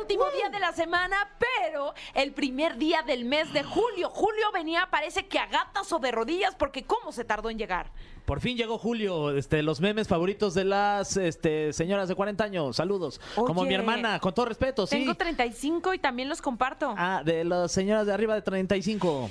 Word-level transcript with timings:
Último 0.00 0.24
día 0.30 0.50
de 0.50 0.60
la 0.60 0.72
semana, 0.72 1.16
pero 1.38 1.94
el 2.14 2.32
primer 2.32 2.76
día 2.76 3.02
del 3.02 3.24
mes 3.24 3.52
de 3.52 3.62
julio. 3.62 4.10
Julio 4.10 4.52
venía, 4.52 4.88
parece 4.90 5.26
que 5.26 5.38
a 5.38 5.46
gatas 5.46 5.90
o 5.92 5.98
de 5.98 6.10
rodillas, 6.12 6.54
porque 6.54 6.84
¿cómo 6.84 7.12
se 7.12 7.24
tardó 7.24 7.50
en 7.50 7.58
llegar? 7.58 7.90
Por 8.24 8.40
fin 8.40 8.56
llegó 8.56 8.78
Julio, 8.78 9.36
este, 9.36 9.62
los 9.62 9.80
memes 9.80 10.08
favoritos 10.08 10.54
de 10.54 10.64
las 10.64 11.18
este, 11.18 11.74
señoras 11.74 12.08
de 12.08 12.14
40 12.14 12.42
años. 12.42 12.76
Saludos. 12.76 13.20
Como 13.34 13.64
mi 13.64 13.74
hermana, 13.74 14.18
con 14.18 14.32
todo 14.32 14.46
respeto, 14.46 14.86
sí. 14.86 14.96
Tengo 14.96 15.14
35 15.14 15.92
y 15.92 15.98
también 15.98 16.30
los 16.30 16.40
comparto. 16.40 16.94
Ah, 16.96 17.22
de 17.24 17.44
las 17.44 17.70
señoras 17.70 18.06
de 18.06 18.14
arriba 18.14 18.34
de 18.34 18.40
35. 18.40 19.30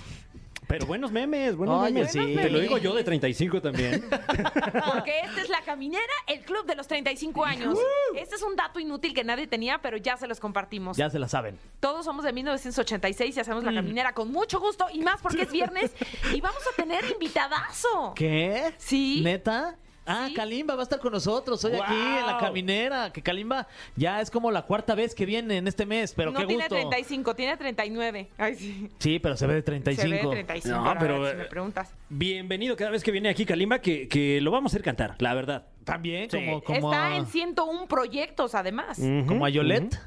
Pero 0.68 0.86
buenos 0.86 1.12
memes, 1.12 1.56
buenos 1.56 1.82
Oye, 1.84 1.92
memes. 1.94 2.12
sí. 2.12 2.20
Te 2.36 2.50
lo 2.50 2.60
digo 2.60 2.78
yo 2.78 2.94
de 2.94 3.04
35 3.04 3.62
también. 3.62 4.04
Porque 4.10 5.20
esta 5.24 5.42
es 5.42 5.50
la 5.50 5.62
caminera, 5.62 6.04
el 6.28 6.42
club 6.42 6.66
de 6.66 6.76
los 6.76 6.88
35 6.88 7.46
años. 7.46 7.78
Este 8.16 8.36
es 8.36 8.42
un 8.44 8.56
dato 8.56 8.80
inútil 8.80 9.14
que 9.14 9.24
nadie 9.24 9.48
tenía, 9.48 9.80
pero 9.82 9.98
ya 9.98 10.18
se 10.18 10.28
los 10.28 10.40
compartimos. 10.40 10.98
Ya 10.98 11.10
se 11.10 11.20
la 11.20 11.28
saben. 11.28 11.58
Todos 11.80 12.06
somos 12.06 12.24
de 12.24 12.34
1986 12.34 13.38
y 13.38 13.40
hacemos 13.40 13.64
la 13.64 13.72
Mm. 13.72 13.76
caminera 13.76 14.14
con 14.14 14.32
mucho 14.32 14.60
gusto 14.60 14.86
y 14.94 15.00
más 15.02 15.22
porque 15.22 15.44
es 15.44 15.52
viernes 15.52 15.92
y 16.34 16.42
vamos 16.42 16.62
a 16.72 16.76
tener 16.76 17.04
invitadazo. 17.12 18.14
¿Qué? 18.16 18.74
Sí. 18.78 19.22
¿Neta? 19.24 19.76
Ah, 20.06 20.26
Sí. 20.28 20.34
Kalimba 20.34 20.76
va 20.76 20.82
a 20.82 20.84
estar 20.84 21.00
con 21.00 21.14
nosotros 21.14 21.64
hoy 21.66 21.74
aquí 21.74 21.94
en 21.94 22.26
la 22.26 22.38
caminera. 22.40 23.12
Que 23.14 23.22
Kalimba 23.22 23.68
ya 23.96 24.20
es 24.22 24.30
como 24.30 24.52
la 24.52 24.64
cuarta 24.64 24.96
vez 24.96 25.16
que 25.16 25.26
viene 25.26 25.58
en 25.58 25.68
este 25.68 25.86
mes, 25.86 26.14
pero 26.14 26.32
no 26.32 26.40
qué 26.40 26.46
tiene 26.46 26.64
gusto. 26.64 26.76
35, 26.76 27.36
tiene 27.36 27.58
39. 27.58 28.30
Ay, 28.38 28.56
sí. 28.56 28.90
Sí, 29.00 29.20
pero 29.20 29.38
se 29.38 29.48
ve 29.48 29.54
de 29.56 29.60
Se 29.62 29.66
35. 29.66 30.30
ve 30.30 30.36
de 30.38 30.44
35, 30.44 30.78
No, 30.84 30.96
pero, 31.00 31.26
si 31.26 31.32
eh, 31.32 31.36
me 31.36 31.46
preguntas. 31.46 31.94
Bienvenido 32.10 32.76
cada 32.76 32.92
vez 32.92 33.04
que 33.04 33.12
viene 33.12 33.30
aquí 33.30 33.46
Kalimba, 33.46 33.80
que, 33.80 34.08
que 34.08 34.42
lo 34.42 34.52
vamos 34.52 34.72
a 34.72 34.76
hacer 34.76 34.84
cantar, 34.84 35.16
la 35.20 35.34
verdad. 35.34 35.68
También, 35.84 36.30
Sí. 36.30 36.38
como, 36.38 36.62
como, 36.64 36.92
Está 36.92 37.08
a, 37.08 37.16
en 37.18 37.26
101 37.26 37.88
proyectos, 37.88 38.56
además. 38.56 38.98
Como 39.28 39.46
a 39.46 39.50
Yolette. 39.50 40.00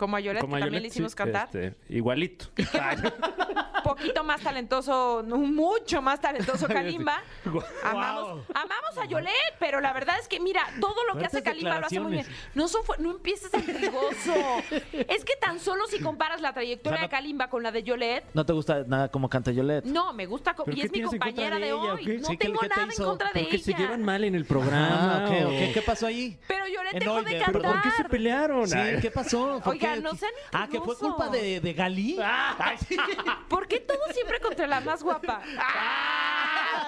Como 0.00 0.16
a 0.16 0.20
Yolette, 0.20 0.40
Como 0.40 0.56
que 0.56 0.62
a 0.62 0.64
también 0.64 0.80
Yolette, 0.82 0.82
le 0.82 0.88
hicimos 0.88 1.12
sí, 1.12 1.16
cantar. 1.16 1.44
este, 1.52 1.74
igualito. 1.90 2.46
Un 2.56 2.64
poquito 3.84 4.24
más 4.24 4.40
talentoso, 4.40 5.22
no, 5.26 5.36
mucho 5.36 6.00
más 6.02 6.20
talentoso 6.20 6.66
Kalimba. 6.68 7.22
Guau. 7.44 7.62
Amamos, 7.84 8.40
amamos 8.54 8.98
a 8.98 9.04
Yolette, 9.06 9.54
pero 9.58 9.80
la 9.80 9.92
verdad 9.92 10.16
es 10.20 10.26
que, 10.28 10.40
mira, 10.40 10.62
todo 10.80 10.94
lo 11.12 11.18
que 11.18 11.26
hace 11.26 11.42
Kalimba 11.42 11.78
lo 11.80 11.86
hace 11.86 12.00
muy 12.00 12.12
bien. 12.12 12.24
declaraciones. 12.24 12.56
No, 12.56 12.68
son 12.68 12.82
fu- 12.84 12.94
no 12.98 13.10
empieces 13.12 13.52
en 13.54 13.66
rigoso. 13.66 14.34
es 15.08 15.24
que 15.24 15.34
tan 15.40 15.60
solo 15.60 15.86
si 15.86 16.00
comparas 16.00 16.40
la 16.40 16.52
trayectoria 16.52 16.96
O 16.96 16.98
sea, 16.98 17.02
no- 17.02 17.08
de 17.08 17.10
Kalimba 17.16 17.48
con 17.50 17.62
la 17.62 17.70
de 17.72 17.82
Yolette, 17.82 18.24
¿No 18.34 18.44
te 18.46 18.52
gusta 18.52 18.84
nada 18.86 19.10
como 19.10 19.28
canta 19.28 19.50
Yolette? 19.50 19.84
no, 19.84 20.12
me 20.14 20.24
gusta 20.26 20.54
co- 20.54 20.64
¿Pero 20.64 20.76
y 20.76 20.80
qué 20.80 20.86
es 20.86 20.92
mi 20.92 20.98
tienes 20.98 21.12
en 21.12 21.18
contra 21.18 21.28
compañera 21.30 21.56
de 21.56 21.60
de, 21.62 21.70
ella, 21.72 21.92
o 21.92 21.94
hoy. 21.94 22.04
qué? 22.06 22.18
No 22.18 22.28
Sí, 22.28 22.36
¿qué- 22.36 22.44
tengo 22.46 22.60
qué 22.60 22.68
te 22.68 22.74
nada 22.74 22.82
en 22.84 22.90
hizo? 22.92 23.04
contra 23.04 23.32
de 23.32 23.40
Porque 23.40 23.56
ella. 23.56 23.64
se 23.64 23.74
llevan 23.74 24.02
mal 24.04 24.24
en 24.24 24.34
el 24.34 24.44
programa. 24.46 25.24
Ah, 25.24 25.24
ok, 25.28 25.46
o- 25.46 25.48
ok. 25.48 25.74
¿Qué 25.74 25.82
pasó 25.84 26.06
ahí? 26.06 26.38
Pero 26.46 26.66
Yolette 26.68 26.94
En 26.94 26.98
dejó 27.00 27.22
de 27.22 27.32
cantar. 27.38 27.52
pero 27.52 27.72
¿Por 27.72 27.82
qué 27.82 27.90
se 27.90 28.04
pelearon? 28.04 28.68
Sí, 28.68 28.78
Ay. 28.78 29.00
¿qué 29.00 29.10
pasó? 29.10 29.60
¿Por 29.64 29.78
Oiga, 29.90 29.94
qué? 29.96 30.00
no 30.02 30.14
sean 30.14 30.32
Ah, 30.52 30.68
que 30.70 30.80
fue 30.80 30.96
culpa 30.96 31.28
de, 31.28 31.60
de 31.60 31.72
Galí. 31.72 32.16
¿Por 33.48 33.66
qué 33.68 33.80
todo 33.80 33.98
siempre 34.12 34.40
contra 34.40 34.66
la 34.66 34.80
más 34.80 35.02
guapa? 35.02 35.42
Ah, 35.58 36.29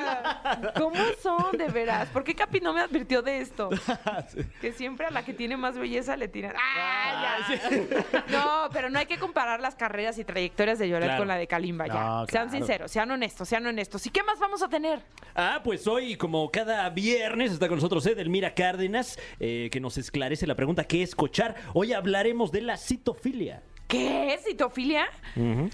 ¿Cómo 0.79 0.97
son, 1.23 1.57
de 1.57 1.69
veras? 1.69 2.09
¿Por 2.09 2.25
qué 2.25 2.35
Capi 2.35 2.61
no 2.61 2.73
me 2.73 2.81
advirtió 2.81 3.23
de 3.23 3.41
esto? 3.41 3.71
Que 4.61 4.73
siempre 4.73 5.07
a 5.07 5.11
la 5.11 5.25
que 5.25 5.33
tiene 5.35 5.57
más 5.57 5.77
belleza 5.79 6.17
le 6.17 6.29
tiran. 6.29 6.55
¡Ah, 6.57 7.39
ya! 7.49 8.23
No, 8.29 8.69
pero 8.73 8.89
no 8.91 8.99
hay 8.99 9.07
que 9.07 9.19
comparar 9.19 9.61
las 9.61 9.75
carreras 9.75 10.19
y 10.19 10.25
trayectorias 10.25 10.79
de 10.79 10.89
Yolette 10.89 11.09
Claro. 11.09 11.21
con 11.21 11.29
la 11.29 11.37
de 11.37 11.47
Kalimba, 11.47 11.87
ya. 11.87 11.95
No, 11.95 12.27
Sean 12.27 12.49
claro. 12.49 12.51
sinceros, 12.51 12.91
sean 12.91 13.11
honestos, 13.11 13.49
sean 13.49 13.67
honestos. 13.67 14.07
¿Y 14.07 14.11
qué 14.11 14.23
más 14.23 14.39
vamos 14.39 14.63
a 14.63 14.69
tener? 14.69 15.01
Ah, 15.35 15.61
pues 15.65 15.87
hoy, 15.87 16.17
como 16.17 16.51
cada 16.51 16.89
viernes, 16.91 17.53
está 17.53 17.69
con 17.69 17.77
nosotros 17.77 18.07
Edelmira 18.07 18.55
Cárdenas, 18.55 19.19
eh, 19.41 19.69
que 19.73 19.81
nos 19.81 19.99
esclarece 19.99 20.47
la 20.47 20.55
pregunta 20.55 20.85
¿qué 20.85 21.03
es 21.03 21.15
cochar? 21.15 21.55
Hoy 21.75 21.93
hablaremos 21.93 22.53
de 22.53 22.63
la 22.63 22.77
citofilia. 22.77 23.63
¿Qué 23.93 24.33
es 24.33 24.43
citofilia? 24.45 25.05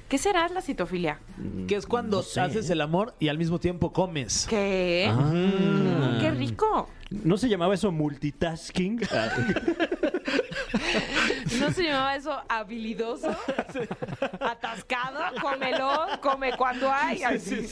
¿Qué 0.08 0.18
será 0.18 0.48
la 0.48 0.60
citofilia? 0.60 1.20
Que 1.68 1.76
es 1.76 1.86
cuando 1.86 2.16
No 2.16 2.22
sé. 2.24 2.40
haces 2.40 2.68
el 2.68 2.80
amor 2.80 3.14
y 3.20 3.28
al 3.28 3.38
mismo 3.38 3.60
tiempo 3.60 3.92
comes. 3.92 4.44
¿Qué? 4.50 5.06
Ah. 5.08 5.14
Mm, 5.14 6.20
¡Qué 6.20 6.32
rico! 6.32 6.88
¿No 7.10 7.38
se 7.38 7.48
llamaba 7.48 7.74
eso 7.74 7.92
multitasking? 7.92 9.00
¿No 11.60 11.70
se 11.72 11.84
llamaba 11.84 12.16
eso 12.16 12.42
habilidoso? 12.48 13.30
Atascado, 14.40 15.20
comelón, 15.40 16.18
come 16.20 16.52
cuando 16.56 16.90
hay. 16.90 17.22
así. 17.22 17.66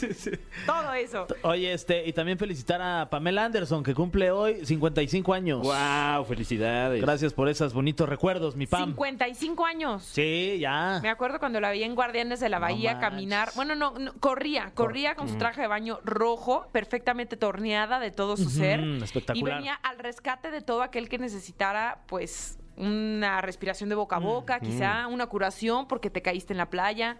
Todo 0.65 0.93
eso. 0.95 1.27
Oye, 1.43 1.73
este, 1.73 2.07
y 2.07 2.13
también 2.13 2.39
felicitar 2.39 2.81
a 2.81 3.09
Pamela 3.11 3.45
Anderson, 3.45 3.83
que 3.83 3.95
cumple 3.95 4.31
hoy 4.31 4.65
55 4.65 5.35
años. 5.35 5.63
¡Wow! 5.63 6.25
¡Felicidades! 6.25 7.01
Gracias 7.01 7.33
por 7.33 7.49
esos 7.49 7.73
bonitos 7.73 8.09
recuerdos, 8.09 8.57
mi 8.57 8.67
Pam. 8.67 8.91
55 8.91 9.65
años. 9.67 10.05
Sí, 10.05 10.59
ya. 10.61 11.01
Me 11.03 11.09
acuerdo 11.09 11.39
cuando 11.39 11.61
la 11.61 11.71
veía 11.71 11.87
en 11.87 11.95
Guardianes 11.95 12.41
de 12.41 12.49
la 12.49 12.59
Bahía 12.59 12.99
caminar. 12.99 13.51
Bueno, 13.55 13.75
no, 13.75 13.93
no, 13.99 14.13
corría, 14.21 14.73
corría 14.75 15.15
con 15.15 15.29
su 15.29 15.37
traje 15.37 15.63
de 15.63 15.67
baño 15.67 16.01
rojo, 16.05 16.69
perfectamente 16.73 17.37
torneada 17.37 18.01
de 18.01 18.11
todo 18.11 18.37
su 18.37 18.51
ser. 18.51 18.81
espectacular. 19.03 19.37
Y 19.37 19.57
venía 19.57 19.75
al 19.75 19.99
rescate 19.99 20.51
de 20.51 20.61
todo 20.63 20.83
aquel 20.83 21.09
que 21.09 21.19
necesitara, 21.19 22.03
pues, 22.07 22.59
una 22.77 23.41
respiración 23.41 23.89
de 23.89 23.95
boca 23.95 24.17
a 24.17 24.19
boca, 24.19 24.61
quizá 24.61 25.07
una 25.07 25.27
curación 25.27 25.89
porque 25.89 26.11
te 26.11 26.23
caíste 26.23 26.53
en 26.53 26.59
la 26.59 26.71
playa. 26.71 27.17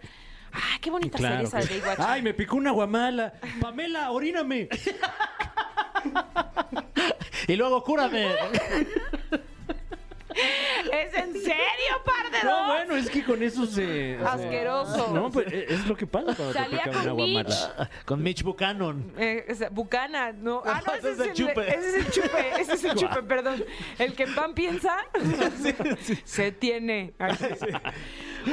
¡Ay, 0.51 0.79
qué 0.81 0.89
bonita 0.89 1.17
serie 1.17 1.43
esa 1.43 1.59
de 1.59 1.79
Baywatch! 1.79 1.99
¡Ay, 1.99 2.21
me 2.21 2.33
picó 2.33 2.55
una 2.55 2.71
guamala! 2.71 3.33
¡Pamela, 3.59 4.11
oríname! 4.11 4.69
Y 7.47 7.55
luego 7.55 7.83
cúrame. 7.83 8.27
¿Es 10.91 11.13
en 11.15 11.33
serio, 11.33 12.03
par 12.05 12.16
de 12.41 12.43
No, 12.43 12.57
dos? 12.57 12.67
bueno, 12.67 12.95
es 12.95 13.09
que 13.09 13.23
con 13.23 13.41
eso 13.41 13.65
se... 13.65 14.17
Asqueroso. 14.25 15.11
No, 15.13 15.31
pues 15.31 15.47
es 15.53 15.77
es 15.77 15.87
lo 15.87 15.95
que 15.95 16.07
pasa 16.07 16.35
cuando 16.35 16.53
Salía 16.53 16.83
te 16.83 16.89
una 16.89 17.03
con 17.03 17.13
guamala. 17.15 17.89
Con 18.05 18.23
Mitch 18.23 18.43
Buchanan. 18.43 19.11
Eh, 19.17 19.45
o 19.49 19.55
sea, 19.55 19.69
Bucana, 19.69 20.31
no. 20.31 20.61
Ah, 20.65 20.81
no, 20.85 20.93
ese, 20.93 21.11
es 21.11 21.19
el 21.19 21.33
chupe. 21.33 21.69
Ese 21.69 21.89
es 21.89 21.95
el 21.95 22.11
chupe, 22.11 22.61
ese 22.61 22.73
es 22.73 22.83
el 22.83 22.95
chupe, 22.95 23.23
perdón. 23.23 23.63
El 23.97 24.13
que 24.13 24.23
en 24.23 24.35
pan 24.35 24.53
piensa, 24.53 24.97
se 26.25 26.51
tiene. 26.51 27.13
Ay. 27.19 27.35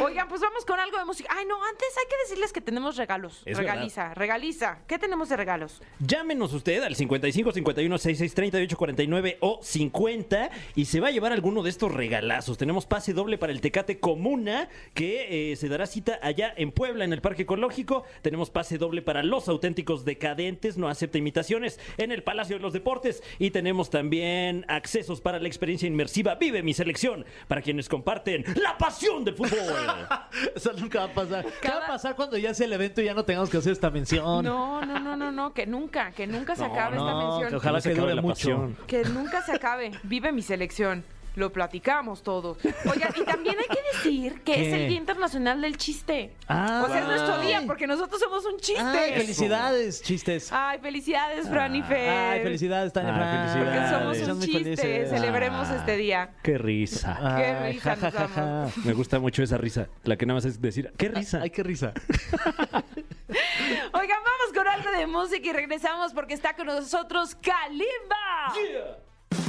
Oigan, 0.01 0.29
pues 0.29 0.41
vamos 0.41 0.65
con 0.65 0.79
algo 0.79 0.99
de 0.99 1.05
música. 1.05 1.29
Ay, 1.33 1.45
no, 1.47 1.63
antes 1.65 1.89
hay 1.99 2.05
que 2.09 2.17
decirles 2.25 2.53
que 2.53 2.61
tenemos 2.61 2.97
regalos. 2.97 3.43
Es 3.45 3.57
regaliza, 3.57 4.15
regaliza. 4.15 4.79
¿Qué 4.87 4.99
tenemos 4.99 5.29
de 5.29 5.37
regalos? 5.37 5.83
Llámenos 6.01 6.53
usted 6.53 6.83
al 6.83 6.97
55 6.97 7.53
51 7.53 7.99
66 7.99 8.35
38 8.35 8.77
49 8.77 9.39
o 9.41 9.61
50 9.63 10.51
y 10.75 10.85
se 10.87 11.01
va 11.01 11.09
a 11.09 11.11
llevar 11.11 11.33
alguno 11.33 11.63
de 11.63 11.71
estos 11.71 11.93
regalazos. 11.93 12.59
Tenemos 12.59 12.87
pase 12.87 13.13
doble 13.13 13.39
para 13.39 13.53
el 13.53 13.61
Tecate 13.61 14.01
Comuna 14.01 14.69
que 14.95 15.53
eh, 15.53 15.57
se 15.57 15.69
dará 15.69 15.87
cita 15.87 16.19
allá 16.23 16.53
en 16.57 16.73
Puebla 16.73 17.05
en 17.05 17.13
el 17.13 17.21
Parque 17.21 17.43
Ecológico. 17.43 18.05
Tenemos 18.23 18.51
pase 18.51 18.79
doble 18.79 19.03
para 19.03 19.23
los 19.23 19.49
auténticos 19.49 20.05
decadentes, 20.05 20.77
no 20.77 20.89
acepta 20.89 21.19
imitaciones 21.19 21.79
en 21.97 22.13
el 22.13 22.23
Palacio 22.23 22.57
de 22.57 22.63
los 22.63 22.73
Deportes 22.73 23.23
y 23.39 23.51
tenemos 23.51 23.91
también 23.91 24.65
accesos 24.69 25.21
para 25.21 25.39
la 25.39 25.49
experiencia 25.49 25.87
inmersiva 25.87 26.35
Vive 26.35 26.63
mi 26.63 26.75
selección 26.75 27.25
para 27.49 27.63
quienes 27.63 27.89
comparten 27.89 28.45
la 28.63 28.77
pasión 28.79 29.25
del 29.25 29.35
fútbol. 29.35 29.84
Eso 30.57 30.73
nunca 30.75 31.01
va 31.01 31.05
a 31.07 31.15
pasar. 31.15 31.47
¿Qué 31.61 31.69
va 31.69 31.85
a 31.85 31.87
pasar 31.87 32.17
cuando 32.17 32.37
ya 32.37 32.53
sea 32.55 32.67
el 32.67 32.73
evento 32.73 33.01
y 33.01 33.05
ya 33.07 33.15
no 33.15 33.25
tengamos 33.25 33.51
que 33.51 33.59
hacer 33.59 33.73
esta 33.73 33.91
mención? 33.91 34.45
No, 34.45 34.85
no, 34.85 34.99
no, 34.99 35.17
no, 35.17 35.31
no, 35.33 35.53
que 35.53 35.67
nunca, 35.67 36.11
que 36.13 36.27
nunca 36.27 36.55
se 36.57 36.67
No, 36.67 36.73
acabe 36.73 36.97
esta 36.97 37.11
no, 37.11 37.29
mención. 37.29 37.51
que 37.51 37.57
ojalá 37.57 37.81
se 37.81 37.91
acabe 37.91 38.03
dure 38.03 38.15
la 38.15 38.23
mucho. 38.23 38.35
pasión. 38.35 38.77
Que 38.87 39.05
nunca 39.05 39.43
se 39.43 39.53
acabe. 39.53 39.93
Vive 40.03 40.33
mi 40.33 40.43
selección. 40.43 41.05
Lo 41.37 41.53
platicamos 41.53 42.23
todo. 42.23 42.57
Oigan, 42.91 43.13
y 43.17 43.25
también 43.25 43.57
hay 43.59 43.67
que 43.67 43.83
decir 43.93 44.43
que 44.43 44.69
es 44.69 44.73
el 44.75 44.89
Día 44.89 44.99
Internacional 44.99 45.61
del 45.61 45.77
Chiste. 45.77 46.33
Ah, 46.47 46.83
o 46.85 46.89
sea, 46.89 47.01
es 47.01 47.07
nuestro 47.09 47.41
día 47.41 47.63
porque 47.67 47.87
nosotros 47.89 48.21
somos 48.21 48.45
un 48.47 48.59
chiste. 48.59 48.81
Ay, 48.81 49.15
felicidades, 49.15 50.01
chistes. 50.03 50.53
Ay, 50.53 50.79
felicidades, 50.79 51.49
Fran 51.49 51.75
y 51.75 51.83
Fer. 51.83 52.09
Ay, 52.09 52.43
felicidades, 52.43 52.93
Tania 52.93 53.11
Ay, 53.15 53.19
Fran. 53.53 53.65
Porque 53.65 53.89
somos 53.89 54.37
un 54.37 54.41
chiste. 54.43 54.77
felices. 54.77 55.11
Celebremos 55.11 55.69
Ah. 55.69 55.77
este 55.77 55.97
día. 55.97 56.31
¡Qué 56.43 56.57
risa! 56.59 57.17
Qué 57.37 57.45
Ay, 57.45 57.73
risa 57.75 57.97
ja, 57.97 58.11
ja, 58.13 58.29
ja. 58.29 58.69
Me 58.85 58.93
gusta 58.93 59.19
mucho 59.19 59.43
esa 59.43 59.59
risa, 59.59 59.89
la 60.05 60.17
que 60.17 60.27
nada 60.27 60.37
más 60.39 60.45
es 60.45 60.61
decir, 60.61 60.93
¡qué 60.97 61.09
risa! 61.09 61.41
Ay, 61.43 61.51
qué 61.51 61.63
risa. 61.65 61.93
Oigan, 63.93 64.19
vamos 64.23 64.53
con 64.55 64.69
algo 64.69 64.91
de 64.97 65.07
música 65.07 65.49
y 65.49 65.53
regresamos 65.53 66.13
porque 66.13 66.35
está 66.35 66.55
con 66.55 66.67
nosotros 66.67 67.35
Kalimba. 67.37 68.53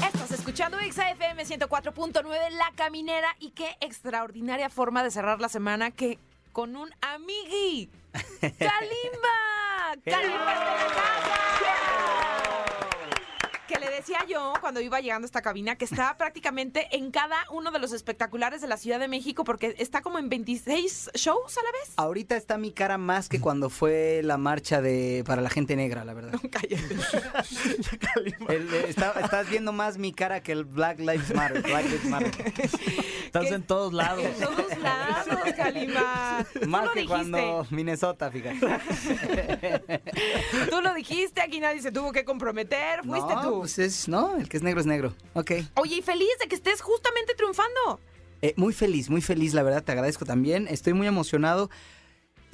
Estás 0.06 0.32
escuchando 0.32 0.78
XAFM 0.78 1.44
104.9 1.46 2.50
La 2.52 2.72
Caminera 2.76 3.36
y 3.40 3.52
qué 3.52 3.78
extraordinaria 3.82 4.70
forma 4.70 5.04
de 5.04 5.12
cerrar 5.12 5.40
la 5.42 5.50
semana 5.50 5.92
que 5.92 6.20
con 6.52 6.76
un 6.76 6.90
amigui. 7.02 7.90
¡Kalimba! 8.42 9.36
¡Kalimba 10.06 10.54
está 10.54 10.74
en 10.74 10.80
la 10.80 10.94
casa! 10.94 11.36
Que 13.68 13.80
le 13.80 13.90
decía 14.20 14.28
yo 14.36 14.54
cuando 14.62 14.82
iba 14.82 15.00
llegando 15.00 15.26
a 15.26 15.28
esta 15.28 15.42
cabina 15.42 15.76
que 15.78 15.86
estaba 15.86 16.18
prácticamente 16.18 16.88
en 16.96 17.12
cada 17.12 17.36
uno 17.52 17.72
de 17.72 17.80
los 17.80 17.92
espectaculares 17.94 18.62
de 18.62 18.68
la 18.68 18.78
Ciudad 18.78 19.00
de 19.00 19.08
México 19.08 19.44
porque 19.44 19.76
está 19.78 20.02
como 20.02 20.20
en 20.20 20.30
26 20.30 21.12
shows 21.14 21.58
a 21.58 21.64
la 21.64 21.72
vez. 21.72 21.94
Ahorita 21.98 22.36
está 22.36 22.58
mi 22.58 22.72
cara 22.72 22.98
más 22.98 23.30
que 23.30 23.40
cuando 23.40 23.70
fue 23.70 24.22
la 24.24 24.38
marcha 24.38 24.82
de 24.82 25.24
para 25.26 25.42
la 25.42 25.50
gente 25.50 25.76
negra, 25.76 26.04
la 26.06 26.14
verdad. 26.14 26.40
Cállate. 26.52 26.78
El- 28.50 28.74
eh, 28.74 28.86
está- 28.90 29.14
estás 29.22 29.50
viendo 29.50 29.72
más 29.74 29.98
mi 29.98 30.14
cara 30.14 30.42
que 30.42 30.52
el 30.52 30.66
Black 30.66 31.00
Lives 31.00 31.34
Matter. 31.34 31.62
Black 31.62 31.86
Lives 31.86 32.06
Matter. 32.06 32.54
Estás 33.26 33.46
¿Qué? 33.48 33.54
en 33.54 33.64
todos 33.64 33.94
lados. 33.94 34.24
En 34.24 34.34
todos 34.40 34.78
lados, 34.80 35.26
Kalima. 35.56 36.46
Tú 36.54 36.68
Más 36.68 36.90
que 36.90 37.02
dijiste. 37.02 37.08
cuando 37.08 37.68
Minnesota, 37.70 38.32
fíjate. 38.32 38.60
Tú 40.70 40.82
lo 40.82 40.94
dijiste, 40.94 41.42
aquí 41.42 41.60
nadie 41.60 41.82
se 41.82 41.92
tuvo 41.92 42.12
que 42.12 42.24
comprometer, 42.26 43.04
fuiste 43.04 43.34
no, 43.36 43.42
tú. 43.42 43.60
Pues 43.60 43.80
es, 43.80 44.05
no, 44.08 44.38
el 44.38 44.50
que 44.50 44.58
es 44.58 44.64
negro 44.64 44.80
es 44.80 44.86
negro. 44.86 45.16
Ok. 45.34 45.52
Oye, 45.76 45.98
y 45.98 46.02
feliz 46.02 46.30
de 46.40 46.48
que 46.48 46.56
estés 46.56 46.82
justamente 46.82 47.34
triunfando. 47.36 48.00
Eh, 48.42 48.54
muy 48.58 48.74
feliz, 48.74 49.10
muy 49.10 49.22
feliz, 49.22 49.54
la 49.54 49.64
verdad, 49.64 49.84
te 49.84 49.92
agradezco 49.92 50.26
también. 50.26 50.68
Estoy 50.68 50.94
muy 50.94 51.08
emocionado. 51.08 51.70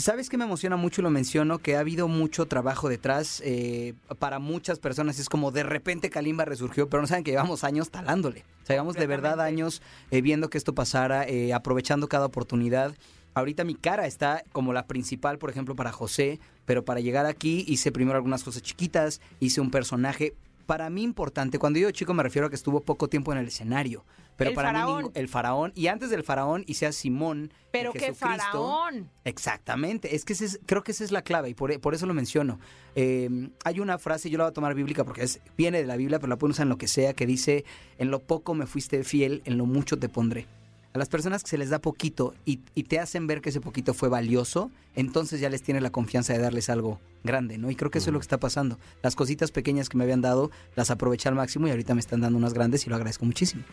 ¿Sabes 0.01 0.30
qué 0.30 0.38
me 0.38 0.45
emociona 0.45 0.77
mucho 0.77 1.01
y 1.01 1.03
lo 1.03 1.12
menciono? 1.12 1.59
Que 1.59 1.75
ha 1.75 1.80
habido 1.80 2.07
mucho 2.07 2.48
trabajo 2.48 2.89
detrás. 2.89 3.39
eh, 3.45 3.94
para 4.18 4.39
muchas 4.39 4.80
personas 4.80 5.19
es 5.19 5.30
como 5.30 5.51
de 5.51 5.62
repente 5.62 6.09
Kalimba 6.09 6.44
resurgió, 6.44 6.89
pero 6.89 7.01
no 7.01 7.07
saben 7.07 7.24
que 7.24 7.30
llevamos 7.30 7.63
años 7.63 7.92
talándole. 7.92 8.44
O 8.63 8.65
sea, 8.65 8.75
llevamos 8.75 8.95
de 8.95 9.06
verdad 9.06 9.39
años 9.39 9.83
eh, 10.09 10.21
viendo 10.21 10.50
que 10.50 10.57
esto 10.57 10.74
pasara, 10.74 11.27
eh, 11.27 11.53
aprovechando 11.53 12.07
cada 12.07 12.25
oportunidad. 12.25 12.95
Ahorita 13.36 13.63
mi 13.63 13.75
cara 13.75 14.07
está 14.07 14.44
como 14.51 14.74
la 14.74 14.88
principal, 14.88 15.38
por 15.38 15.51
ejemplo, 15.51 15.75
para 15.75 15.92
José, 15.92 16.39
pero 16.65 16.83
para 16.83 17.00
llegar 17.00 17.27
aquí 17.27 17.63
hice 17.68 17.92
primero 17.92 18.18
algunas 18.18 18.44
cosas 18.44 18.63
chiquitas, 18.63 19.21
hice 19.39 19.62
un 19.62 19.69
personaje. 19.69 20.33
Para 20.71 20.89
mí 20.89 21.03
importante, 21.03 21.59
cuando 21.59 21.79
digo 21.79 21.91
chico 21.91 22.13
me 22.13 22.23
refiero 22.23 22.47
a 22.47 22.50
que 22.50 22.56
estuvo 22.56 22.79
poco 22.79 23.09
tiempo 23.09 23.33
en 23.33 23.39
el 23.39 23.47
escenario. 23.47 24.06
Pero 24.38 24.51
El 24.51 24.56
para 24.56 24.71
mí 24.71 24.79
faraón. 24.79 24.97
ningún- 25.00 25.12
el 25.15 25.27
faraón. 25.27 25.71
Y 25.75 25.88
antes 25.88 26.09
del 26.09 26.23
faraón 26.23 26.63
hice 26.65 26.85
a 26.85 26.94
Simón. 26.94 27.51
Pero 27.71 27.91
qué 27.91 28.13
faraón. 28.13 29.09
Exactamente, 29.25 30.15
es 30.15 30.23
que 30.23 30.31
ese 30.31 30.45
es- 30.45 30.59
creo 30.65 30.81
que 30.81 30.94
esa 30.94 31.03
es 31.03 31.12
la 31.12 31.23
clave 31.23 31.50
y 31.50 31.53
por, 31.56 31.77
por 31.81 31.94
eso 31.94 32.06
lo 32.06 32.13
menciono. 32.13 32.57
Eh, 32.95 33.50
hay 33.65 33.81
una 33.81 33.97
frase, 33.97 34.29
yo 34.29 34.38
la 34.38 34.45
voy 34.45 34.51
a 34.51 34.53
tomar 34.53 34.73
bíblica 34.73 35.03
porque 35.03 35.23
es, 35.23 35.41
viene 35.57 35.81
de 35.81 35.88
la 35.88 35.97
Biblia, 35.97 36.19
pero 36.19 36.29
la 36.29 36.38
pueden 36.38 36.51
usar 36.51 36.63
en 36.63 36.69
lo 36.69 36.77
que 36.77 36.88
sea, 36.88 37.13
que 37.13 37.25
dice, 37.25 37.65
en 37.97 38.09
lo 38.09 38.19
poco 38.19 38.53
me 38.53 38.65
fuiste 38.65 39.03
fiel, 39.03 39.41
en 39.44 39.57
lo 39.57 39.65
mucho 39.65 40.00
te 40.00 40.07
pondré. 40.07 40.47
A 40.93 40.97
las 40.97 41.07
personas 41.07 41.43
que 41.43 41.49
se 41.49 41.57
les 41.57 41.69
da 41.69 41.79
poquito 41.79 42.33
y, 42.45 42.59
y 42.75 42.83
te 42.83 42.99
hacen 42.99 43.25
ver 43.25 43.41
que 43.41 43.49
ese 43.49 43.61
poquito 43.61 43.93
fue 43.93 44.09
valioso, 44.09 44.71
entonces 44.95 45.39
ya 45.39 45.49
les 45.49 45.61
tienes 45.63 45.81
la 45.83 45.89
confianza 45.89 46.33
de 46.33 46.39
darles 46.39 46.69
algo 46.69 46.99
grande, 47.23 47.57
¿no? 47.57 47.71
Y 47.71 47.75
creo 47.75 47.91
que 47.91 47.99
eso 47.99 48.09
es 48.09 48.13
lo 48.13 48.19
que 48.19 48.25
está 48.25 48.39
pasando. 48.39 48.77
Las 49.01 49.15
cositas 49.15 49.51
pequeñas 49.51 49.88
que 49.88 49.97
me 49.97 50.03
habían 50.03 50.21
dado, 50.21 50.51
las 50.75 50.91
aproveché 50.91 51.29
al 51.29 51.35
máximo 51.35 51.67
y 51.67 51.71
ahorita 51.71 51.93
me 51.93 52.01
están 52.01 52.21
dando 52.21 52.38
unas 52.38 52.53
grandes 52.53 52.85
y 52.85 52.89
lo 52.89 52.95
agradezco 52.95 53.25
muchísimo. 53.25 53.63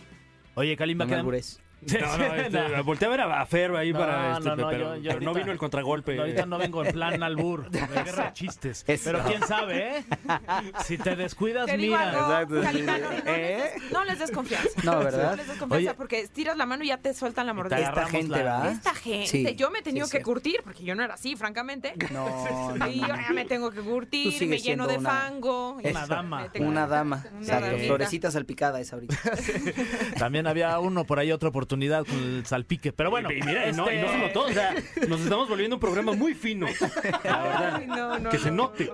Oye, 0.55 0.77
Kalimba, 0.77 1.07
No. 1.07 1.25
No, 1.81 2.19
no, 2.19 2.25
este, 2.35 2.81
volteé 2.83 3.07
a 3.07 3.11
ver 3.11 3.21
a, 3.21 3.41
a 3.41 3.47
Fer 3.47 3.75
ahí 3.77 3.93
No, 3.93 3.99
para 4.01 4.33
este, 4.39 4.49
no, 4.49 4.57
no, 4.57 4.69
pero, 4.69 4.97
yo- 4.97 5.03
yo 5.03 5.09
pero 5.11 5.21
no 5.21 5.27
ahorita- 5.31 5.39
vino 5.45 5.53
el 5.53 5.59
contragolpe. 5.59 6.19
Ahorita 6.19 6.47
no 6.47 6.59
vengo 6.59 6.85
en 6.85 6.93
plan 6.93 7.23
albur, 7.23 7.71
de 7.71 7.81
guerra 7.81 8.25
de 8.27 8.33
chistes. 8.33 8.85
Eso. 8.87 9.03
Pero 9.05 9.25
quién 9.25 9.43
sabe, 9.47 9.99
¿eh? 9.99 10.05
Si 10.85 10.99
te 10.99 11.15
descuidas, 11.17 11.67
Te 11.67 11.77
digo 11.77 11.97
mira. 11.97 12.11
algo, 12.11 12.57
Exacto. 12.59 12.61
Kalima, 12.63 12.99
no, 12.99 13.11
no 13.11 13.17
¿Eh? 13.27 13.59
les 13.75 13.83
des, 13.83 13.93
no 13.93 14.05
les 14.05 14.19
des 14.19 14.31
confianza. 14.31 14.69
No, 14.83 14.99
¿verdad? 14.99 15.31
No 15.31 15.37
les 15.37 15.47
des 15.49 15.57
confianza 15.57 15.91
Oye. 15.91 15.95
porque 15.97 16.21
estiras 16.21 16.57
la 16.57 16.67
mano 16.67 16.85
y 16.85 16.89
ya 16.89 16.99
te 16.99 17.15
sueltan 17.15 17.47
la 17.47 17.55
mordida. 17.55 17.77
Esta 17.79 17.89
agarramos 17.91 18.11
gente, 18.13 18.43
la- 18.45 18.59
¿va? 18.59 18.71
Esta 18.71 18.95
gente, 18.95 19.27
Sí, 19.29 19.55
yo 19.57 19.71
me 19.71 19.79
he 19.79 19.83
tenido 19.83 20.07
sí, 20.07 20.17
que 20.17 20.23
curtir 20.23 20.61
porque 20.65 20.83
yo 20.85 20.95
no 20.95 21.03
era 21.05 21.15
así, 21.15 21.37
francamente. 21.37 21.95
No, 22.13 22.29
no, 22.77 22.89
y 22.89 23.01
no, 23.01 23.07
yo 23.09 23.15
no. 23.17 23.23
ya 23.23 23.31
me 23.33 23.45
tengo 23.45 23.71
que 23.71 23.81
Tú 23.81 23.85
curtir, 23.85 24.33
sigues 24.33 24.49
me 24.49 24.57
lleno 24.59 24.85
siendo 24.85 24.87
de 24.89 24.99
una- 24.99 25.11
fango. 25.11 25.79
y 25.83 25.89
Una 25.89 26.01
me 26.03 26.07
dama. 26.09 26.49
tengo- 26.53 26.69
Una 26.69 26.87
dama. 26.87 27.25
Una 27.31 27.41
Exacto. 27.41 27.67
damita. 27.67 27.87
Florecita 27.87 28.31
salpicada 28.31 28.81
es 28.81 28.93
ahorita. 28.93 29.17
También 30.19 30.47
había 30.47 30.79
uno 30.79 31.05
por 31.05 31.19
ahí, 31.19 31.33
otra 31.33 31.51
oportunidad 31.69 32.07
con 32.07 32.17
el 32.17 32.47
salpique. 32.47 32.93
Pero 32.95 33.11
bueno, 33.11 33.31
y, 33.31 33.43
mira, 33.43 33.71
no, 33.73 33.93
y 33.93 33.97
no 33.99 34.07
este- 34.07 34.09
se 34.13 34.19
notó, 34.19 34.43
o 34.45 34.49
sea, 34.53 34.75
nos 35.09 35.21
estamos 35.21 35.49
volviendo 35.51 35.77
un 35.77 35.81
programa 35.81 36.13
muy 36.13 36.33
fino. 36.35 36.67
La 37.25 37.43
verdad. 37.43 37.75
Ay, 37.77 37.87
no, 37.87 38.19
no, 38.19 38.31
que 38.31 38.39
se 38.39 38.51
no, 38.51 38.57
note. 38.69 38.91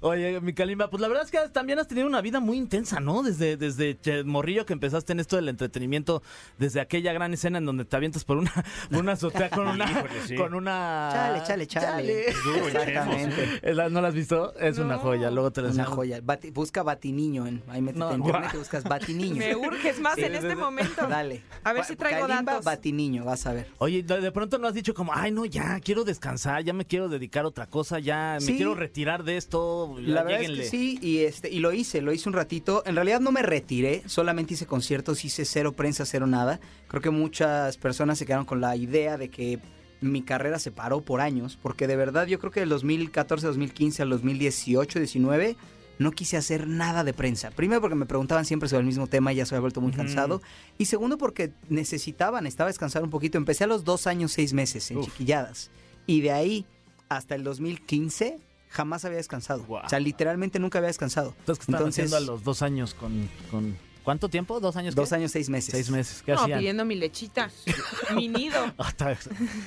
Oye, 0.00 0.40
mi 0.42 0.52
Kalimba, 0.52 0.90
pues 0.90 1.00
la 1.00 1.08
verdad 1.08 1.24
es 1.24 1.30
que 1.30 1.38
también 1.52 1.78
has 1.78 1.88
tenido 1.88 2.06
una 2.06 2.20
vida 2.20 2.38
muy 2.40 2.58
intensa, 2.58 3.00
¿no? 3.00 3.22
Desde, 3.22 3.56
desde 3.56 3.98
che- 3.98 4.24
morrillo 4.24 4.66
que 4.66 4.74
empezaste 4.74 5.12
en 5.14 5.20
esto 5.20 5.36
del 5.36 5.48
entretenimiento, 5.48 6.22
desde 6.58 6.80
aquella 6.80 7.12
gran 7.14 7.32
escena 7.32 7.58
en 7.58 7.64
donde 7.64 7.84
te 7.86 7.96
avientas 7.96 8.24
por 8.24 8.36
una, 8.36 8.52
por 8.90 9.00
una 9.00 9.12
azotea 9.12 9.48
con 9.48 9.66
una, 9.66 9.90
Híjole, 9.90 10.10
sí. 10.26 10.34
con 10.36 10.54
una... 10.54 11.08
Chale, 11.12 11.42
chale, 11.44 11.66
chale. 11.66 12.24
Exactamente. 12.28 13.60
¿Es 13.62 13.74
la- 13.76 13.88
¿No 13.88 14.02
la 14.02 14.08
has 14.08 14.14
visto? 14.14 14.54
Es 14.58 14.76
una 14.78 14.98
joya, 14.98 15.30
luego 15.30 15.50
te 15.50 15.62
la 15.62 15.70
Una 15.70 15.84
joya. 15.86 16.20
Bati- 16.20 16.52
busca 16.52 16.82
Batiniño. 16.82 17.46
En, 17.46 17.62
ahí 17.68 17.80
métete 17.80 17.98
No, 18.00 18.10
en 18.12 18.20
internet 18.20 18.50
y 18.54 18.56
buscas 18.58 18.84
Batiniño. 18.84 19.36
Me 19.36 19.56
urges 19.56 19.98
más 20.00 20.10
Sí, 20.16 20.24
en 20.24 20.34
este 20.34 20.54
momento. 20.56 21.06
Dale. 21.06 21.42
A 21.70 21.72
ver 21.72 21.84
si 21.84 21.96
traigo 21.96 22.26
Kalimba 22.26 22.52
datos. 22.52 22.64
Batiniño, 22.64 23.24
vas 23.24 23.46
a 23.46 23.52
ver. 23.52 23.68
Oye, 23.78 24.02
de 24.02 24.32
pronto 24.32 24.58
no 24.58 24.66
has 24.66 24.74
dicho 24.74 24.94
como, 24.94 25.12
ay, 25.14 25.30
no, 25.30 25.44
ya, 25.44 25.78
quiero 25.80 26.04
descansar, 26.04 26.62
ya 26.64 26.72
me 26.72 26.84
quiero 26.84 27.08
dedicar 27.08 27.44
a 27.44 27.48
otra 27.48 27.66
cosa, 27.66 27.98
ya 27.98 28.38
me 28.40 28.56
quiero 28.56 28.74
retirar 28.74 29.24
de 29.24 29.36
esto, 29.36 29.96
La 30.00 30.22
verdad 30.22 30.40
lléguenle. 30.40 30.64
es 30.64 30.70
que 30.70 30.76
sí, 30.76 30.98
y 31.00 31.18
este, 31.20 31.50
y 31.50 31.60
lo 31.60 31.72
hice, 31.72 32.02
lo 32.02 32.12
hice 32.12 32.28
un 32.28 32.34
ratito. 32.34 32.82
En 32.86 32.94
realidad 32.94 33.20
no 33.20 33.32
me 33.32 33.42
retiré, 33.42 34.02
solamente 34.06 34.54
hice 34.54 34.66
conciertos, 34.66 35.24
hice 35.24 35.44
cero 35.44 35.72
prensa, 35.72 36.04
cero 36.04 36.26
nada. 36.26 36.60
Creo 36.88 37.00
que 37.02 37.10
muchas 37.10 37.76
personas 37.76 38.18
se 38.18 38.26
quedaron 38.26 38.46
con 38.46 38.60
la 38.60 38.76
idea 38.76 39.16
de 39.16 39.28
que 39.30 39.58
mi 40.00 40.22
carrera 40.22 40.58
se 40.58 40.70
paró 40.70 41.02
por 41.02 41.20
años, 41.20 41.58
porque 41.60 41.86
de 41.86 41.96
verdad 41.96 42.26
yo 42.26 42.38
creo 42.38 42.50
que 42.50 42.60
del 42.60 42.70
2014, 42.70 43.46
2015 43.46 44.02
al 44.02 44.10
2018, 44.10 44.98
19 44.98 45.56
no 46.00 46.12
quise 46.12 46.38
hacer 46.38 46.66
nada 46.66 47.04
de 47.04 47.12
prensa. 47.12 47.50
Primero 47.50 47.82
porque 47.82 47.94
me 47.94 48.06
preguntaban 48.06 48.46
siempre 48.46 48.70
sobre 48.70 48.80
el 48.80 48.86
mismo 48.86 49.06
tema 49.06 49.34
y 49.34 49.36
ya 49.36 49.44
se 49.44 49.54
había 49.54 49.60
vuelto 49.60 49.82
muy 49.82 49.92
cansado. 49.92 50.40
Y 50.78 50.86
segundo 50.86 51.18
porque 51.18 51.52
necesitaba, 51.68 52.40
necesitaba 52.40 52.68
descansar 52.68 53.02
un 53.02 53.10
poquito. 53.10 53.36
Empecé 53.36 53.64
a 53.64 53.66
los 53.66 53.84
dos 53.84 54.06
años, 54.06 54.32
seis 54.32 54.54
meses 54.54 54.90
en 54.90 54.96
Uf. 54.96 55.04
chiquilladas. 55.04 55.70
Y 56.06 56.22
de 56.22 56.32
ahí 56.32 56.64
hasta 57.10 57.34
el 57.34 57.44
2015 57.44 58.38
jamás 58.70 59.04
había 59.04 59.18
descansado. 59.18 59.66
O 59.68 59.88
sea, 59.90 60.00
literalmente 60.00 60.58
nunca 60.58 60.78
había 60.78 60.88
descansado. 60.88 61.34
Entonces, 61.40 61.66
¿qué 61.66 61.72
Entonces, 61.72 62.06
haciendo 62.06 62.16
a 62.16 62.20
los 62.20 62.44
dos 62.44 62.62
años 62.62 62.94
con, 62.94 63.28
con... 63.50 63.76
¿Cuánto 64.10 64.28
tiempo? 64.28 64.58
¿Dos 64.58 64.74
años? 64.74 64.96
dos 64.96 65.08
qué? 65.08 65.14
años, 65.14 65.30
seis 65.30 65.48
meses. 65.48 65.70
Seis 65.70 65.88
meses. 65.88 66.20
¿Qué 66.26 66.32
No, 66.32 66.40
hacían? 66.40 66.58
pidiendo 66.58 66.84
mi 66.84 66.96
lechita, 66.96 67.48
mi 68.16 68.26
nido. 68.26 68.56
Ah, 68.76 68.88
está- 68.88 69.16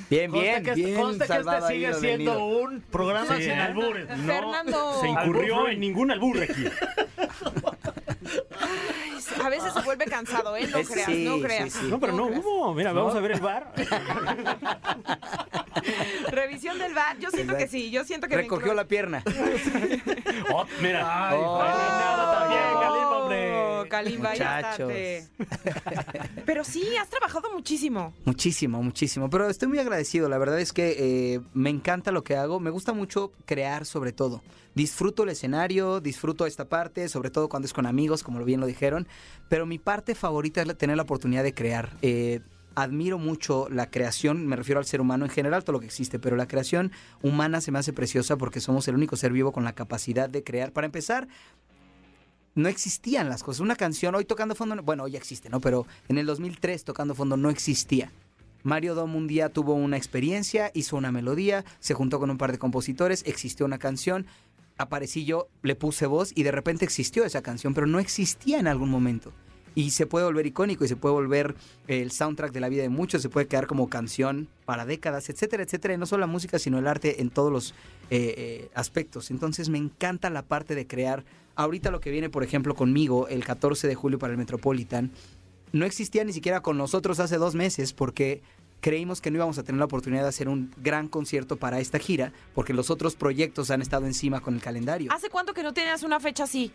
Bien, 0.09 0.29
Conste 0.31 0.49
bien, 0.49 0.63
que 0.65 0.69
este- 0.71 0.83
bien 0.83 0.99
conste 0.99 1.19
que 1.23 1.27
salvado 1.29 1.59
este 1.69 1.73
ahí, 1.73 1.79
sigue 1.79 1.93
siendo 2.01 2.45
un 2.45 2.81
programa 2.81 3.37
Sí, 3.37 3.43
sin 3.43 3.51
¿eh? 3.53 3.61
albures. 3.61 4.05
Fernando. 4.25 4.99
Se 4.99 5.07
incurrió 5.07 5.55
Albur 5.55 5.69
en 5.69 5.79
ningún 5.79 6.11
albur 6.11 6.41
aquí. 6.41 6.65
A 9.43 9.49
veces 9.49 9.73
se 9.73 9.81
vuelve 9.81 10.05
cansado, 10.05 10.55
¿eh? 10.57 10.67
No 10.67 10.81
creas, 10.83 11.05
sí, 11.05 11.25
no 11.25 11.39
creas. 11.41 11.73
sí. 11.73 11.87
No, 11.89 11.99
pero 11.99 12.13
no 12.13 12.27
creas. 12.27 12.41
hubo. 12.43 12.73
Mira, 12.73 12.91
vamos 12.93 13.15
a 13.15 13.19
ver 13.21 13.31
el 13.31 13.39
bar. 13.41 13.73
Revisión 16.31 16.77
del 16.79 16.93
bar. 16.93 17.17
Yo 17.19 17.29
siento 17.31 17.55
que 17.57 17.67
sí, 17.67 17.89
yo 17.91 18.03
siento 18.03 18.27
que 18.27 18.35
me 18.35 18.41
Recogió 18.43 18.73
inclu- 18.73 18.75
la 18.75 18.85
pierna. 18.85 19.23
Oh, 20.53 20.65
mira. 20.81 21.29
Ay, 21.29 21.37
Oh. 21.41 21.59
Fernando 21.59 22.31
también, 22.39 22.61
Kalimba, 23.89 24.31
Muchachos. 24.31 24.91
Pero 26.45 26.63
sí, 26.63 26.95
has 26.95 27.09
trabajado 27.09 27.51
muchísimo. 27.53 28.13
Muchísimo, 28.25 28.81
muchísimo. 28.81 29.29
Pero 29.29 29.49
estoy 29.49 29.67
muy 29.67 29.79
agradecido. 29.79 30.29
La 30.29 30.37
verdad 30.37 30.59
es 30.59 30.73
que 30.73 30.95
eh, 31.35 31.41
me 31.53 31.69
encanta 31.69 32.11
lo 32.11 32.23
que 32.23 32.35
hago. 32.35 32.59
Me 32.59 32.69
gusta 32.69 32.93
mucho 32.93 33.31
crear 33.45 33.85
sobre 33.85 34.11
todo. 34.11 34.41
Disfruto 34.75 35.23
el 35.23 35.29
escenario, 35.29 35.99
disfruto 35.99 36.45
esta 36.45 36.65
parte, 36.65 37.07
sobre 37.07 37.29
todo 37.29 37.47
cuando 37.47 37.67
es 37.67 37.73
con 37.73 37.85
amigos, 37.85 38.23
como 38.23 38.43
bien 38.43 38.59
lo 38.59 38.65
dijeron. 38.65 39.07
Pero 39.49 39.65
mi 39.65 39.77
parte 39.77 40.15
favorita 40.15 40.61
es 40.61 40.77
tener 40.77 40.97
la 40.97 41.03
oportunidad 41.03 41.43
de 41.43 41.53
crear. 41.53 41.95
Eh, 42.01 42.41
admiro 42.75 43.17
mucho 43.17 43.67
la 43.69 43.89
creación, 43.89 44.47
me 44.47 44.55
refiero 44.55 44.79
al 44.79 44.85
ser 44.85 45.01
humano 45.01 45.25
en 45.25 45.31
general, 45.31 45.63
todo 45.63 45.73
lo 45.73 45.79
que 45.79 45.85
existe, 45.85 46.19
pero 46.19 46.35
la 46.35 46.47
creación 46.47 46.91
humana 47.21 47.61
se 47.61 47.71
me 47.71 47.79
hace 47.79 47.93
preciosa 47.93 48.37
porque 48.37 48.59
somos 48.59 48.87
el 48.87 48.95
único 48.95 49.15
ser 49.15 49.31
vivo 49.31 49.51
con 49.51 49.63
la 49.63 49.73
capacidad 49.73 50.29
de 50.29 50.43
crear. 50.43 50.71
Para 50.71 50.85
empezar, 50.85 51.27
no 52.55 52.69
existían 52.69 53.29
las 53.29 53.43
cosas. 53.43 53.61
Una 53.61 53.75
canción 53.75 54.15
hoy 54.15 54.25
tocando 54.25 54.55
fondo, 54.55 54.81
bueno, 54.83 55.03
hoy 55.03 55.15
existe, 55.15 55.49
¿no? 55.49 55.59
Pero 55.59 55.85
en 56.07 56.17
el 56.17 56.25
2003 56.25 56.83
tocando 56.83 57.15
fondo 57.15 57.37
no 57.37 57.49
existía. 57.49 58.11
Mario 58.63 58.95
Dom 58.95 59.15
un 59.15 59.27
día 59.27 59.49
tuvo 59.49 59.73
una 59.73 59.97
experiencia, 59.97 60.71
hizo 60.73 60.95
una 60.95 61.11
melodía, 61.11 61.65
se 61.79 61.93
juntó 61.93 62.19
con 62.19 62.29
un 62.29 62.37
par 62.37 62.51
de 62.51 62.57
compositores, 62.57 63.23
existió 63.25 63.65
una 63.65 63.77
canción, 63.77 64.25
aparecí 64.77 65.25
yo, 65.25 65.49
le 65.61 65.75
puse 65.75 66.05
voz 66.05 66.31
y 66.33 66.43
de 66.43 66.51
repente 66.51 66.85
existió 66.85 67.25
esa 67.25 67.41
canción, 67.41 67.73
pero 67.73 67.87
no 67.87 67.99
existía 67.99 68.59
en 68.59 68.67
algún 68.67 68.89
momento. 68.89 69.33
Y 69.75 69.89
se 69.89 70.05
puede 70.05 70.25
volver 70.25 70.45
icónico 70.45 70.85
y 70.85 70.87
se 70.87 70.95
puede 70.95 71.13
volver 71.13 71.55
el 71.87 72.11
soundtrack 72.11 72.51
de 72.51 72.59
la 72.59 72.69
vida 72.69 72.83
de 72.83 72.89
muchos, 72.89 73.23
se 73.23 73.29
puede 73.29 73.47
quedar 73.47 73.65
como 73.65 73.89
canción 73.89 74.47
para 74.65 74.85
décadas, 74.85 75.29
etcétera, 75.29 75.63
etcétera. 75.63 75.95
Y 75.95 75.97
no 75.97 76.05
solo 76.05 76.21
la 76.21 76.27
música, 76.27 76.59
sino 76.59 76.77
el 76.77 76.87
arte 76.87 77.21
en 77.21 77.31
todos 77.31 77.51
los 77.51 77.71
eh, 78.11 78.35
eh, 78.37 78.69
aspectos. 78.75 79.31
Entonces 79.31 79.69
me 79.69 79.79
encanta 79.79 80.29
la 80.29 80.43
parte 80.43 80.75
de 80.75 80.85
crear. 80.85 81.23
Ahorita 81.55 81.91
lo 81.91 81.99
que 81.99 82.11
viene, 82.11 82.29
por 82.29 82.43
ejemplo, 82.43 82.75
conmigo, 82.75 83.27
el 83.27 83.43
14 83.43 83.87
de 83.87 83.95
julio 83.95 84.19
para 84.19 84.31
el 84.31 84.37
Metropolitan, 84.37 85.11
no 85.71 85.85
existía 85.85 86.23
ni 86.23 86.33
siquiera 86.33 86.61
con 86.61 86.77
nosotros 86.77 87.19
hace 87.19 87.37
dos 87.37 87.55
meses 87.55 87.93
porque 87.93 88.41
creímos 88.79 89.21
que 89.21 89.31
no 89.31 89.37
íbamos 89.37 89.57
a 89.57 89.63
tener 89.63 89.79
la 89.79 89.85
oportunidad 89.85 90.23
de 90.23 90.29
hacer 90.29 90.49
un 90.49 90.71
gran 90.77 91.07
concierto 91.07 91.57
para 91.57 91.79
esta 91.79 91.99
gira 91.99 92.33
porque 92.53 92.73
los 92.73 92.89
otros 92.89 93.15
proyectos 93.15 93.71
han 93.71 93.81
estado 93.81 94.05
encima 94.05 94.41
con 94.41 94.55
el 94.55 94.61
calendario. 94.61 95.11
¿Hace 95.11 95.29
cuánto 95.29 95.53
que 95.53 95.63
no 95.63 95.73
tenías 95.73 96.03
una 96.03 96.19
fecha 96.19 96.43
así? 96.43 96.71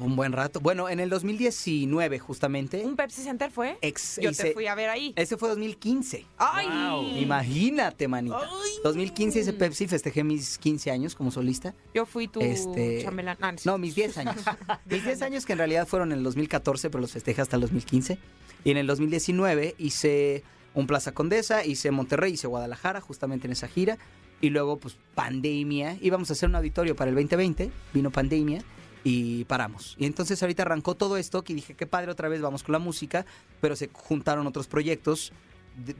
Un 0.00 0.16
buen 0.16 0.32
rato. 0.32 0.60
Bueno, 0.60 0.88
en 0.88 0.98
el 1.00 1.10
2019 1.10 2.18
justamente. 2.18 2.84
¿Un 2.84 2.96
Pepsi 2.96 3.22
Center 3.22 3.50
fue? 3.50 3.76
ex- 3.82 4.18
Yo 4.22 4.30
hice- 4.30 4.44
te 4.48 4.52
fui 4.52 4.66
a 4.66 4.74
ver 4.74 4.88
ahí. 4.90 5.12
Ese 5.16 5.36
fue 5.36 5.48
2015. 5.48 6.24
¡Ay! 6.38 7.20
Imagínate, 7.22 8.08
manita. 8.08 8.40
2015 8.84 9.40
hice 9.40 9.52
Pepsi, 9.52 9.86
festejé 9.86 10.24
mis 10.24 10.58
15 10.58 10.90
años 10.90 11.14
como 11.14 11.30
solista. 11.30 11.74
Yo 11.94 12.06
fui 12.06 12.28
tu 12.28 12.40
Este, 12.40 13.02
chambelán. 13.02 13.36
Ah, 13.40 13.54
No, 13.64 13.78
mis 13.78 13.94
10 13.94 14.18
años. 14.18 14.36
mis 14.86 15.04
10 15.04 15.22
años 15.22 15.46
que 15.46 15.52
en 15.52 15.58
realidad 15.58 15.86
fueron 15.86 16.12
en 16.12 16.18
el 16.18 16.24
2014, 16.24 16.90
pero 16.90 17.00
los 17.02 17.12
festejé 17.12 17.42
hasta 17.42 17.56
el 17.56 17.62
2015. 17.62 18.18
Y 18.64 18.70
en 18.70 18.76
el 18.76 18.86
2019 18.86 19.74
hice 19.78 20.42
un 20.74 20.86
Plaza 20.86 21.12
Condesa, 21.12 21.64
hice 21.64 21.90
Monterrey, 21.90 22.34
hice 22.34 22.46
Guadalajara, 22.46 23.00
justamente 23.00 23.46
en 23.46 23.52
esa 23.52 23.68
gira. 23.68 23.98
Y 24.42 24.48
luego, 24.50 24.78
pues, 24.78 24.96
pandemia. 25.14 25.98
Íbamos 26.00 26.30
a 26.30 26.32
hacer 26.32 26.48
un 26.48 26.54
auditorio 26.56 26.96
para 26.96 27.10
el 27.10 27.14
2020, 27.16 27.70
vino 27.92 28.10
pandemia 28.10 28.62
y 29.04 29.44
paramos. 29.44 29.96
Y 29.98 30.06
entonces 30.06 30.42
ahorita 30.42 30.62
arrancó 30.62 30.94
todo 30.94 31.16
esto 31.16 31.42
que 31.42 31.54
dije, 31.54 31.74
qué 31.74 31.86
padre, 31.86 32.10
otra 32.10 32.28
vez 32.28 32.40
vamos 32.40 32.62
con 32.62 32.72
la 32.72 32.78
música, 32.78 33.26
pero 33.60 33.76
se 33.76 33.88
juntaron 33.92 34.46
otros 34.46 34.66
proyectos 34.66 35.32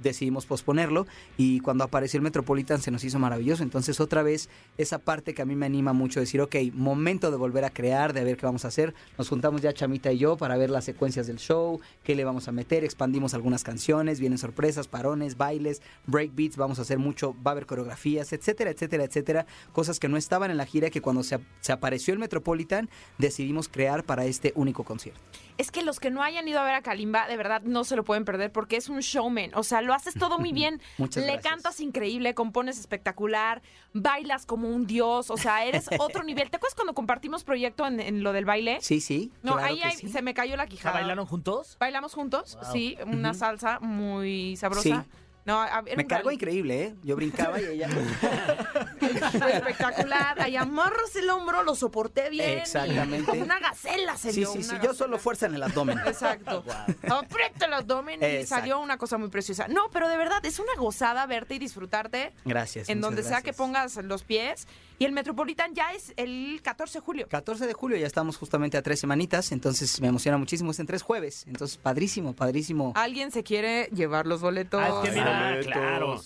decidimos 0.02 0.46
posponerlo 0.46 1.06
y 1.36 1.60
cuando 1.60 1.84
apareció 1.84 2.18
el 2.18 2.22
Metropolitan 2.22 2.80
se 2.80 2.90
nos 2.90 3.04
hizo 3.04 3.18
maravilloso. 3.18 3.62
Entonces 3.62 4.00
otra 4.00 4.22
vez 4.22 4.48
esa 4.78 4.98
parte 4.98 5.34
que 5.34 5.42
a 5.42 5.44
mí 5.44 5.56
me 5.56 5.66
anima 5.66 5.92
mucho 5.92 6.20
decir, 6.20 6.40
ok, 6.40 6.56
momento 6.72 7.30
de 7.30 7.36
volver 7.36 7.64
a 7.64 7.70
crear, 7.70 8.12
de 8.12 8.24
ver 8.24 8.36
qué 8.36 8.46
vamos 8.46 8.64
a 8.64 8.68
hacer. 8.68 8.94
Nos 9.18 9.28
juntamos 9.28 9.62
ya 9.62 9.72
Chamita 9.72 10.12
y 10.12 10.18
yo 10.18 10.36
para 10.36 10.56
ver 10.56 10.70
las 10.70 10.84
secuencias 10.84 11.26
del 11.26 11.38
show, 11.38 11.80
qué 12.04 12.14
le 12.14 12.24
vamos 12.24 12.48
a 12.48 12.52
meter, 12.52 12.84
expandimos 12.84 13.34
algunas 13.34 13.64
canciones, 13.64 14.20
vienen 14.20 14.38
sorpresas, 14.38 14.88
parones, 14.88 15.36
bailes, 15.36 15.82
breakbeats, 16.06 16.56
vamos 16.56 16.78
a 16.78 16.82
hacer 16.82 16.98
mucho, 16.98 17.34
va 17.46 17.50
a 17.50 17.52
haber 17.52 17.66
coreografías, 17.66 18.32
etcétera, 18.32 18.70
etcétera, 18.70 19.04
etcétera. 19.04 19.46
Cosas 19.72 19.98
que 19.98 20.08
no 20.08 20.16
estaban 20.16 20.50
en 20.50 20.56
la 20.56 20.66
gira 20.66 20.90
que 20.90 21.00
cuando 21.00 21.22
se, 21.22 21.38
se 21.60 21.72
apareció 21.72 22.12
el 22.12 22.20
Metropolitan 22.20 22.88
decidimos 23.18 23.68
crear 23.68 24.04
para 24.04 24.24
este 24.24 24.52
único 24.56 24.84
concierto. 24.84 25.20
Es 25.60 25.70
que 25.70 25.82
los 25.82 26.00
que 26.00 26.10
no 26.10 26.22
hayan 26.22 26.48
ido 26.48 26.58
a 26.58 26.64
ver 26.64 26.72
a 26.72 26.80
Kalimba, 26.80 27.26
de 27.28 27.36
verdad 27.36 27.60
no 27.62 27.84
se 27.84 27.94
lo 27.94 28.02
pueden 28.02 28.24
perder 28.24 28.50
porque 28.50 28.76
es 28.76 28.88
un 28.88 29.00
showman. 29.00 29.50
O 29.54 29.62
sea, 29.62 29.82
lo 29.82 29.92
haces 29.92 30.14
todo 30.14 30.38
muy 30.38 30.52
bien. 30.52 30.80
Muchas 30.96 31.22
Le 31.22 31.32
gracias. 31.32 31.52
cantas 31.52 31.80
increíble, 31.80 32.34
compones 32.34 32.78
espectacular, 32.80 33.60
bailas 33.92 34.46
como 34.46 34.68
un 34.68 34.86
dios. 34.86 35.30
O 35.30 35.36
sea, 35.36 35.66
eres 35.66 35.88
otro 35.98 36.22
nivel. 36.24 36.48
¿Te 36.50 36.56
acuerdas 36.56 36.74
cuando 36.74 36.94
compartimos 36.94 37.44
proyecto 37.44 37.86
en, 37.86 38.00
en 38.00 38.22
lo 38.22 38.32
del 38.32 38.46
baile? 38.46 38.78
Sí, 38.80 39.02
sí. 39.02 39.30
No, 39.42 39.52
claro 39.52 39.66
ahí, 39.68 39.80
que 39.80 39.86
ahí 39.86 39.96
sí. 39.96 40.08
se 40.08 40.22
me 40.22 40.32
cayó 40.32 40.56
la 40.56 40.64
¿Ya 40.64 40.68
quijada. 40.70 40.94
bailaron 40.94 41.26
juntos? 41.26 41.76
Bailamos 41.78 42.14
juntos, 42.14 42.56
sí, 42.72 42.96
una 43.06 43.34
salsa 43.34 43.80
muy 43.80 44.56
sabrosa. 44.56 44.82
Sí. 44.82 45.10
No, 45.50 45.60
a- 45.60 45.82
Me 45.82 46.04
rally. 46.08 46.34
increíble, 46.34 46.82
¿eh? 46.84 46.94
Yo 47.02 47.16
brincaba 47.16 47.60
y 47.60 47.64
ella... 47.64 47.88
Espectacular. 49.00 50.40
Ahí 50.40 50.56
amarras 50.56 51.14
el 51.16 51.28
hombro, 51.30 51.62
lo 51.64 51.74
soporté 51.74 52.30
bien. 52.30 52.58
Exactamente. 52.60 53.24
Como 53.28 53.42
una 53.42 53.58
gacela 53.58 54.16
se 54.16 54.32
Sí, 54.32 54.40
dio, 54.40 54.52
sí, 54.52 54.62
sí. 54.62 54.70
una 54.74 54.82
Yo 54.82 54.94
solo 54.94 55.10
gacela. 55.12 55.18
fuerza 55.18 55.46
en 55.46 55.54
el 55.56 55.62
abdomen. 55.62 55.98
Exacto. 56.06 56.64
Aprieta 57.10 57.66
el 57.66 57.74
abdomen 57.74 58.20
y 58.22 58.46
salió 58.46 58.78
una 58.78 58.96
cosa 58.96 59.18
muy 59.18 59.28
preciosa. 59.28 59.66
No, 59.68 59.90
pero 59.92 60.08
de 60.08 60.16
verdad 60.16 60.44
es 60.44 60.58
una 60.60 60.72
gozada 60.78 61.26
verte 61.26 61.54
y 61.56 61.58
disfrutarte 61.58 62.32
Gracias. 62.44 62.88
en 62.88 63.00
donde 63.00 63.22
sea 63.22 63.42
que 63.42 63.52
pongas 63.52 63.96
los 63.96 64.22
pies. 64.22 64.68
Y 65.00 65.06
el 65.06 65.12
Metropolitan 65.12 65.74
ya 65.74 65.94
es 65.94 66.12
el 66.18 66.60
14 66.62 66.98
de 66.98 67.02
julio. 67.02 67.26
14 67.26 67.66
de 67.66 67.72
julio 67.72 67.96
ya 67.96 68.06
estamos 68.06 68.36
justamente 68.36 68.76
a 68.76 68.82
tres 68.82 69.00
semanitas, 69.00 69.50
entonces 69.50 69.98
me 70.02 70.08
emociona 70.08 70.36
muchísimo. 70.36 70.72
Es 70.72 70.78
en 70.78 70.86
tres 70.86 71.00
jueves, 71.00 71.46
entonces 71.48 71.78
padrísimo, 71.78 72.34
padrísimo. 72.34 72.92
¿Alguien 72.96 73.30
se 73.30 73.42
quiere 73.42 73.86
llevar 73.94 74.26
los 74.26 74.42
boletos? 74.42 74.78
Ah, 74.84 75.00
es 75.02 75.08
que 75.08 75.16
mira, 75.18 75.54
Ah, 75.54 75.60
claro. 75.62 76.20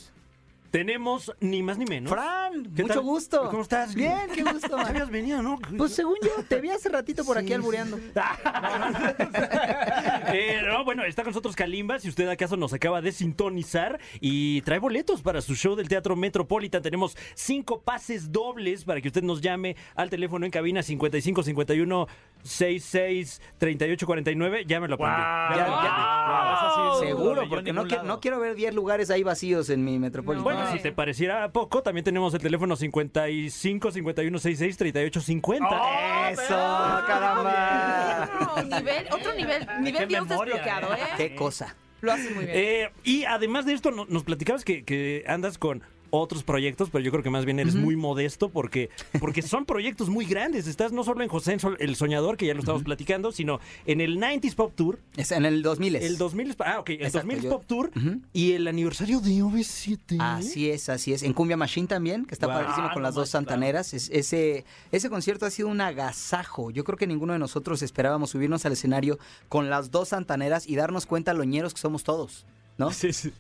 Tenemos 0.75 1.33
ni 1.38 1.62
más 1.62 1.78
ni 1.78 1.85
menos. 1.85 2.11
Fran, 2.11 2.64
¿Qué 2.75 2.83
mucho 2.83 2.95
tal? 2.95 3.02
gusto. 3.04 3.49
¿Cómo 3.49 3.62
estás? 3.62 3.95
Bien, 3.95 4.28
qué 4.35 4.43
gusto, 4.43 4.71
man. 4.76 4.88
habías 4.88 5.09
venido, 5.09 5.40
¿no? 5.40 5.57
Pues 5.78 5.95
según 5.95 6.16
yo, 6.21 6.43
te 6.49 6.61
vi 6.61 6.71
hace 6.71 6.88
ratito 6.88 7.25
por 7.25 7.38
aquí 7.38 7.52
albureando. 7.52 7.97
Eh, 10.37 10.62
no, 10.66 10.85
bueno, 10.85 11.04
está 11.04 11.23
con 11.23 11.31
nosotros 11.31 11.54
Kalimba, 11.54 12.00
si 12.00 12.09
usted 12.09 12.28
acaso 12.28 12.57
nos 12.57 12.73
acaba 12.73 13.00
de 13.00 13.12
sintonizar 13.12 14.00
y 14.21 14.62
trae 14.62 14.81
boletos 14.81 15.23
para 15.23 15.40
su 15.43 15.54
show 15.54 15.76
del 15.76 15.87
Teatro 15.88 16.16
Metropolitan. 16.16 16.83
Tenemos 16.83 17.16
cinco 17.35 17.83
pases 17.83 18.33
dobles 18.33 18.85
para 18.85 19.00
que 19.00 19.09
usted 19.09 19.23
nos 19.23 19.40
llame 19.40 19.76
al 19.95 20.11
teléfono 20.11 20.45
en 20.45 20.50
cabina 20.50 20.83
55 20.83 21.45
51 22.45 22.81
66 23.35 23.41
38 23.59 24.07
49. 24.07 24.65
Ya 24.67 24.81
me 24.81 24.89
lo 24.89 24.95
aprendí. 24.95 25.17
Ya, 25.17 25.57
Ya- 25.57 25.67
ya- 25.67 26.95
sí, 27.01 27.07
Seguro, 27.07 27.43
yo 27.45 27.49
porque 27.49 27.73
no, 27.73 27.83
ningún 27.83 27.91
qui- 27.91 27.97
lado. 27.97 28.09
no 28.09 28.21
quiero 28.21 28.39
ver 28.41 28.55
10 28.55 28.75
lugares 28.75 29.11
ahí 29.11 29.23
vacíos 29.23 29.71
en 29.71 29.85
mi 29.85 29.99
metropolitano. 29.99 30.45
Bueno, 30.45 30.65
No. 30.65 30.73
si 30.73 30.79
te 30.81 30.93
pareciera 30.93 31.51
poco, 31.53 31.83
también 31.83 32.05
tenemos 32.05 32.33
el 32.35 32.41
teléfono 32.41 32.77
55 32.77 33.91
51 33.91 34.39
66 34.39 34.77
38 34.77 35.21
50. 35.21 36.31
¡Eso, 36.31 36.49
caramba! 37.07 38.31
No, 38.57 38.63
nivel, 38.63 39.07
otro 39.13 39.33
nivel, 39.35 39.67
nivel 39.81 40.01
qué 40.03 40.07
Dios 40.07 40.29
desbloqueado, 40.29 40.95
¿eh? 40.95 40.99
¿eh? 41.01 41.07
¡Qué 41.17 41.35
cosa! 41.35 41.75
Lo 42.01 42.13
hace 42.13 42.31
muy 42.31 42.45
bien. 42.45 42.57
Eh, 42.57 42.91
y 43.03 43.25
además 43.25 43.65
de 43.65 43.73
esto, 43.73 43.91
no- 43.91 44.05
nos 44.07 44.25
platicabas 44.25 44.65
que, 44.65 44.85
que 44.85 45.25
andas 45.27 45.57
con 45.59 45.83
otros 46.21 46.42
proyectos, 46.42 46.88
pero 46.90 47.04
yo 47.04 47.11
creo 47.11 47.23
que 47.23 47.30
más 47.30 47.44
bien 47.44 47.59
eres 47.59 47.75
muy 47.75 47.97
modesto 47.97 48.49
porque, 48.49 48.90
porque 49.21 49.42
son 49.42 49.64
proyectos 49.66 50.09
muy 50.09 50.25
grandes. 50.25 50.66
Estás 50.66 50.92
no 50.92 51.04
solo 51.04 51.23
en 51.23 51.28
José 51.28 51.56
el 51.78 51.97
Soñador, 51.97 52.37
que 52.37 52.47
ya 52.47 52.54
lo 52.54 52.61
estamos 52.61 52.83
platicando, 52.83 53.33
sino 53.33 53.61
en 53.87 54.00
el 54.00 54.18
90s 54.18 54.54
Pop 54.54 54.73
Tour, 54.75 54.99
Es 55.16 55.33
en 55.33 55.44
el 55.44 55.62
2000. 55.62 55.97
el 55.97 56.18
2000 56.18 56.56
Ah, 56.61 56.78
ok, 56.80 56.90
el 56.90 56.94
Exacto, 57.02 57.18
2000 57.28 57.42
yo- 57.42 57.50
Pop 57.50 57.64
Tour 57.66 57.90
y 58.33 58.52
el 58.52 58.66
aniversario 58.68 59.21
de 59.21 59.42
OV7. 59.42 60.16
Así 60.21 60.71
es, 60.71 60.88
así 60.88 61.12
es. 61.12 61.23
En 61.23 61.33
Cumbia 61.33 61.56
Machine 61.56 61.87
también, 61.87 62.25
que 62.25 62.35
está 62.35 62.47
Guau. 62.47 62.61
padrísimo 62.61 62.88
con 62.92 63.02
no 63.02 63.09
las 63.09 63.14
dos 63.14 63.28
santaneras. 63.30 63.92
Es- 63.94 64.11
ese, 64.11 64.64
ese 64.92 65.11
concierto 65.11 65.47
ha 65.47 65.50
sido 65.50 65.68
un 65.68 65.80
agasajo. 65.80 66.71
Yo 66.71 66.85
creo 66.85 66.97
que 66.99 67.06
ninguno 67.06 67.33
de 67.33 67.38
nosotros 67.38 67.83
esperábamos 67.83 68.30
subirnos 68.30 68.64
al 68.66 68.73
escenario 68.73 69.18
con 69.49 69.71
las 69.71 69.90
dos 69.90 70.09
santaneras 70.09 70.66
y 70.68 70.76
darnos 70.76 71.06
cuenta 71.06 71.35
loñeros 71.35 71.75
que 71.75 71.80
somos 71.80 72.04
todos, 72.04 72.47
¿no? 72.78 72.90
Sí, 72.92 73.12
sí. 73.12 73.33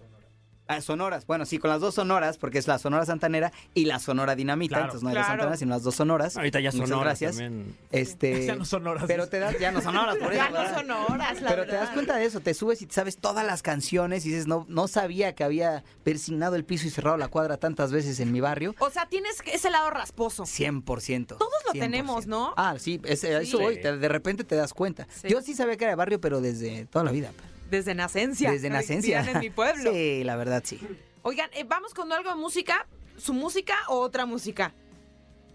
Ah, 0.66 0.80
sonoras, 0.80 1.26
bueno, 1.26 1.44
sí, 1.44 1.58
con 1.58 1.68
las 1.68 1.80
dos 1.82 1.94
sonoras, 1.94 2.38
porque 2.38 2.56
es 2.58 2.66
la 2.66 2.78
sonora 2.78 3.04
santanera 3.04 3.52
y 3.74 3.84
la 3.84 3.98
sonora 3.98 4.34
dinamita, 4.34 4.76
Claro. 4.76 4.84
entonces 4.86 5.02
no 5.02 5.10
hay 5.10 5.14
Claro. 5.14 5.26
las 5.26 5.32
santaneras, 5.36 5.58
sino 5.58 5.70
las 5.74 5.82
dos 5.82 5.94
sonoras. 5.94 6.36
Ahorita 6.38 6.58
ya 6.60 6.70
Muchas 6.72 6.88
son 6.88 7.00
gracias. 7.00 7.36
también. 7.36 7.76
Este, 7.92 8.46
Ya 8.46 8.56
no 8.56 8.64
son 8.64 8.86
horas. 8.86 9.04
Pero 9.06 9.28
te 9.28 9.40
das, 9.40 9.58
ya 9.58 9.72
no 9.72 9.82
son 9.82 9.94
horas, 9.96 10.16
por 10.16 10.32
eso. 10.32 10.42
ya 10.42 10.48
no 10.50 10.56
¿verdad? 10.58 10.74
son 10.78 10.90
horas, 10.90 11.42
la 11.42 11.50
Pero 11.50 11.66
te 11.66 11.72
das 11.72 11.90
cuenta 11.90 12.16
de 12.16 12.24
eso, 12.24 12.40
te 12.40 12.54
subes 12.54 12.80
y 12.80 12.86
sabes 12.90 13.18
todas 13.18 13.44
las 13.44 13.60
canciones 13.62 14.24
y 14.24 14.30
dices, 14.30 14.46
no, 14.46 14.64
no 14.70 14.88
sabía 14.88 15.34
que 15.34 15.44
había 15.44 15.84
persignado 16.02 16.56
el 16.56 16.64
piso 16.64 16.86
y 16.86 16.90
cerrado 16.90 17.18
la 17.18 17.28
cuadra 17.28 17.58
tantas 17.58 17.92
veces 17.92 18.18
en 18.20 18.32
mi 18.32 18.40
barrio. 18.40 18.74
O 18.78 18.88
sea, 18.88 19.04
tienes 19.06 19.42
ese 19.52 19.68
lado 19.70 19.90
rasposo. 19.90 20.44
100%. 20.46 21.36
Todos 21.36 21.50
lo 21.66 21.72
100%. 21.72 21.78
tenemos, 21.80 22.26
¿no? 22.26 22.54
Ah, 22.56 22.76
sí, 22.78 23.02
es- 23.04 23.22
eso 23.24 23.58
Sí. 23.58 23.62
voy, 23.62 23.82
te- 23.82 23.98
de 23.98 24.08
repente 24.08 24.44
te 24.44 24.56
das 24.56 24.72
cuenta. 24.72 25.06
Sí. 25.20 25.28
Yo 25.28 25.42
sí 25.42 25.52
sabía 25.54 25.76
que 25.76 25.84
era 25.84 25.90
de 25.92 25.96
barrio, 25.96 26.20
pero 26.22 26.40
desde 26.40 26.86
toda 26.86 27.04
la 27.04 27.10
vida. 27.12 27.32
Desde 27.70 27.94
nacencia. 27.94 28.50
Desde 28.50 28.70
nacencia. 28.70 29.24
En 29.28 29.40
mi 29.40 29.50
pueblo. 29.50 29.90
Sí, 29.94 30.24
la 30.24 30.36
verdad, 30.36 30.62
sí. 30.64 30.80
Oigan, 31.22 31.50
eh, 31.54 31.64
vamos 31.64 31.94
con 31.94 32.12
algo 32.12 32.30
de 32.30 32.36
música. 32.36 32.86
¿Su 33.16 33.32
música 33.32 33.76
o 33.88 34.00
otra 34.00 34.26
música? 34.26 34.74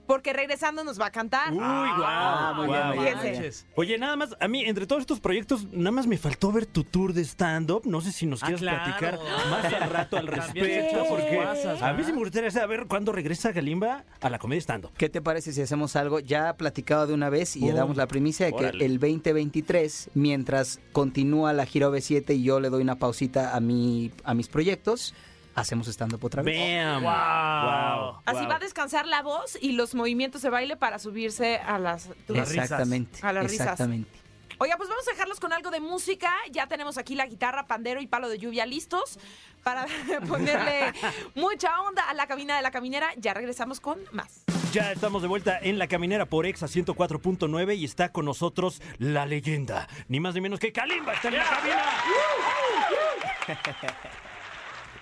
Porque 0.09 0.33
regresando 0.33 0.83
nos 0.83 0.99
va 0.99 1.05
a 1.05 1.11
cantar. 1.11 1.51
Uy, 1.51 1.57
guau. 1.59 2.03
Ah, 2.03 2.53
muy 2.57 2.65
bien, 2.65 2.79
guau. 2.81 2.95
muy 2.95 3.05
bien, 3.05 3.19
Fíjense. 3.19 3.29
muy 3.31 3.39
bien. 3.41 3.53
Oye, 3.75 3.97
nada 3.99 4.15
más, 4.15 4.35
a 4.39 4.47
mí, 4.47 4.63
entre 4.65 4.87
todos 4.87 5.01
estos 5.01 5.19
proyectos, 5.19 5.67
nada 5.71 5.91
más 5.91 6.07
me 6.07 6.17
faltó 6.17 6.51
ver 6.51 6.65
tu 6.65 6.83
tour 6.83 7.13
de 7.13 7.21
stand-up. 7.23 7.83
No 7.85 8.01
sé 8.01 8.11
si 8.11 8.25
nos 8.25 8.41
Ah, 8.41 8.47
quieres 8.47 8.61
claro. 8.61 8.83
platicar 8.85 9.19
más 9.51 9.71
al 9.71 9.87
rato 9.91 10.17
al 10.17 10.25
respecto, 10.25 11.05
porque 11.07 11.39
a 11.39 11.93
mí 11.93 12.03
sí 12.03 12.11
me 12.11 12.17
gustaría 12.17 12.49
saber 12.49 12.87
cuándo 12.87 13.11
regresa 13.11 13.51
Galimba 13.51 14.03
a 14.19 14.29
la 14.31 14.39
comedia 14.39 14.61
stand-up. 14.61 14.91
¿Qué 14.97 15.09
te 15.09 15.21
parece 15.21 15.53
si 15.53 15.61
hacemos 15.61 15.95
algo 15.95 16.19
ya 16.19 16.53
platicado 16.57 17.05
de 17.05 17.13
una 17.13 17.29
vez 17.29 17.55
y 17.55 17.59
le 17.59 17.73
Uh, 17.73 17.75
damos 17.75 17.95
la 17.95 18.07
primicia 18.07 18.47
de 18.47 18.53
que 18.53 18.57
órale. 18.65 18.83
el 18.85 18.99
2023, 18.99 20.09
mientras 20.15 20.79
continúa 20.91 21.53
la 21.53 21.67
gira 21.67 21.87
OV7 21.87 22.35
y 22.35 22.41
yo 22.41 22.59
le 22.59 22.69
doy 22.71 22.81
una 22.81 22.95
pausita 22.95 23.55
a, 23.55 23.59
mi, 23.59 24.11
a 24.23 24.33
mis 24.33 24.47
proyectos, 24.47 25.13
hacemos 25.55 25.87
stand-up 25.87 26.23
otra 26.23 26.41
vez? 26.43 26.57
¡Bam! 26.83 27.03
Wow. 27.03 28.21
Así 28.25 28.39
Wow. 28.41 28.49
va 28.49 28.55
a 28.55 28.59
descansar 28.59 29.05
la 29.07 29.21
voz 29.21 29.57
y 29.61 29.73
los 29.73 29.95
movimientos 29.95 30.41
de 30.41 30.49
baile 30.49 30.75
para 30.77 30.99
subirse 30.99 31.57
a 31.57 31.77
las... 31.79 32.09
Las 32.27 32.49
risas. 32.49 32.63
Exactamente. 32.65 33.19
A 33.21 33.33
las 33.33 33.43
risas. 33.43 33.61
Exactamente. 33.61 34.19
Oiga, 34.61 34.75
pues 34.75 34.89
vamos 34.89 35.07
a 35.07 35.11
dejarlos 35.11 35.39
con 35.39 35.53
algo 35.53 35.71
de 35.71 35.79
música. 35.79 36.33
Ya 36.51 36.67
tenemos 36.67 36.97
aquí 36.97 37.15
la 37.15 37.25
guitarra, 37.27 37.65
pandero 37.65 38.01
y 38.01 38.07
palo 38.07 38.27
de 38.27 38.37
lluvia 38.39 38.65
listos 38.65 39.17
para 39.63 39.85
ponerle 40.27 40.91
mucha 41.35 41.79
onda 41.81 42.03
a 42.09 42.13
la 42.13 42.27
cabina 42.27 42.57
de 42.57 42.61
la 42.61 42.71
caminera. 42.71 43.09
Ya 43.17 43.33
regresamos 43.33 43.79
con 43.79 43.99
más. 44.11 44.43
Ya 44.73 44.91
estamos 44.91 45.21
de 45.21 45.27
vuelta 45.29 45.57
en 45.59 45.79
la 45.79 45.87
caminera 45.87 46.25
por 46.27 46.45
Exa 46.45 46.67
104.9 46.67 47.77
y 47.77 47.85
está 47.85 48.11
con 48.11 48.25
nosotros 48.25 48.81
la 48.99 49.25
leyenda, 49.25 49.87
ni 50.09 50.19
más 50.19 50.35
ni 50.35 50.41
menos 50.41 50.59
que 50.59 50.71
Kalimba 50.71 51.13
está 51.13 51.29
en 51.29 51.37
la 51.37 51.43
cabina. 51.45 51.83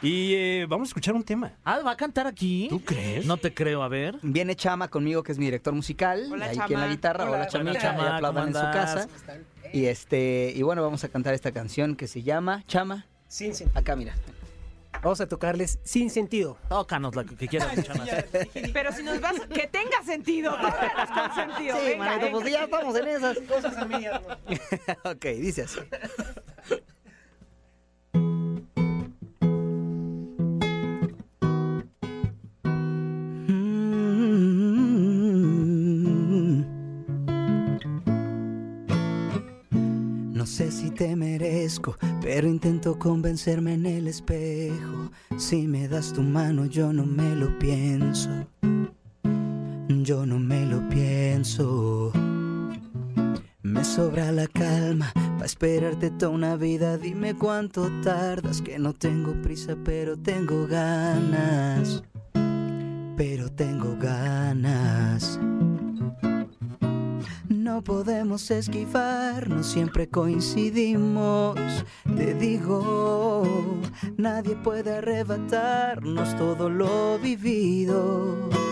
Y 0.01 0.33
eh, 0.35 0.65
vamos 0.69 0.87
a 0.87 0.89
escuchar 0.89 1.15
un 1.15 1.23
tema. 1.23 1.53
Ah, 1.63 1.79
¿va 1.85 1.91
a 1.91 1.97
cantar 1.97 2.27
aquí? 2.27 2.67
¿Tú 2.69 2.83
crees? 2.83 3.25
No 3.25 3.37
te 3.37 3.53
creo, 3.53 3.81
a 3.83 3.87
ver. 3.87 4.17
Viene 4.21 4.55
Chama 4.55 4.89
conmigo, 4.89 5.23
que 5.23 5.31
es 5.31 5.37
mi 5.37 5.45
director 5.45 5.73
musical. 5.73 6.27
Hola, 6.31 6.45
ahí 6.45 6.57
aquí 6.59 6.73
en 6.73 6.79
la 6.79 6.85
Chama. 6.85 6.95
guitarra. 6.95 7.23
Hola, 7.25 7.47
Hola. 7.53 7.79
Chama, 7.79 8.03
ahí 8.03 8.15
aplaudan 8.15 8.47
en 8.47 8.53
¿cómo 8.53 8.65
su 8.65 8.71
casa. 8.71 9.07
Y 9.73 9.85
este, 9.85 10.53
y 10.55 10.61
bueno, 10.61 10.81
vamos 10.81 11.03
a 11.03 11.09
cantar 11.09 11.33
esta 11.33 11.51
canción 11.51 11.95
que 11.95 12.07
se 12.07 12.23
llama 12.23 12.63
Chama. 12.67 13.05
Sin, 13.27 13.53
sin. 13.55 13.69
Acá, 13.75 13.95
mira. 13.95 14.15
Vamos 15.03 15.21
a 15.21 15.27
tocarles 15.27 15.79
sin 15.83 16.09
sentido. 16.09 16.57
Tócanos 16.69 17.15
la 17.15 17.23
que 17.23 17.47
quieras, 17.47 17.69
Chana. 17.83 18.05
Pero 18.73 18.91
si 18.91 19.03
nos 19.03 19.21
vas, 19.21 19.39
que 19.53 19.67
tenga 19.67 20.03
sentido, 20.03 20.51
tócanos 20.61 21.09
con 21.09 21.35
sentido. 21.35 21.77
Sí, 21.77 21.85
venga, 21.85 22.05
manito, 22.05 22.25
venga. 22.25 22.39
pues 22.39 22.51
ya 22.51 22.63
estamos 22.63 22.95
en 22.95 23.07
esas. 23.07 23.37
Cosas 23.39 23.77
a 23.77 23.85
medias. 23.85 24.21
ok, 25.03 25.25
dice 25.39 25.63
así. 25.63 25.79
Pero 42.21 42.47
intento 42.47 42.97
convencerme 42.97 43.73
en 43.73 43.85
el 43.85 44.07
espejo. 44.07 45.11
Si 45.37 45.67
me 45.67 45.87
das 45.87 46.13
tu 46.13 46.21
mano, 46.21 46.65
yo 46.65 46.91
no 46.93 47.05
me 47.05 47.35
lo 47.35 47.57
pienso. 47.59 48.29
Yo 49.89 50.25
no 50.25 50.39
me 50.39 50.65
lo 50.65 50.87
pienso. 50.89 52.11
Me 53.63 53.83
sobra 53.83 54.31
la 54.31 54.47
calma 54.47 55.11
para 55.13 55.45
esperarte 55.45 56.09
toda 56.11 56.31
una 56.31 56.55
vida. 56.55 56.97
Dime 56.97 57.35
cuánto 57.35 57.89
tardas, 58.01 58.61
que 58.61 58.79
no 58.79 58.93
tengo 58.93 59.33
prisa, 59.41 59.75
pero 59.83 60.17
tengo 60.17 60.67
ganas. 60.67 62.03
Pero 63.17 63.51
tengo 63.51 63.97
ganas. 63.99 65.39
No 67.67 67.83
podemos 67.83 68.49
esquivarnos, 68.49 69.67
siempre 69.67 70.07
coincidimos. 70.07 71.59
Te 72.15 72.33
digo, 72.33 73.43
nadie 74.15 74.55
puede 74.55 74.95
arrebatarnos 74.99 76.37
todo 76.37 76.69
lo 76.69 77.19
vivido. 77.19 78.66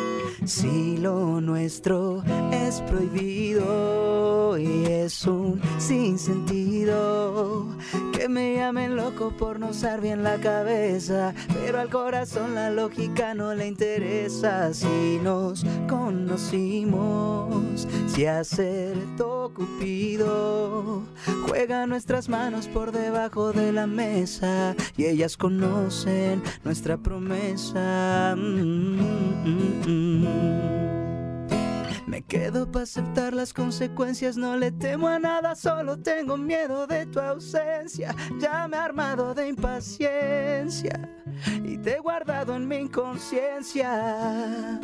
Si 0.46 0.98
lo 0.98 1.42
nuestro 1.42 2.24
es 2.52 2.80
prohibido 2.82 4.58
y 4.60 4.86
es 4.86 5.26
un 5.26 5.60
sinsentido, 5.80 7.66
que 8.14 8.30
me 8.30 8.54
llamen 8.54 8.96
loco 8.96 9.34
por 9.38 9.60
no 9.60 9.70
usar 9.70 10.02
bien 10.02 10.22
la 10.24 10.38
cabeza, 10.38 11.34
pero 11.64 11.80
al 11.80 11.90
corazón 11.90 12.54
la 12.54 12.70
lógica 12.70 13.34
no 13.34 13.56
le 13.56 13.66
interesa. 13.68 14.72
Si 14.74 15.20
nos 15.24 15.66
conocimos, 15.90 17.88
si 18.08 18.28
acertó 18.28 19.52
Cupido, 19.56 21.04
juega 21.48 21.88
nuestras 21.88 22.30
manos 22.30 22.68
por 22.68 22.92
debajo 22.92 23.52
de 23.52 23.72
la 23.72 23.88
mesa 23.88 24.76
y 24.98 25.06
ellas 25.06 25.38
conocen 25.38 26.44
nuestra 26.64 26.98
promesa. 26.98 28.36
Mm, 28.38 29.00
mm, 29.46 29.82
mm. 29.88 30.35
Me 32.08 32.22
quedo 32.22 32.72
para 32.72 32.84
aceptar 32.84 33.34
las 33.34 33.54
consecuencias, 33.54 34.38
no 34.38 34.56
le 34.56 34.72
temo 34.72 35.08
a 35.08 35.20
nada, 35.20 35.56
solo 35.56 35.98
tengo 35.98 36.38
miedo 36.38 36.88
de 36.88 37.06
tu 37.08 37.20
ausencia. 37.20 38.16
Ya 38.40 38.68
me 38.68 38.78
he 38.78 38.80
armado 38.80 39.34
de 39.34 39.50
impaciencia 39.50 41.10
y 41.64 41.78
te 41.78 41.98
he 41.98 42.00
guardado 42.00 42.56
en 42.56 42.68
mi 42.68 42.78
inconsciencia. 42.78 44.80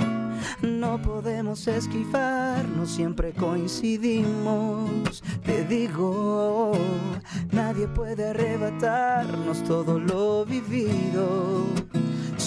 No 0.62 1.02
podemos 1.02 1.68
esquivarnos, 1.68 2.92
siempre 2.92 3.34
coincidimos. 3.34 5.24
Te 5.46 5.66
digo, 5.66 6.72
nadie 7.52 7.88
puede 7.88 8.30
arrebatarnos 8.30 9.64
todo 9.64 10.00
lo 10.00 10.46
vivido. 10.46 11.66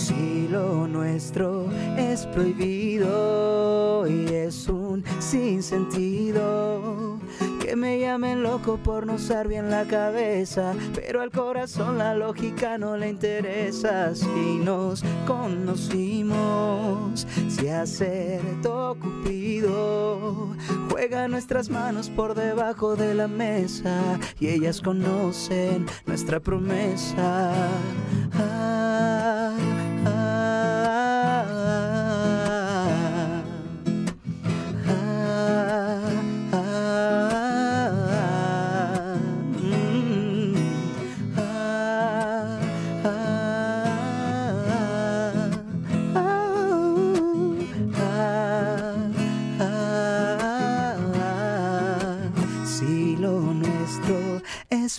Si 0.04 0.48
lo 0.50 0.86
nuestro 0.86 1.70
es 1.96 2.26
prohibido 2.26 4.06
y 4.06 4.26
es 4.26 4.68
un 4.68 5.02
sinsentido, 5.18 7.18
que 7.58 7.74
me 7.74 7.98
llamen 7.98 8.42
loco 8.42 8.76
por 8.76 9.06
no 9.06 9.14
usar 9.14 9.48
bien 9.48 9.70
la 9.70 9.86
cabeza, 9.86 10.74
pero 10.94 11.22
al 11.22 11.30
corazón 11.30 11.96
la 11.96 12.14
lógica 12.14 12.76
no 12.76 12.98
le 12.98 13.08
interesa. 13.08 14.14
Si 14.14 14.58
nos 14.62 15.02
conocimos, 15.26 17.26
si 17.48 17.68
acertó 17.68 18.98
Cupido, 19.00 20.54
juega 20.90 21.28
nuestras 21.28 21.70
manos 21.70 22.10
por 22.10 22.34
debajo 22.34 22.94
de 22.94 23.14
la 23.14 23.26
mesa 23.26 24.18
y 24.38 24.48
ellas 24.48 24.82
conocen 24.82 25.86
nuestra 26.04 26.40
promesa. 26.40 27.54
Ah, 28.34 29.73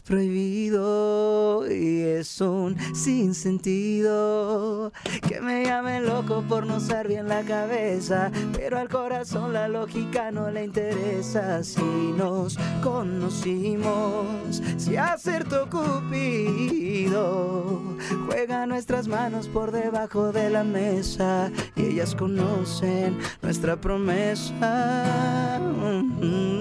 prohibido 0.06 1.66
y 1.70 2.02
es 2.02 2.42
un 2.42 2.76
sinsentido. 2.96 4.92
Que 5.28 5.42
me 5.42 5.66
llamen 5.66 6.06
loco 6.06 6.44
por 6.48 6.66
no 6.66 6.78
usar 6.78 7.08
bien 7.08 7.28
la 7.28 7.44
cabeza, 7.44 8.32
pero 8.54 8.80
al 8.80 8.90
corazón 8.90 9.54
la 9.54 9.68
lógica 9.68 10.32
no 10.32 10.50
le 10.52 10.66
interesa. 10.66 11.64
Si 11.64 11.82
nos 12.18 12.58
conocimos, 12.84 14.62
si 14.78 14.98
acertó 14.98 15.70
Cupido, 15.70 17.82
juega 18.28 18.66
nuestras 18.66 19.08
manos 19.08 19.48
por 19.48 19.72
debajo 19.72 20.32
de 20.32 20.50
la 20.50 20.64
mesa 20.64 21.52
y 21.76 21.88
ellas 21.88 22.16
conocen 22.16 23.18
nuestra 23.42 23.80
promesa. 23.82 25.60
Mm. 25.60 26.20
Qué 26.20 26.55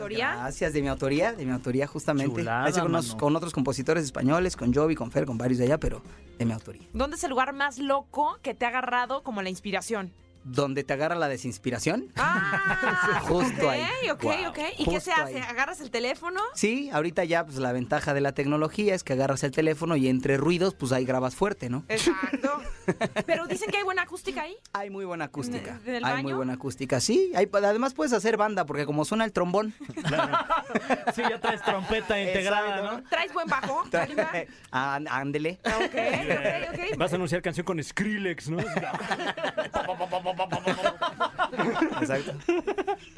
autoría. 0.00 0.34
Gracias, 0.36 0.72
de 0.72 0.82
mi 0.82 0.88
autoría, 0.88 1.32
de 1.32 1.44
mi 1.46 1.52
autoría 1.52 1.86
justamente. 1.86 2.34
Chulada, 2.40 2.70
con, 2.72 2.86
unos- 2.86 3.14
con 3.14 3.36
otros 3.36 3.52
compositores 3.52 4.04
españoles, 4.04 4.56
con 4.56 4.72
Jovi, 4.74 4.94
con 4.94 5.10
Fer, 5.10 5.24
con 5.26 5.38
varios 5.38 5.58
de 5.58 5.64
allá, 5.66 5.78
pero 5.78 6.02
de 6.38 6.44
mi 6.44 6.52
autoría. 6.52 6.82
¿Dónde 6.92 7.16
es 7.16 7.24
el 7.24 7.30
lugar 7.30 7.52
más 7.52 7.78
loco 7.78 8.38
que 8.42 8.54
te 8.54 8.64
ha 8.64 8.68
agarrado 8.68 9.22
como 9.22 9.42
la 9.42 9.50
inspiración? 9.50 10.12
Donde 10.42 10.84
te 10.84 10.92
agarra 10.94 11.14
la 11.16 11.28
desinspiración. 11.28 12.06
Ah, 12.16 13.20
Justo 13.28 13.68
ahí. 13.68 13.82
ok, 14.10 14.22
Wow, 14.22 14.32
ok. 14.48 14.58
¿Y 14.78 14.84
qué 14.86 15.00
se 15.00 15.12
hace? 15.12 15.36
ahí. 15.36 15.44
¿Agarras 15.48 15.80
el 15.80 15.90
teléfono? 15.90 16.40
Sí, 16.54 16.88
ahorita 16.92 17.24
ya 17.24 17.44
pues 17.44 17.58
la 17.58 17.72
ventaja 17.72 18.14
de 18.14 18.20
la 18.22 18.32
tecnología 18.32 18.94
es 18.94 19.04
que 19.04 19.12
agarras 19.12 19.42
el 19.44 19.50
teléfono 19.50 19.96
y 19.96 20.08
entre 20.08 20.36
ruidos 20.38 20.74
pues 20.74 20.92
ahí 20.92 21.04
grabas 21.04 21.34
fuerte, 21.34 21.68
¿no? 21.68 21.84
Exacto. 21.88 22.60
Pero 23.26 23.46
dicen 23.46 23.70
que 23.70 23.76
hay 23.78 23.84
buena 23.84 24.02
acústica 24.02 24.42
ahí. 24.42 24.56
Hay 24.72 24.88
muy 24.90 25.04
buena 25.04 25.26
acústica. 25.26 25.78
¿En 25.84 25.94
el 25.96 26.04
hay 26.04 26.12
baño? 26.14 26.22
muy 26.24 26.32
buena 26.32 26.54
acústica, 26.54 27.00
sí. 27.00 27.32
Hay, 27.36 27.48
además 27.52 27.94
puedes 27.94 28.12
hacer 28.12 28.36
banda 28.36 28.64
porque 28.64 28.86
como 28.86 29.04
suena 29.04 29.24
el 29.24 29.32
trombón. 29.32 29.74
Sí, 31.14 31.22
ya 31.28 31.40
traes 31.40 31.60
trompeta 31.62 32.20
integrada, 32.20 32.82
¿no? 32.82 33.02
¿Traes 33.08 33.32
buen 33.32 33.48
bajo? 33.48 33.82
Ah, 34.70 35.00
Ándele. 35.10 35.58
Ok, 35.64 35.82
ok, 35.82 36.74
ok. 36.92 36.96
Vas 36.98 37.12
a 37.12 37.16
anunciar 37.16 37.42
canción 37.42 37.64
con 37.66 37.82
Skrillex, 37.82 38.48
¿no? 38.50 38.58
Exacto. 42.00 42.32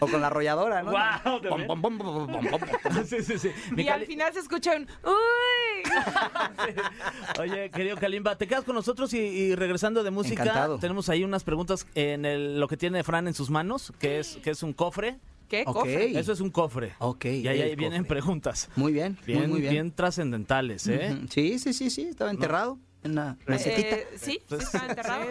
O 0.00 0.06
con 0.08 0.20
la 0.20 0.26
arrolladora, 0.28 0.82
¿no? 0.82 0.90
Guau, 0.90 1.40
también. 1.40 1.66
Pom, 1.66 1.80
pom, 1.82 1.98
pom, 1.98 2.26
pom, 2.28 2.50
pom, 2.50 2.60
pom. 2.60 3.04
Sí, 3.06 3.22
sí, 3.22 3.38
sí. 3.38 3.50
Mi 3.72 3.82
Y 3.84 3.88
al 3.88 4.04
final 4.06 4.32
se 4.32 4.40
escucha 4.40 4.76
un 4.76 4.82
¡Uy! 5.04 5.82
Oye, 7.40 7.70
querido 7.70 7.96
Kalimba, 7.96 8.36
te 8.36 8.46
quedas 8.46 8.64
con 8.64 8.74
nosotros 8.74 9.12
y, 9.14 9.18
y 9.18 9.54
regresando 9.54 10.02
de 10.02 10.10
música, 10.10 10.42
Encantado. 10.42 10.78
tenemos 10.78 11.08
ahí 11.08 11.24
unas 11.24 11.44
preguntas 11.44 11.86
en 11.94 12.24
el- 12.24 12.58
lo 12.60 12.68
que 12.68 12.76
tiene 12.76 13.02
Fran 13.04 13.26
en 13.28 13.34
sus 13.34 13.50
manos, 13.50 13.92
que 13.98 14.18
es, 14.18 14.38
que 14.42 14.50
es 14.50 14.62
un 14.62 14.72
cofre. 14.72 15.18
¿Qué? 15.48 15.64
¿Cofre? 15.64 16.18
Eso 16.18 16.32
es 16.32 16.40
un 16.40 16.50
cofre. 16.50 16.94
Ok, 16.98 17.26
Y 17.26 17.46
ahí, 17.46 17.76
vienen 17.76 18.02
cofre. 18.04 18.20
preguntas. 18.20 18.70
Muy 18.76 18.92
bien, 18.92 19.18
Bien, 19.26 19.40
muy, 19.40 19.48
muy 19.48 19.60
bien. 19.60 19.72
bien 19.72 19.90
trascendentales, 19.92 20.86
¿eh? 20.86 21.18
Sí, 21.28 21.58
sí, 21.58 21.74
sí, 21.74 21.90
sí. 21.90 22.02
Estaba 22.02 22.30
enterrado 22.30 22.78
en 22.78 22.91
una 23.04 23.36
recetita. 23.46 23.96
Eh, 23.96 24.08
sí, 24.16 24.18
sí, 24.32 24.42
Pues, 24.48 24.62
estaba 24.62 24.86
enterrado. 24.86 25.24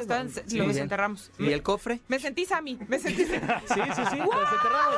sí, 0.48 0.58
lo 0.58 0.68
desenterramos. 0.68 1.32
¿Y 1.40 1.52
el 1.52 1.64
cofre? 1.64 2.00
Me 2.08 2.20
sentí 2.20 2.46
Sammy, 2.46 2.78
me 2.88 3.00
sentí 3.00 3.26
Sammy. 3.26 3.40
Sí, 3.68 3.74
sí, 3.74 4.02
sí, 4.12 4.18
desenterrado. 4.18 4.98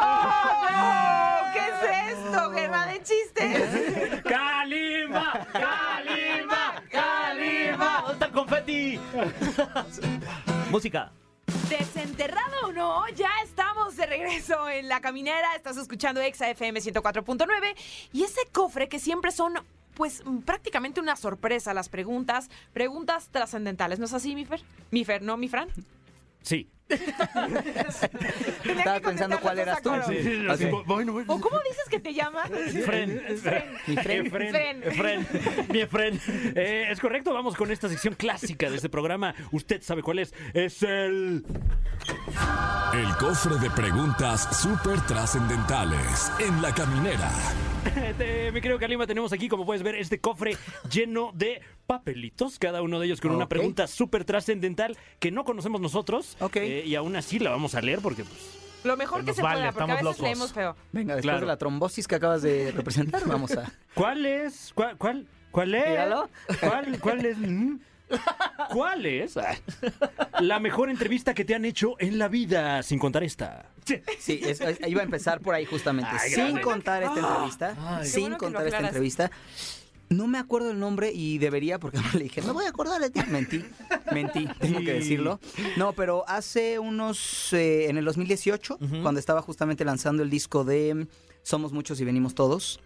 ¡Oh, 0.00 0.66
no! 0.72 1.52
¿Qué 1.52 1.60
es 1.60 2.18
esto? 2.18 2.50
¿Guerra 2.50 2.86
de 2.86 3.02
chistes? 3.02 4.22
¡Kalimba! 4.22 5.46
¡Kalimba! 5.52 6.82
¡Kalimba! 6.90 7.96
¿Dónde 8.00 8.12
está 8.12 8.26
el 8.26 8.32
confeti? 8.32 9.00
Música. 10.70 11.12
Desenterrado 11.68 12.66
o 12.68 12.72
no, 12.72 13.08
ya 13.08 13.30
estamos 13.44 13.64
Estamos 13.74 13.96
de 13.96 14.06
regreso 14.06 14.68
en 14.70 14.88
La 14.88 15.00
Caminera, 15.00 15.56
estás 15.56 15.76
escuchando 15.76 16.20
Exa 16.20 16.48
FM 16.48 16.80
104.9 16.80 17.74
y 18.12 18.22
ese 18.22 18.40
cofre 18.52 18.88
que 18.88 19.00
siempre 19.00 19.32
son 19.32 19.54
pues 19.94 20.22
mm, 20.24 20.38
prácticamente 20.38 21.00
una 21.00 21.16
sorpresa 21.16 21.74
las 21.74 21.88
preguntas, 21.88 22.50
preguntas 22.72 23.28
trascendentales, 23.30 23.98
¿no 23.98 24.04
es 24.04 24.12
así, 24.12 24.34
mi 24.34 24.44
Fer? 24.44 24.60
Mi 24.90 25.04
Fer, 25.04 25.22
¿no, 25.22 25.36
mi 25.36 25.48
Fran? 25.48 25.68
Sí. 26.42 26.68
Tenía 26.88 28.78
Estaba 28.78 29.00
que 29.00 29.06
pensando 29.06 29.40
cuál 29.40 29.58
eras 29.58 29.82
tú. 29.82 29.90
dos 29.90 29.98
a 29.98 30.02
coro. 30.04 30.18
Sí. 30.22 30.46
Así. 30.48 30.66
Bueno, 30.86 31.12
bueno. 31.12 31.32
¿O 31.32 31.40
cómo 31.40 31.58
dices 31.60 31.84
que 31.90 31.98
te 32.00 32.12
llamas? 32.12 32.48
Fren. 32.84 33.22
Mi 33.86 33.96
Fren. 33.96 34.30
Fren. 34.30 34.82
Efren, 34.82 35.26
mi 35.70 35.80
Efren. 35.80 36.20
Eh, 36.54 36.88
es 36.90 37.00
correcto, 37.00 37.32
vamos 37.32 37.54
con 37.56 37.70
esta 37.70 37.88
sección 37.88 38.14
clásica 38.14 38.68
de 38.70 38.76
este 38.76 38.88
programa. 38.88 39.34
Usted 39.52 39.82
sabe 39.82 40.02
cuál 40.02 40.18
es. 40.18 40.34
Es 40.52 40.82
el. 40.82 41.44
El 42.92 43.16
cofre 43.18 43.56
de 43.58 43.70
preguntas 43.70 44.48
súper 44.60 45.00
trascendentales 45.06 46.30
en 46.38 46.60
la 46.62 46.74
caminera. 46.74 47.30
Eh, 48.18 48.50
mi 48.52 48.62
querido 48.62 48.78
Kalima, 48.78 49.06
tenemos 49.06 49.30
aquí, 49.34 49.46
como 49.46 49.66
puedes 49.66 49.82
ver, 49.82 49.94
este 49.96 50.18
cofre 50.18 50.56
lleno 50.90 51.32
de 51.34 51.60
papelitos, 51.86 52.58
cada 52.58 52.82
uno 52.82 52.98
de 53.00 53.06
ellos 53.06 53.20
con 53.20 53.30
una 53.32 53.44
Ok. 53.44 53.50
pregunta 53.50 53.86
súper 53.86 54.24
trascendental 54.24 54.96
que 55.20 55.30
no 55.30 55.44
conocemos 55.44 55.80
nosotros. 55.80 56.36
Ok. 56.40 56.56
Eh, 56.56 56.84
y 56.86 56.94
aún 56.94 57.16
así 57.16 57.38
la 57.38 57.50
vamos 57.50 57.74
a 57.74 57.80
leer 57.80 58.00
porque, 58.00 58.24
pues. 58.24 58.40
Lo 58.84 58.96
mejor 58.98 59.20
Que 59.20 59.24
que 59.26 59.30
nos 59.30 59.36
se 59.36 59.42
vale, 59.42 59.60
pueda, 59.60 59.72
porque 59.72 59.82
a 59.82 59.94
estamos 59.94 59.94
veces 59.96 60.04
locos. 60.04 60.20
leemos 60.22 60.52
feo. 60.52 60.76
Venga, 60.92 61.14
después 61.16 61.22
Claro. 61.32 61.40
de 61.40 61.46
la 61.46 61.56
trombosis 61.56 62.06
que 62.06 62.14
acabas 62.16 62.42
de 62.42 62.70
representar, 62.72 63.22
vamos 63.26 63.52
a. 63.52 63.72
¿Cuál 63.94 64.26
es? 64.26 64.72
¿Cuál? 64.74 64.96
¿Cuál, 64.98 65.26
cuál 65.50 65.74
es? 65.74 65.88
Míralo. 65.88 66.28
¿Cuál, 66.60 67.00
cuál 67.00 67.24
es? 67.26 67.38
mm? 67.38 67.76
¿Cuál 68.70 69.06
es 69.06 69.36
ah, 69.38 69.56
la 70.40 70.60
mejor 70.60 70.90
entrevista 70.90 71.32
que 71.32 71.44
te 71.44 71.54
han 71.54 71.64
hecho 71.64 71.96
en 71.98 72.18
la 72.18 72.28
vida, 72.28 72.82
sin 72.82 72.98
contar 72.98 73.24
esta? 73.24 73.64
Sí, 74.18 74.40
es- 74.44 74.60
es- 74.60 74.78
iba 74.86 75.00
a 75.00 75.04
empezar 75.04 75.40
por 75.40 75.54
ahí 75.54 75.64
justamente. 75.64 76.10
Ay, 76.12 76.28
sin 76.30 76.38
gracias. 76.44 76.60
contar 76.62 77.02
esta 77.02 77.18
entrevista, 77.20 77.98
Qué 78.00 78.06
sin 78.06 78.20
bueno 78.24 78.36
que 78.38 78.44
lo 78.46 78.52
contar 78.52 78.66
esta 78.66 78.76
aclaras. 78.76 78.88
entrevista. 78.96 79.30
No 80.14 80.28
me 80.28 80.38
acuerdo 80.38 80.70
el 80.70 80.78
nombre 80.78 81.12
y 81.12 81.38
debería 81.38 81.78
porque 81.78 81.98
no 82.12 82.12
le 82.12 82.24
dije, 82.24 82.42
me 82.42 82.52
voy 82.52 82.64
a 82.64 82.68
acordar 82.68 83.00
de 83.00 83.10
ti. 83.10 83.20
Mentí, 83.30 83.64
mentí, 84.12 84.46
tengo 84.60 84.78
que 84.80 84.92
decirlo. 84.94 85.40
No, 85.76 85.92
pero 85.92 86.24
hace 86.28 86.78
unos, 86.78 87.52
eh, 87.52 87.88
en 87.88 87.98
el 87.98 88.04
2018, 88.04 88.78
cuando 89.02 89.18
estaba 89.18 89.42
justamente 89.42 89.84
lanzando 89.84 90.22
el 90.22 90.30
disco 90.30 90.64
de 90.64 91.06
Somos 91.42 91.72
Muchos 91.72 92.00
y 92.00 92.04
Venimos 92.04 92.34
Todos, 92.34 92.80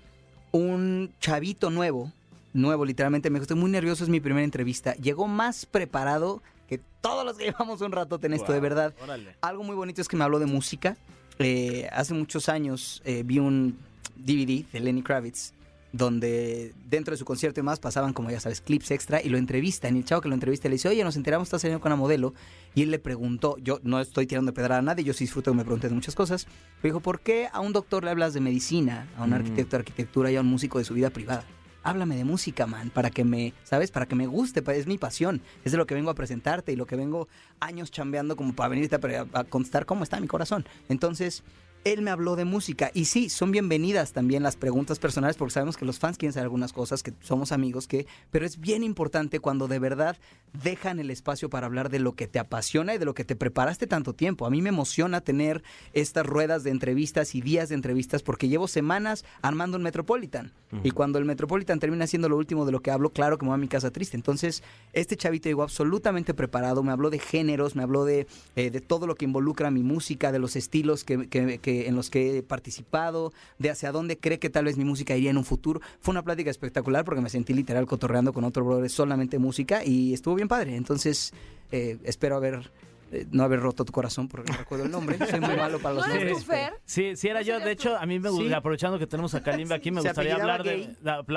un 0.53 1.13
chavito 1.21 1.71
nuevo, 1.71 2.13
nuevo 2.55 2.85
literalmente, 2.85 3.31
me 3.31 3.39
dijo, 3.39 3.43
estoy 3.43 3.59
muy 3.59 3.71
nervioso, 3.71 4.05
es 4.05 4.11
mi 4.11 4.21
primera 4.21 4.45
entrevista. 4.45 4.95
Llegó 4.95 5.29
más 5.29 5.67
preparado 5.67 6.43
que 6.67 6.81
todos 7.01 7.25
los 7.25 7.37
que 7.37 7.45
llevamos 7.51 7.81
un 7.83 7.93
rato 7.93 8.19
en 8.23 8.33
esto, 8.33 8.53
de 8.53 8.61
verdad. 8.61 8.95
Órale. 9.03 9.37
Algo 9.43 9.65
muy 9.65 9.77
bonito 9.77 10.01
es 10.01 10.09
que 10.09 10.17
me 10.17 10.25
habló 10.25 10.39
de 10.39 10.47
música. 10.47 10.97
Eh, 11.39 11.89
hace 11.93 12.15
muchos 12.15 12.49
años 12.49 13.01
eh, 13.05 13.23
vi 13.25 13.39
un 13.39 13.79
DVD 14.17 14.65
de 14.73 14.81
Lenny 14.81 15.03
Kravitz 15.03 15.53
donde 15.93 16.75
dentro 16.89 17.13
de 17.13 17.19
su 17.19 17.25
concierto 17.25 17.61
y 17.61 17.63
más 17.63 17.81
pasaban 17.81 18.13
como 18.13 18.31
ya 18.31 18.41
sabes 18.41 18.61
clips 18.61 18.91
extra 18.91 19.23
y 19.23 19.29
lo 19.29 19.39
entrevistan 19.39 19.97
y 19.97 20.01
el 20.01 20.05
chavo 20.05 20.21
que 20.21 20.29
lo 20.29 20.35
entrevista 20.35 20.69
le 20.69 20.75
dice 20.75 20.89
oye 20.89 21.03
nos 21.03 21.17
enteramos 21.17 21.49
estás 21.49 21.63
saliendo 21.63 21.81
con 21.81 21.91
una 21.93 21.97
modelo 21.97 22.35
y 22.75 22.83
él 22.83 22.91
le 22.91 22.99
preguntó 22.99 23.57
yo 23.59 23.81
no 23.83 24.01
estoy 24.01 24.27
tirando 24.27 24.53
de 24.53 24.55
pedra 24.55 24.79
a 24.79 24.83
nadie 24.83 25.05
yo 25.05 25.15
sí 25.15 25.25
disfruto 25.25 25.51
que 25.51 25.57
me 25.57 25.65
pregunten 25.65 25.95
muchas 25.95 26.15
cosas 26.15 26.47
pero 26.83 26.95
dijo 26.95 27.01
¿por 27.01 27.21
qué 27.21 27.49
a 27.53 27.61
un 27.61 27.73
doctor 27.73 28.05
le 28.05 28.11
hablas 28.11 28.35
de 28.35 28.41
medicina 28.41 29.09
a 29.17 29.25
un 29.25 29.33
arquitecto 29.33 29.77
de 29.77 29.81
arquitectura 29.81 30.31
y 30.31 30.37
a 30.37 30.43
un 30.43 30.47
músico 30.47 30.79
de 30.79 30.85
su 30.85 30.95
vida 30.95 31.11
privada? 31.11 31.45
Háblame 31.85 32.17
de 32.17 32.25
música, 32.25 32.67
man, 32.67 32.91
para 32.91 33.09
que 33.09 33.25
me, 33.25 33.55
¿sabes? 33.63 33.91
Para 33.91 34.05
que 34.07 34.15
me 34.15 34.27
guste, 34.27 34.63
es 34.77 34.87
mi 34.87 34.99
pasión, 34.99 35.41
es 35.65 35.73
de 35.73 35.79
lo 35.79 35.87
que 35.87 35.95
vengo 35.95 36.11
a 36.11 36.15
presentarte 36.15 36.73
y 36.73 36.77
lo 36.77 36.87
que 36.87 36.97
vengo 36.97 37.29
años 37.61 37.91
chambeando 37.91 38.37
como 38.37 38.55
para 38.55 38.69
venirte 38.69 38.97
a, 38.97 39.27
a, 39.33 39.41
a 39.41 39.45
contestar 39.45 39.87
cómo 39.87 40.03
está 40.03 40.21
mi 40.21 40.27
corazón. 40.27 40.67
Entonces, 40.89 41.45
él 41.85 42.03
me 42.03 42.11
habló 42.11 42.37
de 42.37 42.45
música 42.45 42.91
y 42.93 43.07
sí, 43.07 43.29
son 43.31 43.51
bienvenidas 43.51 44.13
también 44.13 44.43
las 44.43 44.57
preguntas 44.57 44.99
personales 44.99 45.37
porque 45.37 45.55
sabemos 45.55 45.77
que 45.77 45.85
los 45.87 45.99
fans 45.99 46.19
quieren 46.19 46.33
saber 46.33 46.45
algunas 46.45 46.73
cosas, 46.73 47.03
que 47.03 47.13
somos 47.21 47.53
amigos, 47.53 47.87
que, 47.87 48.07
pero 48.31 48.45
es 48.45 48.61
bien 48.61 48.83
importante 48.83 49.41
cuando 49.41 49.69
de 49.69 49.79
verdad 49.79 50.17
dejan 50.63 50.99
el 50.99 51.11
espacio 51.11 51.49
para 51.49 51.67
hablar 51.67 51.89
de 51.91 51.99
lo 51.99 52.15
que 52.15 52.27
te 52.27 52.39
apasiona 52.39 52.95
y 52.95 52.99
de 52.99 53.05
lo 53.05 53.15
que 53.15 53.25
te 53.25 53.37
preparaste 53.37 53.87
tanto 53.87 54.13
tiempo. 54.13 54.45
A 54.47 54.51
mí 54.51 54.61
me 54.63 54.69
emociona 54.71 55.21
tener 55.21 55.63
estas 55.95 56.27
ruedas 56.27 56.63
de 56.65 56.71
entrevistas 56.71 57.35
y 57.35 57.41
días 57.41 57.69
de 57.69 57.75
entrevistas 57.77 58.23
porque 58.23 58.49
llevo 58.49 58.69
semanas 58.69 59.25
armando 59.43 59.77
un 59.77 59.83
Metropolitan 59.83 60.53
y 60.85 60.91
cuando 60.91 61.19
el 61.19 61.25
Metropolitan 61.25 61.79
termina 61.81 62.07
siendo 62.07 62.29
lo 62.29 62.37
último 62.37 62.67
de 62.67 62.73
lo 62.73 62.81
que 62.81 62.91
hablo, 62.91 63.11
claro 63.11 63.39
que 63.39 63.45
me 63.47 63.49
voy 63.51 63.55
a 63.55 63.59
mi 63.59 63.69
casa 63.69 63.91
triste. 63.91 64.17
Entonces, 64.19 64.63
este 64.93 65.17
chavito 65.17 65.49
llegó 65.49 65.63
absolutamente 65.63 66.35
preparado, 66.35 66.83
me 66.83 66.93
habló 66.93 67.09
de 67.09 67.19
géneros, 67.19 67.75
me 67.75 67.83
habló 67.83 68.05
de, 68.05 68.27
eh, 68.57 68.71
de 68.71 68.81
todo 68.83 69.07
lo 69.07 69.15
que 69.15 69.25
involucra 69.25 69.71
mi 69.71 69.83
música, 69.83 70.31
de 70.33 70.39
los 70.39 70.57
estilos 70.57 71.05
que, 71.05 71.27
que- 71.29 71.59
que- 71.59 71.78
en 71.87 71.95
los 71.95 72.11
que 72.11 72.39
he 72.39 72.43
participado, 72.43 73.33
de 73.59 73.71
hacia 73.71 73.93
dónde 73.93 74.19
cree 74.19 74.39
que 74.39 74.51
tal 74.51 74.65
vez 74.65 74.77
mi 74.77 74.85
música 74.85 75.15
iría 75.17 75.31
en 75.31 75.37
un 75.39 75.45
futuro. 75.45 75.81
Fue 76.01 76.11
una 76.13 76.23
plática 76.23 76.51
espectacular 76.51 77.05
porque 77.05 77.21
me 77.21 77.29
sentí 77.31 77.53
literal 77.55 77.87
cotorreando 77.87 78.33
con 78.33 78.45
otro 78.45 78.65
brother 78.65 78.91
solamente 78.91 79.39
música 79.39 79.85
y 79.85 80.15
estuvo 80.15 80.35
bien 80.35 80.49
padre. 80.49 80.75
Entonces, 80.77 81.33
eh, 81.71 81.99
espero 82.05 82.37
haber... 82.37 82.71
eh, 83.13 83.27
no 83.31 83.43
haber 83.43 83.61
roto 83.61 83.85
tu 83.87 83.93
corazón 83.93 84.29
porque 84.29 84.53
no 84.53 84.59
recuerdo 84.59 84.85
el 84.85 84.91
nombre. 84.91 85.17
Soy 85.31 85.41
muy 85.41 85.57
malo 85.57 85.79
para 85.79 85.95
los 85.95 86.07
¿No 86.07 86.15
nombres. 86.15 86.47
Sí, 86.85 87.17
sí 87.17 87.29
era 87.29 87.41
¿No 87.41 87.47
yo. 87.47 87.61
De 87.61 87.71
hecho, 87.73 87.97
a 87.97 88.05
mí 88.05 88.19
me 88.19 88.29
gusta, 88.29 88.49
Sí. 88.49 88.53
aprovechando 88.53 88.99
que 88.99 89.07
tenemos 89.07 89.35
a 89.35 89.43
Kalimba 89.43 89.77
aquí, 89.81 89.91
me 89.91 90.03
gustaría 90.03 90.35
hablar 90.35 90.63
de, 90.63 90.95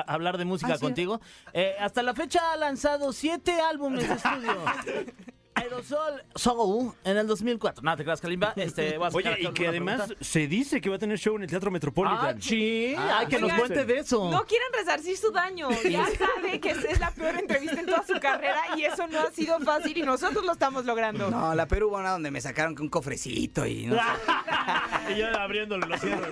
hablar 0.08 0.38
de 0.38 0.44
música 0.46 0.74
Ah, 0.74 0.78
sí. 0.78 0.82
contigo. 0.82 1.22
Eh, 1.54 1.74
hasta 1.80 2.04
la 2.04 2.14
fecha 2.14 2.52
ha 2.52 2.58
lanzado 2.58 3.14
siete 3.14 3.60
álbumes 3.62 4.08
de 4.08 4.16
estudio. 4.16 4.58
Aerosol 5.54 6.24
Soul 6.36 6.94
en 7.04 7.18
el 7.18 7.28
2004. 7.28 7.84
No, 7.84 7.96
te 7.98 8.04
creas, 8.04 8.22
Kalimba. 8.22 8.54
Este, 8.56 8.96
a 8.96 9.00
Oye, 9.10 9.38
y 9.42 9.48
que 9.54 9.68
además 9.68 9.98
pregunta. 10.02 10.24
se 10.24 10.48
dice 10.48 10.80
que 10.82 10.90
va 10.90 10.96
a 10.96 11.00
tener 11.00 11.18
show 11.18 11.36
en 11.36 11.44
el 11.44 11.50
Teatro 11.50 11.70
Ah, 11.70 11.74
Metropolitan. 11.74 12.42
sí. 12.42 12.96
Ah, 12.98 13.18
Ay, 13.20 13.28
que 13.28 13.36
nos 13.40 13.44
oigan, 13.52 13.60
cuente 13.60 13.86
de 13.86 14.00
eso. 14.00 14.30
No 14.32 14.46
quieren 14.46 14.68
resarcir 14.74 15.18
su 15.18 15.32
daño. 15.32 15.70
Ya 15.90 16.06
sabe 16.08 16.60
que 16.60 16.72
es 16.72 17.00
la 17.00 17.12
peor 17.12 17.36
entrevista 17.36 17.80
en 17.80 17.86
toda 17.86 18.06
su 18.06 18.20
carrera 18.20 18.62
y 18.78 18.84
eso 18.84 19.08
no 19.08 19.20
ha 19.20 19.32
sido 19.32 19.60
fácil 19.60 19.98
y 19.98 20.02
nosotros 20.04 20.44
lo 20.46 20.54
estamos 20.54 20.86
logrando. 20.86 21.30
No, 21.30 21.54
la 21.54 21.68
Perú 21.68 21.90
hubo 21.90 21.98
una 21.98 22.12
donde 22.12 22.32
me 22.32 22.40
sacaron 22.42 22.74
con 22.76 22.84
un 22.86 22.90
cofrecito 22.90 23.66
y 23.66 23.86
no 23.88 23.96
sé. 23.96 24.02
y 25.14 25.18
yo 25.18 25.28
abriéndolo, 25.38 25.86
lo 25.86 25.98
cierro. 25.98 26.28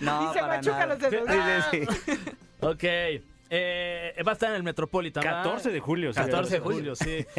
No, 0.00 0.30
Y 0.30 0.34
se 0.34 0.40
para 0.40 0.56
machuca 0.56 0.86
nada. 0.86 0.86
los 0.86 0.98
dedos. 1.00 1.64
Sí, 1.70 1.80
sí, 1.86 1.86
sí. 2.06 2.20
Ok. 2.60 3.22
Eh, 3.54 4.14
va 4.26 4.30
a 4.30 4.32
estar 4.32 4.48
en 4.48 4.56
el 4.56 4.62
Metropolitan. 4.62 5.22
¿verdad? 5.22 5.42
14 5.44 5.70
de 5.72 5.80
julio. 5.80 6.12
sí. 6.14 6.20
14 6.20 6.54
de 6.54 6.60
julio, 6.60 6.96
sí. 6.96 7.26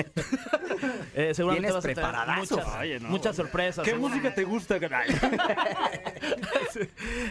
Eh, 1.16 1.34
seguramente 1.34 1.72
vas 1.72 1.86
a 1.86 1.88
tener 1.94 2.06
muchas, 2.38 2.68
Oye, 2.80 3.00
no. 3.00 3.10
muchas 3.10 3.36
sorpresas. 3.36 3.86
¿Qué 3.86 3.92
seguro. 3.92 4.10
música 4.10 4.34
te 4.34 4.44
gusta, 4.44 4.80
caray? 4.80 5.10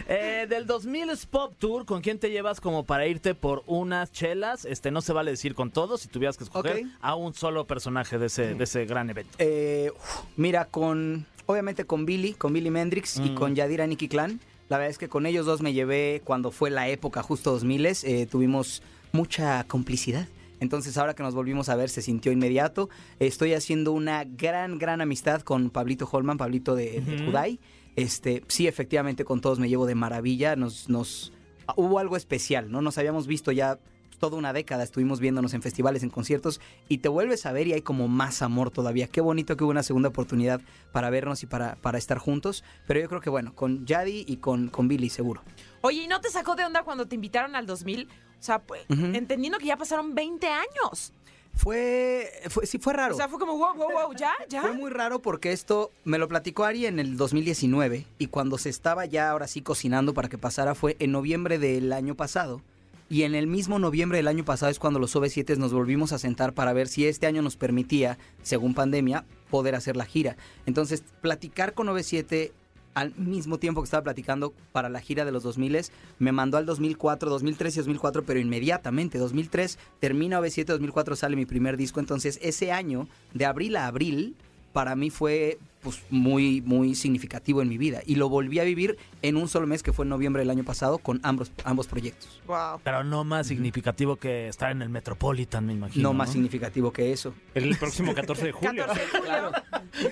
Eh, 0.07 0.45
del 0.49 0.65
2000 0.65 1.09
es 1.09 1.25
Pop 1.25 1.53
Tour, 1.59 1.85
¿con 1.85 2.01
quién 2.01 2.17
te 2.17 2.31
llevas 2.31 2.61
como 2.61 2.85
para 2.85 3.07
irte 3.07 3.35
por 3.35 3.63
unas 3.65 4.11
chelas? 4.11 4.63
Este 4.65 4.89
no 4.91 5.01
se 5.01 5.11
vale 5.11 5.31
decir 5.31 5.53
con 5.53 5.71
todos, 5.71 6.01
si 6.01 6.07
tuvieras 6.07 6.37
que 6.37 6.45
escoger 6.45 6.85
a 7.01 7.15
un 7.15 7.33
solo 7.33 7.67
personaje 7.67 8.17
de 8.17 8.27
ese, 8.27 8.55
de 8.55 8.63
ese 8.63 8.85
gran 8.85 9.09
evento. 9.09 9.35
Eh, 9.39 9.91
uf, 9.93 10.23
mira, 10.37 10.65
con 10.65 11.25
obviamente 11.45 11.85
con 11.85 12.05
Billy, 12.05 12.33
con 12.33 12.53
Billy 12.53 12.69
Mendrix 12.69 13.17
y 13.19 13.35
con 13.35 13.55
Yadira 13.55 13.85
Nicky 13.85 14.07
Clan. 14.07 14.39
La 14.73 14.79
verdad 14.79 14.89
es 14.89 14.97
que 14.97 15.07
con 15.07 15.27
ellos 15.27 15.45
dos 15.45 15.61
me 15.61 15.71
llevé 15.71 16.23
cuando 16.25 16.49
fue 16.49 16.71
la 16.71 16.87
época 16.87 17.21
justo 17.21 17.51
2000 17.51 17.85
eh, 17.85 18.25
tuvimos 18.25 18.81
mucha 19.11 19.63
complicidad. 19.65 20.27
Entonces 20.59 20.97
ahora 20.97 21.13
que 21.13 21.21
nos 21.21 21.35
volvimos 21.35 21.69
a 21.69 21.75
ver 21.75 21.91
se 21.91 22.01
sintió 22.01 22.31
inmediato. 22.31 22.89
Estoy 23.19 23.53
haciendo 23.53 23.91
una 23.91 24.23
gran, 24.23 24.79
gran 24.79 24.99
amistad 24.99 25.43
con 25.43 25.69
Pablito 25.69 26.09
Holman, 26.11 26.39
Pablito 26.39 26.73
de, 26.73 27.01
de 27.01 27.23
Kudai. 27.23 27.59
Este, 27.95 28.43
sí, 28.47 28.65
efectivamente 28.65 29.25
con 29.25 29.41
todos 29.41 29.59
me 29.59 29.69
llevo 29.69 29.85
de 29.85 29.93
maravilla. 29.93 30.55
Nos, 30.55 30.89
nos 30.89 31.31
hubo 31.75 31.99
algo 31.99 32.17
especial, 32.17 32.71
¿no? 32.71 32.81
Nos 32.81 32.97
habíamos 32.97 33.27
visto 33.27 33.51
ya 33.51 33.77
toda 34.17 34.37
una 34.37 34.53
década, 34.53 34.83
estuvimos 34.83 35.19
viéndonos 35.19 35.53
en 35.53 35.61
festivales, 35.61 36.03
en 36.03 36.09
conciertos, 36.09 36.61
y 36.87 36.99
te 36.99 37.09
vuelves 37.09 37.45
a 37.45 37.51
ver 37.51 37.67
y 37.67 37.73
hay 37.73 37.81
como 37.81 38.07
más 38.07 38.41
amor 38.41 38.71
todavía. 38.71 39.07
Qué 39.07 39.21
bonito 39.21 39.57
que 39.57 39.63
hubo 39.63 39.71
una 39.71 39.83
segunda 39.83 40.09
oportunidad 40.09 40.61
para 40.91 41.09
vernos 41.09 41.43
y 41.43 41.45
para, 41.45 41.75
para 41.75 41.97
estar 41.97 42.17
juntos. 42.17 42.63
Pero 42.87 42.99
yo 42.99 43.09
creo 43.09 43.21
que 43.21 43.29
bueno, 43.29 43.53
con 43.55 43.85
Yadi 43.85 44.25
y 44.27 44.37
con, 44.37 44.69
con 44.69 44.87
Billy 44.87 45.09
seguro. 45.09 45.41
Oye, 45.81 46.03
¿y 46.03 46.07
no 46.07 46.21
te 46.21 46.29
sacó 46.29 46.55
de 46.55 46.65
onda 46.65 46.83
cuando 46.83 47.07
te 47.07 47.15
invitaron 47.15 47.55
al 47.55 47.65
2000? 47.65 48.07
O 48.07 48.45
sea, 48.45 48.59
pues, 48.59 48.81
entendiendo 48.89 49.57
que 49.57 49.67
ya 49.67 49.77
pasaron 49.77 50.13
20 50.13 50.47
años. 50.47 51.13
Fue, 51.55 52.29
fue 52.49 52.65
sí 52.65 52.79
fue 52.79 52.93
raro. 52.93 53.13
O 53.13 53.17
sea, 53.17 53.29
fue 53.29 53.39
como, 53.39 53.57
wow, 53.57 53.75
wow, 53.75 53.91
wow, 53.91 54.15
ya, 54.15 54.33
ya. 54.49 54.61
Fue 54.61 54.73
muy 54.73 54.89
raro 54.89 55.21
porque 55.21 55.51
esto 55.51 55.91
me 56.03 56.17
lo 56.17 56.27
platicó 56.27 56.65
Ari 56.65 56.87
en 56.87 56.99
el 56.99 57.15
2019 57.15 58.05
y 58.17 58.27
cuando 58.27 58.57
se 58.57 58.69
estaba 58.69 59.05
ya 59.05 59.29
ahora 59.29 59.47
sí 59.47 59.61
cocinando 59.61 60.13
para 60.13 60.29
que 60.29 60.37
pasara 60.37 60.75
fue 60.75 60.97
en 60.99 61.11
noviembre 61.11 61.59
del 61.59 61.93
año 61.93 62.15
pasado. 62.15 62.61
Y 63.09 63.23
en 63.23 63.35
el 63.35 63.47
mismo 63.47 63.79
noviembre 63.79 64.17
del 64.17 64.27
año 64.27 64.45
pasado 64.45 64.71
es 64.71 64.79
cuando 64.79 64.99
los 64.99 65.15
OV7 65.15 65.57
nos 65.57 65.73
volvimos 65.73 66.13
a 66.13 66.19
sentar 66.19 66.53
para 66.53 66.73
ver 66.73 66.87
si 66.87 67.05
este 67.05 67.27
año 67.27 67.41
nos 67.41 67.57
permitía, 67.57 68.17
según 68.41 68.73
pandemia, 68.73 69.25
poder 69.49 69.75
hacer 69.75 69.95
la 69.95 70.05
gira. 70.05 70.37
Entonces, 70.65 71.03
platicar 71.21 71.73
con 71.73 71.87
OV7 71.87 72.51
al 72.93 73.13
mismo 73.15 73.57
tiempo 73.57 73.81
que 73.81 73.85
estaba 73.85 74.03
platicando 74.03 74.53
para 74.71 74.89
la 74.89 74.99
gira 74.99 75.25
de 75.25 75.31
los 75.31 75.43
2000 75.43 75.91
me 76.19 76.31
mandó 76.31 76.57
al 76.57 76.65
2004, 76.65 77.29
2003 77.29 77.75
y 77.75 77.79
2004, 77.79 78.23
pero 78.23 78.39
inmediatamente. 78.39 79.17
2003 79.17 79.79
termina 79.99 80.39
OV7, 80.39 80.65
2004 80.65 81.15
sale 81.15 81.35
mi 81.35 81.45
primer 81.45 81.77
disco. 81.77 81.99
Entonces, 81.99 82.39
ese 82.41 82.71
año, 82.71 83.07
de 83.33 83.45
abril 83.45 83.75
a 83.75 83.87
abril, 83.87 84.35
para 84.73 84.95
mí 84.95 85.09
fue 85.09 85.59
pues 85.83 86.01
muy, 86.09 86.61
muy 86.61 86.95
significativo 86.95 87.61
en 87.61 87.69
mi 87.69 87.77
vida. 87.77 88.01
Y 88.05 88.15
lo 88.15 88.29
volví 88.29 88.59
a 88.59 88.63
vivir 88.63 88.97
en 89.21 89.35
un 89.37 89.47
solo 89.49 89.67
mes 89.67 89.83
que 89.83 89.93
fue 89.93 90.05
en 90.05 90.09
noviembre 90.09 90.41
del 90.41 90.49
año 90.49 90.63
pasado 90.63 90.97
con 90.97 91.19
ambos, 91.23 91.51
ambos 91.65 91.87
proyectos. 91.87 92.41
Wow. 92.47 92.79
Pero 92.83 93.03
no 93.03 93.23
más 93.23 93.47
significativo 93.47 94.15
que 94.15 94.47
estar 94.47 94.71
en 94.71 94.81
el 94.81 94.89
Metropolitan, 94.89 95.65
me 95.65 95.73
imagino. 95.73 96.09
No 96.09 96.13
más 96.13 96.31
significativo 96.31 96.91
que 96.93 97.11
eso. 97.11 97.33
El 97.53 97.75
próximo 97.77 98.13
14 98.15 98.45
de 98.45 98.51
julio. 98.51 98.85
14 98.87 99.01
de 99.01 99.07
julio. 99.19 99.51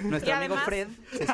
Nuestro 0.09 0.29
Y 0.29 0.33
amigo 0.33 0.55
además- 0.55 0.65
Fred 0.65 0.87
se. 1.11 1.25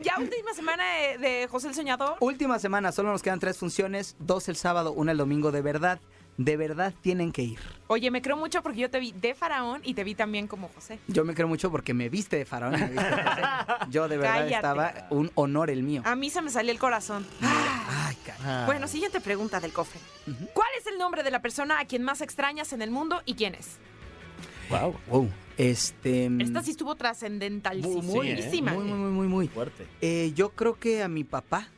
Ya 0.00 0.18
última 0.18 0.52
semana 0.54 0.82
de, 0.84 1.18
de 1.18 1.46
José 1.48 1.68
el 1.68 1.74
Soñador. 1.74 2.16
Última 2.20 2.58
semana, 2.58 2.90
solo 2.90 3.12
nos 3.12 3.22
quedan 3.22 3.38
tres 3.38 3.56
funciones, 3.58 4.16
dos 4.18 4.48
el 4.48 4.56
sábado, 4.56 4.92
una 4.92 5.12
el 5.12 5.18
domingo. 5.18 5.52
De 5.52 5.62
verdad, 5.62 6.00
de 6.36 6.56
verdad 6.56 6.94
tienen 7.02 7.32
que 7.32 7.42
ir. 7.42 7.58
Oye, 7.88 8.10
me 8.10 8.22
creo 8.22 8.36
mucho 8.36 8.62
porque 8.62 8.80
yo 8.80 8.90
te 8.90 8.98
vi 9.00 9.12
de 9.12 9.34
faraón 9.34 9.80
y 9.84 9.94
te 9.94 10.02
vi 10.02 10.14
también 10.14 10.46
como 10.46 10.68
José. 10.68 10.98
Yo 11.08 11.24
me 11.24 11.34
creo 11.34 11.46
mucho 11.46 11.70
porque 11.70 11.94
me 11.94 12.08
viste 12.08 12.36
de 12.36 12.44
faraón. 12.44 12.74
y 12.74 12.78
me 12.78 12.88
viste 12.88 13.04
de 13.04 13.12
José. 13.12 13.42
Yo 13.90 14.08
de 14.08 14.16
verdad 14.16 14.34
Cállate. 14.36 14.54
estaba 14.54 15.06
un 15.10 15.30
honor 15.34 15.70
el 15.70 15.82
mío. 15.82 16.02
A 16.04 16.16
mí 16.16 16.30
se 16.30 16.40
me 16.40 16.50
salió 16.50 16.72
el 16.72 16.78
corazón. 16.78 17.26
Ay, 17.40 18.16
cara. 18.24 18.38
Ah. 18.44 18.62
Bueno, 18.66 18.88
siguiente 18.88 19.20
pregunta 19.20 19.60
del 19.60 19.72
cofre. 19.72 20.00
¿Cuál 20.54 20.68
es 20.78 20.86
el 20.86 20.98
nombre 20.98 21.22
de 21.22 21.30
la 21.30 21.42
persona 21.42 21.80
a 21.80 21.84
quien 21.84 22.02
más 22.02 22.20
extrañas 22.22 22.72
en 22.72 22.82
el 22.82 22.90
mundo 22.90 23.20
y 23.26 23.34
quién 23.34 23.54
es? 23.54 23.78
Wow. 24.70 24.96
Wow. 25.08 25.30
Este. 25.58 26.30
Esta 26.40 26.62
sí 26.62 26.70
estuvo 26.70 26.94
trascendentalísima. 26.94 28.02
Muy, 28.02 28.30
¿eh? 28.30 28.48
Muy, 28.50 28.62
muy, 28.62 28.84
muy, 28.84 29.10
muy, 29.10 29.28
muy. 29.28 29.48
Fuerte. 29.48 29.86
Eh, 30.00 30.32
yo 30.34 30.50
creo 30.50 30.78
que 30.78 31.02
a 31.02 31.08
mi 31.08 31.24
papá. 31.24 31.68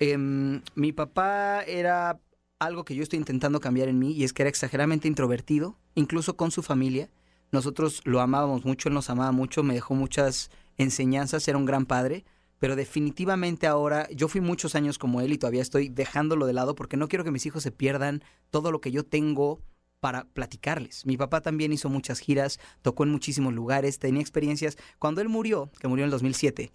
Em, 0.00 0.60
mi 0.74 0.92
papá 0.92 1.62
era 1.62 2.18
algo 2.58 2.84
que 2.84 2.94
yo 2.94 3.02
estoy 3.02 3.18
intentando 3.18 3.60
cambiar 3.60 3.88
en 3.88 3.98
mí 3.98 4.12
y 4.12 4.24
es 4.24 4.32
que 4.32 4.42
era 4.42 4.50
exageradamente 4.50 5.08
introvertido, 5.08 5.76
incluso 5.94 6.36
con 6.36 6.50
su 6.50 6.62
familia. 6.62 7.08
Nosotros 7.52 8.02
lo 8.04 8.20
amábamos 8.20 8.64
mucho, 8.64 8.88
él 8.88 8.94
nos 8.94 9.10
amaba 9.10 9.32
mucho, 9.32 9.62
me 9.62 9.74
dejó 9.74 9.94
muchas 9.94 10.50
enseñanzas, 10.76 11.46
era 11.48 11.58
un 11.58 11.64
gran 11.64 11.86
padre, 11.86 12.24
pero 12.58 12.76
definitivamente 12.76 13.66
ahora 13.66 14.08
yo 14.10 14.28
fui 14.28 14.40
muchos 14.40 14.74
años 14.74 14.98
como 14.98 15.20
él 15.20 15.32
y 15.32 15.38
todavía 15.38 15.62
estoy 15.62 15.88
dejándolo 15.88 16.46
de 16.46 16.52
lado 16.52 16.74
porque 16.74 16.96
no 16.96 17.08
quiero 17.08 17.24
que 17.24 17.30
mis 17.30 17.46
hijos 17.46 17.62
se 17.62 17.70
pierdan 17.70 18.22
todo 18.50 18.72
lo 18.72 18.80
que 18.80 18.90
yo 18.90 19.04
tengo 19.04 19.60
para 20.00 20.24
platicarles. 20.24 21.06
Mi 21.06 21.16
papá 21.16 21.40
también 21.40 21.72
hizo 21.72 21.88
muchas 21.88 22.18
giras, 22.18 22.60
tocó 22.82 23.04
en 23.04 23.10
muchísimos 23.10 23.52
lugares, 23.52 23.98
tenía 23.98 24.20
experiencias. 24.20 24.76
Cuando 24.98 25.20
él 25.20 25.28
murió, 25.28 25.70
que 25.80 25.88
murió 25.88 26.04
en 26.04 26.08
el 26.08 26.12
2007, 26.12 26.70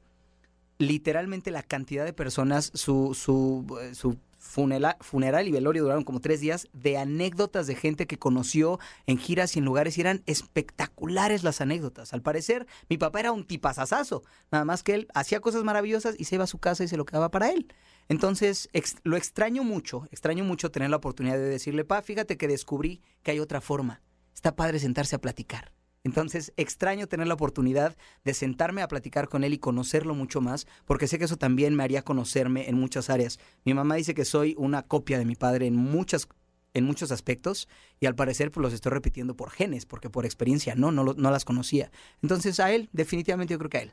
literalmente 0.79 1.51
la 1.51 1.63
cantidad 1.63 2.03
de 2.03 2.13
personas, 2.13 2.71
su, 2.73 3.13
su, 3.13 3.65
su 3.93 4.17
funeral 4.43 5.47
y 5.47 5.51
velorio 5.51 5.83
duraron 5.83 6.03
como 6.03 6.19
tres 6.19 6.41
días 6.41 6.67
de 6.73 6.97
anécdotas 6.97 7.65
de 7.65 7.75
gente 7.75 8.05
que 8.05 8.19
conoció 8.19 8.79
en 9.07 9.17
giras 9.17 9.55
y 9.55 9.59
en 9.59 9.65
lugares 9.65 9.97
y 9.97 10.01
eran 10.01 10.21
espectaculares 10.25 11.43
las 11.43 11.61
anécdotas. 11.61 12.13
Al 12.13 12.21
parecer, 12.21 12.67
mi 12.89 12.97
papá 12.97 13.21
era 13.21 13.31
un 13.31 13.45
tipazazazo, 13.45 14.23
nada 14.51 14.65
más 14.65 14.83
que 14.83 14.93
él 14.93 15.07
hacía 15.13 15.39
cosas 15.39 15.63
maravillosas 15.63 16.15
y 16.19 16.25
se 16.25 16.35
iba 16.35 16.43
a 16.43 16.47
su 16.47 16.59
casa 16.59 16.83
y 16.83 16.87
se 16.87 16.97
lo 16.97 17.05
quedaba 17.05 17.31
para 17.31 17.49
él. 17.49 17.73
Entonces, 18.09 18.69
lo 19.03 19.15
extraño 19.15 19.63
mucho, 19.63 20.07
extraño 20.11 20.43
mucho 20.43 20.71
tener 20.71 20.89
la 20.89 20.97
oportunidad 20.97 21.35
de 21.35 21.49
decirle, 21.49 21.85
pa, 21.85 22.01
fíjate 22.01 22.37
que 22.37 22.47
descubrí 22.47 23.01
que 23.23 23.31
hay 23.31 23.39
otra 23.39 23.61
forma. 23.61 24.01
Está 24.35 24.55
padre 24.55 24.79
sentarse 24.79 25.15
a 25.15 25.21
platicar. 25.21 25.71
Entonces, 26.03 26.53
extraño 26.57 27.07
tener 27.07 27.27
la 27.27 27.33
oportunidad 27.33 27.95
de 28.23 28.33
sentarme 28.33 28.81
a 28.81 28.87
platicar 28.87 29.29
con 29.29 29.43
él 29.43 29.53
y 29.53 29.57
conocerlo 29.57 30.13
mucho 30.15 30.41
más, 30.41 30.67
porque 30.85 31.07
sé 31.07 31.17
que 31.17 31.25
eso 31.25 31.37
también 31.37 31.75
me 31.75 31.83
haría 31.83 32.01
conocerme 32.01 32.69
en 32.69 32.75
muchas 32.75 33.09
áreas. 33.09 33.39
Mi 33.63 33.73
mamá 33.73 33.95
dice 33.95 34.13
que 34.13 34.25
soy 34.25 34.55
una 34.57 34.83
copia 34.83 35.17
de 35.17 35.25
mi 35.25 35.35
padre 35.35 35.67
en 35.67 35.75
muchas 35.75 36.27
en 36.75 36.85
muchos 36.85 37.11
aspectos 37.11 37.67
y 37.99 38.07
al 38.07 38.15
parecer 38.15 38.49
pues 38.49 38.63
los 38.63 38.73
estoy 38.73 38.91
repitiendo 38.91 39.35
por 39.35 39.51
genes, 39.51 39.85
porque 39.85 40.09
por 40.09 40.25
experiencia 40.25 40.73
no, 40.73 40.91
no, 40.91 41.13
las 41.13 41.45
conocía. 41.45 41.91
Entonces 42.23 42.59
a 42.59 42.71
él, 42.71 42.89
definitivamente 42.93 43.53
yo 43.53 43.59
creo 43.59 43.69
que 43.69 43.77
a 43.77 43.81
él. 43.81 43.91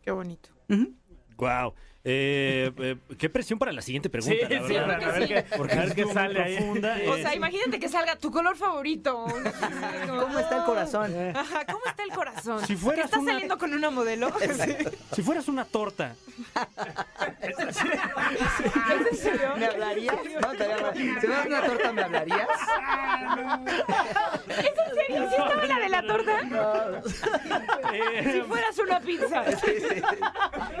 Qué 0.00 0.10
bonito. 0.10 0.48
Wow. 1.36 1.74
Eh, 2.04 2.72
eh, 2.78 2.96
qué 3.16 3.30
presión 3.30 3.60
para 3.60 3.70
la 3.70 3.80
siguiente 3.80 4.10
pregunta. 4.10 4.34
Sí, 4.48 4.52
la 4.54 4.66
sí, 4.66 4.72
verdad. 4.74 5.02
a 5.04 5.12
ver 5.18 5.28
qué- 5.28 5.56
Porque 5.56 5.74
a 5.74 5.80
ver 5.84 5.94
qué 5.94 6.04
sale 6.06 6.42
ahí. 6.42 6.56
profunda. 6.56 6.96
O 7.08 7.16
sea, 7.16 7.34
imagínate 7.36 7.78
que 7.78 7.88
salga 7.88 8.16
tu 8.16 8.32
color 8.32 8.56
favorito. 8.56 9.24
¿Cómo 10.08 10.38
está 10.38 10.56
el 10.58 10.64
corazón? 10.64 11.14
Ajá, 11.36 11.64
¿cómo 11.66 11.84
está 11.86 12.02
el 12.02 12.10
corazón? 12.10 12.66
Si 12.66 12.74
fueras 12.74 13.02
¿Que 13.02 13.04
estás 13.06 13.20
una- 13.20 13.32
saliendo 13.32 13.56
con 13.56 13.72
una 13.72 13.90
modelo? 13.90 14.32
si 15.12 15.22
fueras 15.22 15.46
una 15.46 15.64
torta, 15.64 16.16
¿Es 17.40 17.58
en 17.58 17.72
serio? 19.16 19.52
¿Me 19.56 19.66
hablarías? 19.66 20.16
No, 20.40 20.48
te 20.52 20.72
hablaría. 20.72 21.20
Si 21.20 21.26
me 21.28 21.34
das 21.34 21.46
una 21.46 21.62
torta, 21.62 21.92
¿me 21.92 22.02
hablarías? 22.02 22.48
¿Es 24.48 24.58
en 24.58 24.94
serio? 24.94 25.28
¿Sí 25.28 25.36
estaba 25.38 25.64
la 25.66 25.78
de 25.78 25.88
la 25.88 26.02
torta? 26.02 27.02
Si 28.32 28.40
fueras 28.42 28.78
una 28.78 29.00
pizza. 29.00 29.44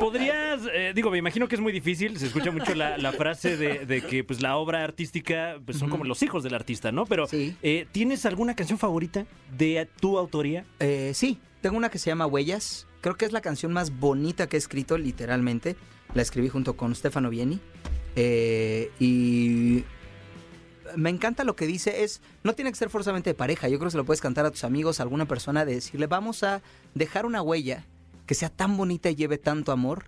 podrías, 0.00 0.60
eh, 0.72 0.92
digo, 0.94 1.10
me 1.12 1.18
imagino 1.18 1.46
que 1.46 1.54
es 1.54 1.60
muy 1.60 1.72
difícil, 1.72 2.18
se 2.18 2.26
escucha 2.26 2.50
mucho 2.50 2.74
la, 2.74 2.98
la 2.98 3.12
frase 3.12 3.56
de, 3.56 3.86
de 3.86 4.02
que 4.02 4.24
pues 4.24 4.42
la 4.42 4.56
obra 4.56 4.82
artística 4.82 5.60
pues, 5.64 5.78
son 5.78 5.88
como 5.90 6.04
los 6.04 6.22
hijos 6.22 6.42
del 6.42 6.54
artista, 6.54 6.90
¿no? 6.90 7.06
Pero 7.06 7.26
Sí. 7.28 7.54
eh, 7.62 7.86
¿tienes 7.92 8.26
alguna 8.26 8.56
canción 8.56 8.78
favorita 8.78 9.26
de 9.56 9.88
tu 10.00 10.18
autoría? 10.18 10.64
Eh, 10.80 11.12
sí, 11.14 11.38
tengo 11.60 11.76
una 11.76 11.88
que 11.90 11.98
se 11.98 12.10
llama 12.10 12.26
Huellas. 12.26 12.86
Creo 13.00 13.16
que 13.16 13.24
es 13.24 13.32
la 13.32 13.40
canción 13.40 13.72
más 13.72 13.98
bonita 13.98 14.48
que 14.48 14.56
he 14.56 14.58
escrito, 14.58 14.98
literalmente. 14.98 15.76
La 16.14 16.22
escribí 16.22 16.48
junto 16.48 16.76
con 16.76 16.94
Stefano 16.94 17.30
Vieni. 17.30 17.60
Eh, 18.16 18.90
y 19.00 19.84
me 20.96 21.10
encanta 21.10 21.44
lo 21.44 21.56
que 21.56 21.66
dice. 21.66 22.04
Es, 22.04 22.20
no 22.44 22.52
tiene 22.54 22.70
que 22.70 22.76
ser 22.76 22.90
forzosamente 22.90 23.30
de 23.30 23.34
pareja. 23.34 23.68
Yo 23.68 23.78
creo 23.78 23.88
que 23.88 23.92
se 23.92 23.96
lo 23.96 24.04
puedes 24.04 24.20
cantar 24.20 24.44
a 24.46 24.50
tus 24.50 24.64
amigos, 24.64 25.00
a 25.00 25.04
alguna 25.04 25.26
persona, 25.26 25.64
de 25.64 25.74
decirle, 25.74 26.06
vamos 26.06 26.42
a 26.42 26.62
dejar 26.94 27.26
una 27.26 27.42
huella 27.42 27.86
que 28.26 28.34
sea 28.34 28.50
tan 28.50 28.76
bonita 28.76 29.10
y 29.10 29.16
lleve 29.16 29.38
tanto 29.38 29.72
amor 29.72 30.04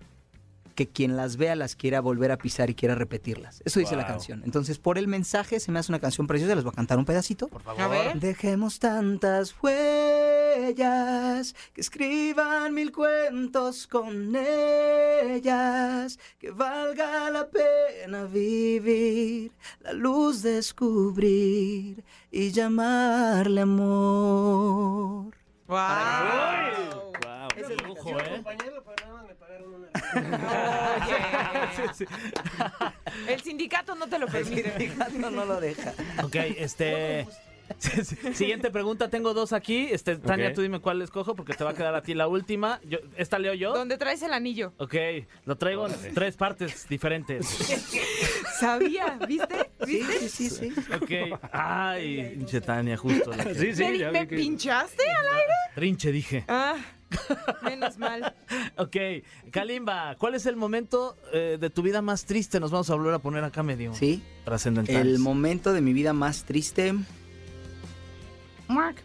que 0.75 0.87
quien 0.87 1.15
las 1.17 1.37
vea 1.37 1.55
las 1.55 1.75
quiera 1.75 2.01
volver 2.01 2.31
a 2.31 2.37
pisar 2.37 2.69
y 2.69 2.75
quiera 2.75 2.93
repetirlas. 2.95 3.61
Eso 3.65 3.79
dice 3.79 3.95
la 3.95 4.05
canción. 4.05 4.43
Entonces, 4.45 4.77
por 4.77 4.97
el 4.97 5.07
mensaje, 5.07 5.59
se 5.59 5.71
me 5.71 5.79
hace 5.79 5.91
una 5.91 5.99
canción 5.99 6.27
preciosa. 6.27 6.53
Les 6.53 6.63
voy 6.63 6.73
a 6.73 6.75
cantar 6.75 6.99
un 6.99 7.05
pedacito. 7.05 7.47
Por 7.47 7.61
favor. 7.63 7.81
A 7.81 7.87
ver. 7.87 8.19
Dejemos 8.19 8.79
tantas 8.79 9.55
huellas 9.61 11.55
que 11.73 11.81
escriban 11.81 12.73
mil 12.73 12.91
cuentos 12.91 13.87
con 13.87 14.35
ellas, 14.35 16.19
que 16.37 16.51
valga 16.51 17.29
la 17.29 17.47
pena 17.47 18.25
vivir, 18.25 19.51
la 19.79 19.93
luz 19.93 20.41
descubrir 20.41 22.03
y 22.31 22.51
llamarle 22.51 23.61
amor. 23.61 25.33
Wow. 25.67 25.77
Wow. 27.23 27.47
Es 27.55 27.81
lujo, 27.81 28.09
Yo 28.09 28.19
¿eh? 28.19 28.29
compañero, 28.35 28.83
pero 28.83 28.95
nada 29.07 29.13
más 29.13 29.27
me 29.27 29.35
El 33.27 33.41
sindicato 33.41 33.95
no 33.95 34.07
te 34.07 34.19
lo 34.19 34.27
permite. 34.27 34.91
No, 35.17 35.31
no 35.31 35.45
lo 35.45 35.59
deja. 35.59 35.93
Ok, 36.23 36.35
este. 36.57 37.27
Siguiente 38.35 38.69
pregunta, 38.69 39.09
tengo 39.09 39.33
dos 39.33 39.51
aquí. 39.51 39.87
Este, 39.91 40.17
Tania, 40.17 40.53
tú 40.53 40.61
dime 40.61 40.79
cuál 40.79 41.01
escojo 41.01 41.35
porque 41.35 41.53
te 41.53 41.63
va 41.63 41.71
a 41.71 41.73
quedar 41.73 41.95
a 41.95 42.03
ti 42.03 42.13
la 42.13 42.27
última. 42.27 42.79
Yo, 42.83 42.99
¿Esta 43.17 43.39
leo 43.39 43.55
yo? 43.55 43.73
¿Dónde 43.73 43.97
traes 43.97 44.21
el 44.21 44.33
anillo? 44.33 44.73
Ok, 44.77 44.93
lo 45.45 45.55
traigo 45.57 45.87
en 45.87 46.13
tres 46.13 46.37
partes 46.37 46.87
diferentes. 46.87 47.47
Sabía, 48.59 49.17
¿viste? 49.27 49.71
Sí, 49.85 50.03
sí, 50.03 50.29
sí, 50.29 50.49
sí. 50.49 50.73
Ok. 50.93 51.39
Ay, 51.51 52.33
pinche 52.37 52.61
Tania, 52.61 52.97
justo. 52.97 53.31
La 53.31 53.43
que- 53.43 53.55
Sí, 53.55 53.73
sí, 53.75 53.83
¿Me, 53.83 53.97
ya 53.97 54.11
me 54.11 54.21
vi 54.21 54.27
que- 54.27 54.35
pinchaste 54.35 55.03
al 55.03 55.25
aire? 55.35 55.53
Trinche, 55.73 56.11
dije. 56.11 56.45
Ah, 56.47 56.75
menos 57.63 57.97
mal. 57.97 58.33
Ok, 58.77 58.95
Kalimba, 59.51 60.15
¿cuál 60.17 60.35
es 60.35 60.45
el 60.45 60.55
momento 60.55 61.15
eh, 61.33 61.57
de 61.59 61.69
tu 61.69 61.81
vida 61.81 62.01
más 62.01 62.25
triste? 62.25 62.59
Nos 62.59 62.71
vamos 62.71 62.89
a 62.89 62.95
volver 62.95 63.13
a 63.13 63.19
poner 63.19 63.43
acá 63.43 63.63
medio 63.63 63.93
Sí, 63.93 64.21
trascendental. 64.43 64.95
el 64.95 65.19
momento 65.19 65.71
de 65.73 65.81
mi 65.81 65.93
vida 65.93 66.11
más 66.13 66.43
triste. 66.43 66.93
Mark. 68.67 68.97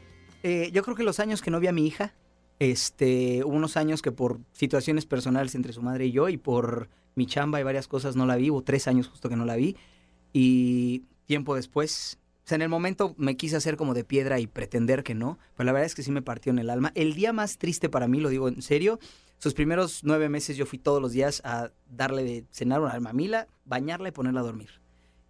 Eh, 0.42 0.70
yo 0.72 0.82
creo 0.82 0.96
que 0.96 1.02
los 1.02 1.20
años 1.20 1.42
que 1.42 1.50
no 1.50 1.60
vi 1.60 1.66
a 1.66 1.72
mi 1.72 1.86
hija, 1.86 2.14
este, 2.58 3.44
hubo 3.44 3.54
unos 3.54 3.76
años 3.76 4.02
que 4.02 4.12
por 4.12 4.40
situaciones 4.52 5.06
personales 5.06 5.54
entre 5.54 5.72
su 5.72 5.82
madre 5.82 6.06
y 6.06 6.12
yo 6.12 6.28
y 6.28 6.36
por 6.36 6.88
mi 7.14 7.26
chamba 7.26 7.60
y 7.60 7.62
varias 7.62 7.86
cosas 7.88 8.16
no 8.16 8.26
la 8.26 8.36
vi, 8.36 8.50
hubo 8.50 8.62
tres 8.62 8.88
años 8.88 9.08
justo 9.08 9.28
que 9.28 9.36
no 9.36 9.44
la 9.44 9.56
vi 9.56 9.76
y 10.32 11.04
tiempo 11.26 11.54
después, 11.54 12.18
en 12.52 12.62
el 12.62 12.68
momento 12.68 13.14
me 13.18 13.36
quise 13.36 13.56
hacer 13.56 13.76
como 13.76 13.94
de 13.94 14.04
piedra 14.04 14.40
y 14.40 14.46
pretender 14.46 15.02
que 15.02 15.14
no, 15.14 15.38
pero 15.56 15.66
la 15.66 15.72
verdad 15.72 15.86
es 15.86 15.94
que 15.94 16.02
sí 16.02 16.10
me 16.10 16.22
partió 16.22 16.50
en 16.50 16.58
el 16.58 16.70
alma. 16.70 16.92
El 16.94 17.14
día 17.14 17.32
más 17.32 17.58
triste 17.58 17.88
para 17.88 18.08
mí, 18.08 18.20
lo 18.20 18.28
digo 18.28 18.48
en 18.48 18.62
serio, 18.62 18.98
sus 19.38 19.54
primeros 19.54 20.00
nueve 20.04 20.28
meses 20.28 20.56
yo 20.56 20.66
fui 20.66 20.78
todos 20.78 21.00
los 21.00 21.12
días 21.12 21.40
a 21.44 21.70
darle 21.88 22.24
de 22.24 22.44
cenar 22.50 22.80
una 22.80 22.98
mamila, 23.00 23.46
bañarla 23.64 24.08
y 24.08 24.12
ponerla 24.12 24.40
a 24.40 24.44
dormir. 24.44 24.80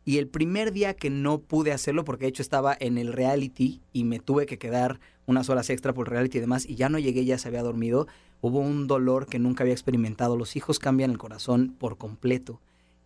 Y 0.04 0.18
el 0.18 0.28
primer 0.28 0.72
día 0.72 0.94
que 0.94 1.10
no 1.10 1.40
pude 1.40 1.72
hacerlo, 1.72 2.04
porque 2.04 2.24
de 2.24 2.30
hecho 2.30 2.42
estaba 2.42 2.76
en 2.80 2.98
el 2.98 3.12
reality 3.12 3.82
y 3.92 4.04
me 4.04 4.18
tuve 4.18 4.46
que 4.46 4.58
quedar 4.58 4.98
unas 5.26 5.48
horas 5.48 5.70
extra 5.70 5.92
por 5.92 6.08
el 6.08 6.12
reality 6.12 6.38
y 6.38 6.40
demás, 6.40 6.66
y 6.66 6.74
ya 6.74 6.88
no 6.88 6.98
llegué, 6.98 7.24
ya 7.24 7.38
se 7.38 7.48
había 7.48 7.62
dormido, 7.62 8.08
hubo 8.40 8.58
un 8.58 8.86
dolor 8.86 9.26
que 9.26 9.38
nunca 9.38 9.62
había 9.62 9.74
experimentado. 9.74 10.36
Los 10.36 10.56
hijos 10.56 10.78
cambian 10.78 11.10
el 11.10 11.18
corazón 11.18 11.76
por 11.78 11.98
completo. 11.98 12.60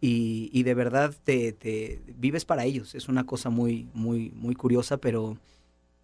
Y, 0.06 0.50
y 0.52 0.64
de 0.64 0.74
verdad 0.74 1.14
te, 1.24 1.52
te 1.52 1.98
vives 2.18 2.44
para 2.44 2.66
ellos. 2.66 2.94
Es 2.94 3.08
una 3.08 3.24
cosa 3.24 3.48
muy, 3.48 3.88
muy, 3.94 4.32
muy 4.32 4.54
curiosa, 4.54 4.98
pero 4.98 5.38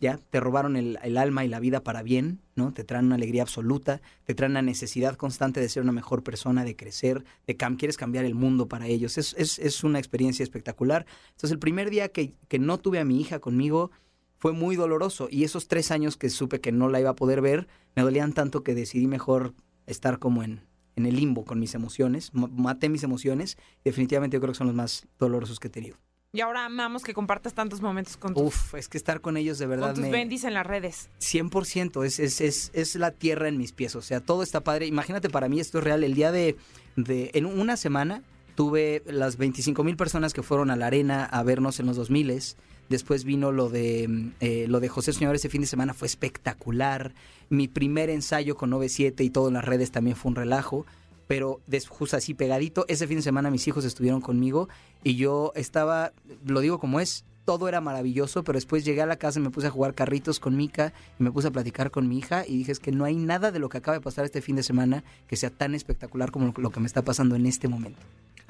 ya, 0.01 0.19
te 0.31 0.41
robaron 0.41 0.77
el, 0.77 0.99
el 1.03 1.19
alma 1.19 1.45
y 1.45 1.49
la 1.49 1.61
vida 1.61 1.83
para 1.83 2.03
bien, 2.03 2.41
¿no? 2.57 2.73
Te 2.73 2.83
traen 2.83 3.05
una 3.05 3.17
alegría 3.17 3.43
absoluta, 3.43 4.01
te 4.25 4.35
traen 4.35 4.53
una 4.53 4.63
necesidad 4.63 5.17
constante 5.17 5.61
de 5.61 5.69
ser 5.69 5.83
una 5.83 5.93
mejor 5.93 6.23
persona, 6.23 6.65
de 6.65 6.77
crecer, 6.77 7.27
de 7.47 7.59
cam 7.59 7.77
quieres 7.77 7.99
cambiar 7.99 8.25
el 8.25 8.35
mundo 8.35 8.69
para 8.69 8.87
ellos. 8.87 9.19
Es, 9.19 9.35
es, 9.37 9.59
es 9.59 9.85
una 9.85 9.99
experiencia 9.99 10.45
espectacular. 10.45 11.05
Entonces, 11.33 11.51
el 11.51 11.59
primer 11.59 11.91
día 11.91 12.09
que, 12.09 12.33
que 12.49 12.59
no 12.59 12.79
tuve 12.79 13.01
a 13.01 13.05
mi 13.05 13.21
hija 13.21 13.39
conmigo 13.39 13.91
fue 14.39 14.53
muy 14.53 14.77
doloroso 14.77 15.29
y 15.31 15.45
esos 15.45 15.69
tres 15.69 15.91
años 15.91 16.17
que 16.17 16.31
supe 16.31 16.63
que 16.63 16.73
no 16.73 16.89
la 16.89 17.01
iba 17.01 17.11
a 17.11 17.17
poder 17.17 17.43
ver, 17.43 17.69
me 17.95 18.03
dolían 18.03 18.33
tanto 18.33 18.65
que 18.65 18.75
decidí 18.75 19.07
mejor 19.07 19.53
estar 19.85 20.19
como 20.19 20.43
en, 20.43 20.63
en 21.01 21.07
el 21.07 21.17
limbo 21.17 21.45
con 21.45 21.59
mis 21.59 21.75
emociones, 21.75 22.33
ma- 22.35 22.49
maté 22.53 22.89
mis 22.89 23.03
emociones, 23.03 23.57
definitivamente 23.85 24.37
yo 24.37 24.41
creo 24.41 24.53
que 24.53 24.59
son 24.59 24.67
los 24.69 24.77
más 24.77 25.07
dolorosos 25.19 25.59
que 25.59 25.69
he 25.69 25.71
tenido. 25.71 25.97
Y 26.33 26.43
ahora 26.43 26.65
amamos 26.65 27.03
que 27.03 27.13
compartas 27.13 27.55
tantos 27.55 27.81
momentos 27.81 28.17
con, 28.17 28.35
tus- 28.35 28.43
Uf, 28.45 28.75
es 28.77 28.89
que 28.89 28.97
estar 28.97 29.21
con 29.21 29.37
ellos 29.37 29.59
de 29.59 29.67
verdad 29.67 29.87
con 29.89 29.95
tus 29.97 30.05
me... 30.05 30.11
bendis 30.13 30.45
en 30.45 30.55
las 30.55 30.65
redes. 30.65 31.09
100%, 31.21 32.05
es, 32.05 32.21
es, 32.21 32.41
es, 32.41 32.71
es 32.73 32.95
la 32.95 33.11
tierra 33.11 33.49
en 33.49 33.59
mis 33.59 33.73
pies, 33.73 33.97
o 33.97 34.03
sea, 34.03 34.21
todo 34.21 34.45
está 34.45 34.61
padre. 34.61 34.87
Imagínate, 34.87 35.29
para 35.29 35.49
mí 35.49 35.59
esto 35.59 35.79
es 35.79 35.85
real. 35.85 36.05
El 36.05 36.15
día 36.15 36.31
de, 36.31 36.57
de 36.95 37.33
en 37.35 37.47
una 37.47 37.77
semana 37.77 38.23
tuve 38.55 39.03
las 39.07 39.39
25 39.39 39.83
mil 39.83 39.97
personas 39.97 40.33
que 40.33 40.43
fueron 40.45 40.71
a 40.71 40.77
la 40.77 40.87
arena 40.87 41.25
a 41.25 41.43
vernos 41.43 41.81
en 41.81 41.87
los 41.87 41.97
2000 41.97 42.41
Después 42.89 43.23
vino 43.25 43.53
lo 43.53 43.69
de 43.69 44.07
mm, 44.09 44.31
eh, 44.41 44.67
lo 44.69 44.81
de 44.81 44.89
José 44.89 45.13
Señor 45.13 45.35
ese 45.37 45.49
fin 45.49 45.61
de 45.61 45.67
semana 45.69 45.95
fue 45.95 46.07
espectacular. 46.07 47.13
Mi 47.51 47.69
primer 47.69 48.09
ensayo 48.11 48.57
con 48.57 48.71
97 48.71 49.23
y 49.23 49.29
todo 49.31 49.49
en 49.49 49.55
las 49.55 49.65
redes 49.65 49.91
también 49.91 50.17
fue 50.17 50.31
un 50.31 50.37
relajo. 50.37 50.87
Pero 51.29 51.61
des- 51.67 51.87
justo 51.89 52.17
así 52.17 52.35
pegadito, 52.35 52.85
ese 52.89 53.07
fin 53.07 53.17
de 53.19 53.23
semana 53.23 53.51
mis 53.51 53.69
hijos 53.69 53.85
estuvieron 53.85 54.21
conmigo 54.21 54.69
y 55.05 55.15
yo 55.17 55.53
estaba, 55.55 56.13
lo 56.45 56.59
digo 56.61 56.81
como 56.81 56.99
es, 56.99 57.25
todo 57.45 57.69
era 57.69 57.81
maravilloso, 57.81 58.43
pero 58.43 58.57
después 58.57 58.85
llegué 58.85 59.03
a 59.03 59.07
la 59.07 59.17
casa 59.17 59.39
y 59.39 59.43
me 59.43 59.51
puse 59.51 59.69
a 59.69 59.71
jugar 59.71 59.95
carritos 59.95 60.41
con 60.41 60.57
Mika 60.57 60.93
y 61.21 61.23
me 61.23 61.31
puse 61.31 61.47
a 61.49 61.51
platicar 61.53 61.91
con 61.93 62.09
mi 62.09 62.19
hija 62.19 62.45
y 62.47 62.57
dije 62.59 62.73
es 62.73 62.81
que 62.81 62.91
no 62.91 63.05
hay 63.05 63.15
nada 63.15 63.53
de 63.53 63.61
lo 63.61 63.69
que 63.69 63.79
acaba 63.79 63.97
de 63.97 64.03
pasar 64.03 64.25
este 64.25 64.43
fin 64.43 64.57
de 64.57 64.63
semana 64.65 65.05
que 65.29 65.37
sea 65.37 65.51
tan 65.51 65.75
espectacular 65.77 66.33
como 66.33 66.53
lo 66.57 66.71
que 66.71 66.81
me 66.81 66.87
está 66.87 67.03
pasando 67.03 67.37
en 67.37 67.47
este 67.47 67.69
momento. 67.69 68.01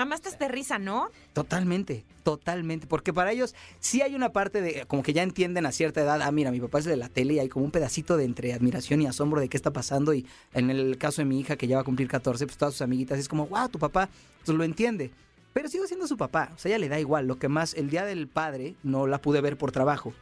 Amaste 0.00 0.30
de 0.30 0.48
risa, 0.48 0.78
¿no? 0.78 1.10
Totalmente, 1.32 2.04
totalmente. 2.22 2.86
Porque 2.86 3.12
para 3.12 3.32
ellos 3.32 3.54
sí 3.80 4.02
hay 4.02 4.14
una 4.14 4.32
parte 4.32 4.60
de, 4.62 4.86
como 4.86 5.02
que 5.02 5.12
ya 5.12 5.22
entienden 5.22 5.66
a 5.66 5.72
cierta 5.72 6.00
edad, 6.00 6.22
ah, 6.22 6.32
mira, 6.32 6.50
mi 6.50 6.60
papá 6.60 6.78
es 6.78 6.86
de 6.86 6.96
la 6.96 7.08
tele 7.08 7.34
y 7.34 7.38
hay 7.38 7.48
como 7.48 7.64
un 7.64 7.70
pedacito 7.70 8.16
de 8.16 8.24
entre 8.24 8.52
admiración 8.52 9.02
y 9.02 9.06
asombro 9.06 9.40
de 9.40 9.48
qué 9.48 9.56
está 9.56 9.72
pasando. 9.72 10.14
Y 10.14 10.26
en 10.54 10.70
el 10.70 10.96
caso 10.98 11.20
de 11.20 11.26
mi 11.26 11.40
hija, 11.40 11.56
que 11.56 11.66
ya 11.66 11.76
va 11.76 11.82
a 11.82 11.84
cumplir 11.84 12.08
14, 12.08 12.46
pues 12.46 12.56
todas 12.56 12.74
sus 12.74 12.82
amiguitas 12.82 13.18
es 13.18 13.28
como, 13.28 13.46
wow, 13.46 13.68
tu 13.68 13.78
papá, 13.78 14.08
pues 14.44 14.56
lo 14.56 14.64
entiende. 14.64 15.10
Pero 15.52 15.68
sigo 15.68 15.86
siendo 15.86 16.06
su 16.06 16.16
papá, 16.16 16.52
o 16.54 16.58
sea, 16.58 16.70
ella 16.70 16.78
le 16.78 16.88
da 16.88 17.00
igual. 17.00 17.26
Lo 17.26 17.38
que 17.38 17.48
más, 17.48 17.74
el 17.74 17.90
día 17.90 18.04
del 18.04 18.28
padre 18.28 18.76
no 18.82 19.06
la 19.06 19.20
pude 19.20 19.40
ver 19.40 19.58
por 19.58 19.72
trabajo. 19.72 20.14